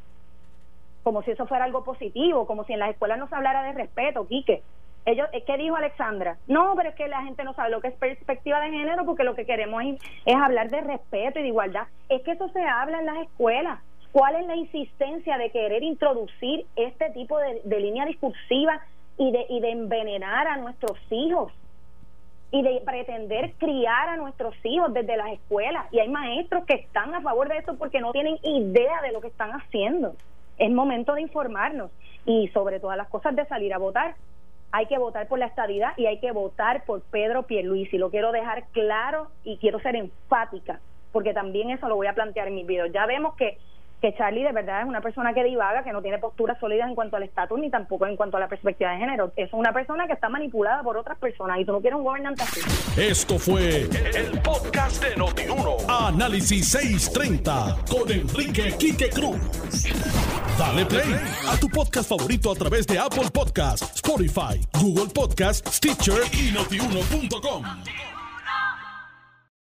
Como 1.04 1.22
si 1.24 1.32
eso 1.32 1.46
fuera 1.46 1.66
algo 1.66 1.84
positivo, 1.84 2.48
como 2.48 2.64
si 2.66 2.74
en 2.74 2.80
las 2.80 2.90
escuelas 2.90 3.20
no 3.20 3.28
se 3.28 3.36
hablara 3.36 3.64
de 3.64 3.74
respeto, 3.74 4.28
Quique. 4.28 4.64
Ellos, 5.06 5.28
¿Qué 5.46 5.58
dijo 5.58 5.76
Alexandra? 5.76 6.38
No, 6.48 6.74
pero 6.76 6.90
es 6.90 6.96
que 6.96 7.08
la 7.08 7.22
gente 7.22 7.44
no 7.44 7.54
sabe 7.54 7.70
lo 7.70 7.80
que 7.80 7.90
es 7.90 7.94
perspectiva 7.94 8.60
de 8.60 8.72
género 8.72 9.06
porque 9.06 9.24
lo 9.24 9.36
que 9.36 9.46
queremos 9.46 9.84
es, 10.26 10.36
hablar 10.36 10.70
de 10.72 10.82
respeto 10.82 11.40
y 11.40 11.44
de 11.44 11.50
igualdad. 11.50 11.88
Es 12.10 12.24
que 12.24 12.32
eso 12.32 12.50
se 12.50 12.64
habla 12.64 13.00
en 13.00 13.06
las 13.06 13.18
escuelas. 13.18 13.80
¿Cuál 14.12 14.36
es 14.38 14.48
la 14.48 14.56
insistencia 14.56 15.38
de 15.38 15.52
querer 15.52 15.84
introducir 15.84 16.66
este 16.76 17.12
tipo 17.12 17.38
de, 17.38 17.62
de 17.64 17.80
línea 17.80 18.06
discursiva 18.06 18.82
y 19.18 19.32
de, 19.32 19.46
y 19.50 19.60
de 19.60 19.72
envenenar 19.72 20.48
a 20.48 20.58
nuestros 20.58 20.98
hijos? 21.12 21.54
Y 22.52 22.62
de 22.62 22.82
pretender 22.86 23.54
criar 23.58 24.10
a 24.10 24.18
nuestros 24.18 24.56
hijos 24.64 24.94
desde 24.94 25.18
las 25.18 25.32
escuelas. 25.34 25.86
Y 25.92 26.00
hay 26.00 26.10
maestros 26.10 26.66
que 26.66 26.76
están 26.76 27.14
a 27.14 27.22
favor 27.22 27.50
de 27.50 27.58
eso 27.58 27.76
porque 27.78 28.00
no 28.00 28.12
tienen 28.12 28.38
idea 28.44 29.02
de 29.02 29.12
lo 29.12 29.22
que 29.22 29.28
están 29.28 29.52
haciendo. 29.52 30.16
Es 30.58 30.72
momento 30.72 31.16
de 31.16 31.22
informarnos 31.22 31.92
y 32.26 32.48
sobre 32.50 32.80
todas 32.80 32.98
las 32.98 33.10
cosas 33.10 33.36
de 33.36 33.46
salir 33.46 33.74
a 33.74 33.78
votar. 33.78 34.16
Hay 34.72 34.88
que 34.88 34.98
votar 34.98 35.28
por 35.28 35.40
la 35.40 35.46
estadidad 35.46 35.94
y 35.98 36.06
hay 36.06 36.20
que 36.20 36.32
votar 36.32 36.86
por 36.86 37.02
Pedro 37.02 37.44
Pierluisi. 37.44 37.98
Lo 37.98 38.10
quiero 38.10 38.32
dejar 38.32 38.66
claro 38.72 39.28
y 39.44 39.58
quiero 39.58 39.80
ser 39.80 39.96
enfática 39.96 40.80
porque 41.16 41.34
también 41.34 41.70
eso 41.70 41.88
lo 41.88 41.96
voy 41.96 42.08
a 42.08 42.14
plantear 42.14 42.50
en 42.50 42.56
mis 42.56 42.68
videos. 42.68 42.92
Ya 42.92 43.06
vemos 43.06 43.36
que 43.36 43.58
que 44.02 44.14
Charlie 44.16 44.44
de 44.44 44.52
verdad 44.52 44.82
es 44.82 44.88
una 44.88 45.02
persona 45.02 45.34
que 45.34 45.44
divaga, 45.44 45.84
que 45.84 45.92
no 45.92 46.02
tiene 46.02 46.20
posturas 46.20 46.60
sólidas 46.60 46.88
en 46.90 46.96
cuanto 46.96 47.16
al 47.18 47.24
estatus 47.24 47.60
ni 47.60 47.70
tampoco 47.70 48.06
en 48.06 48.16
cuanto 48.16 48.38
a 48.38 48.40
la 48.40 48.48
perspectiva 48.48 48.92
de 48.92 48.98
género. 48.98 49.32
Es 49.36 49.52
una 49.54 49.74
persona 49.74 50.08
que 50.08 50.14
está 50.14 50.30
manipulada 50.30 50.84
por 50.84 50.98
otras 50.98 51.18
personas 51.18 51.60
y 51.60 51.66
tú 51.66 51.72
no 51.72 51.82
quieres 51.82 51.98
un 51.98 52.06
gobernante 52.06 52.44
así. 52.44 52.62
Esto 53.00 53.40
fue 53.40 53.82
el, 53.82 54.42
podcast 54.44 55.04
de 55.04 55.16
Notiuno. 55.16 55.78
Análisis 55.88 56.72
630 56.72 57.78
con 57.90 58.12
Enrique 58.12 58.76
Quique 58.78 59.10
Cruz. 59.10 59.40
Dale 60.58 60.86
play 60.86 61.16
a 61.50 61.60
tu 61.60 61.68
podcast 61.70 62.10
favorito 62.10 62.52
a 62.52 62.56
través 62.56 62.88
de 62.88 62.98
Apple 62.98 63.30
Podcasts, 63.34 63.96
Spotify, 63.96 64.62
Google 64.82 65.12
Podcasts, 65.14 65.78
Stitcher 65.78 66.22
y 66.34 66.54
notiuno.com. 66.54 68.15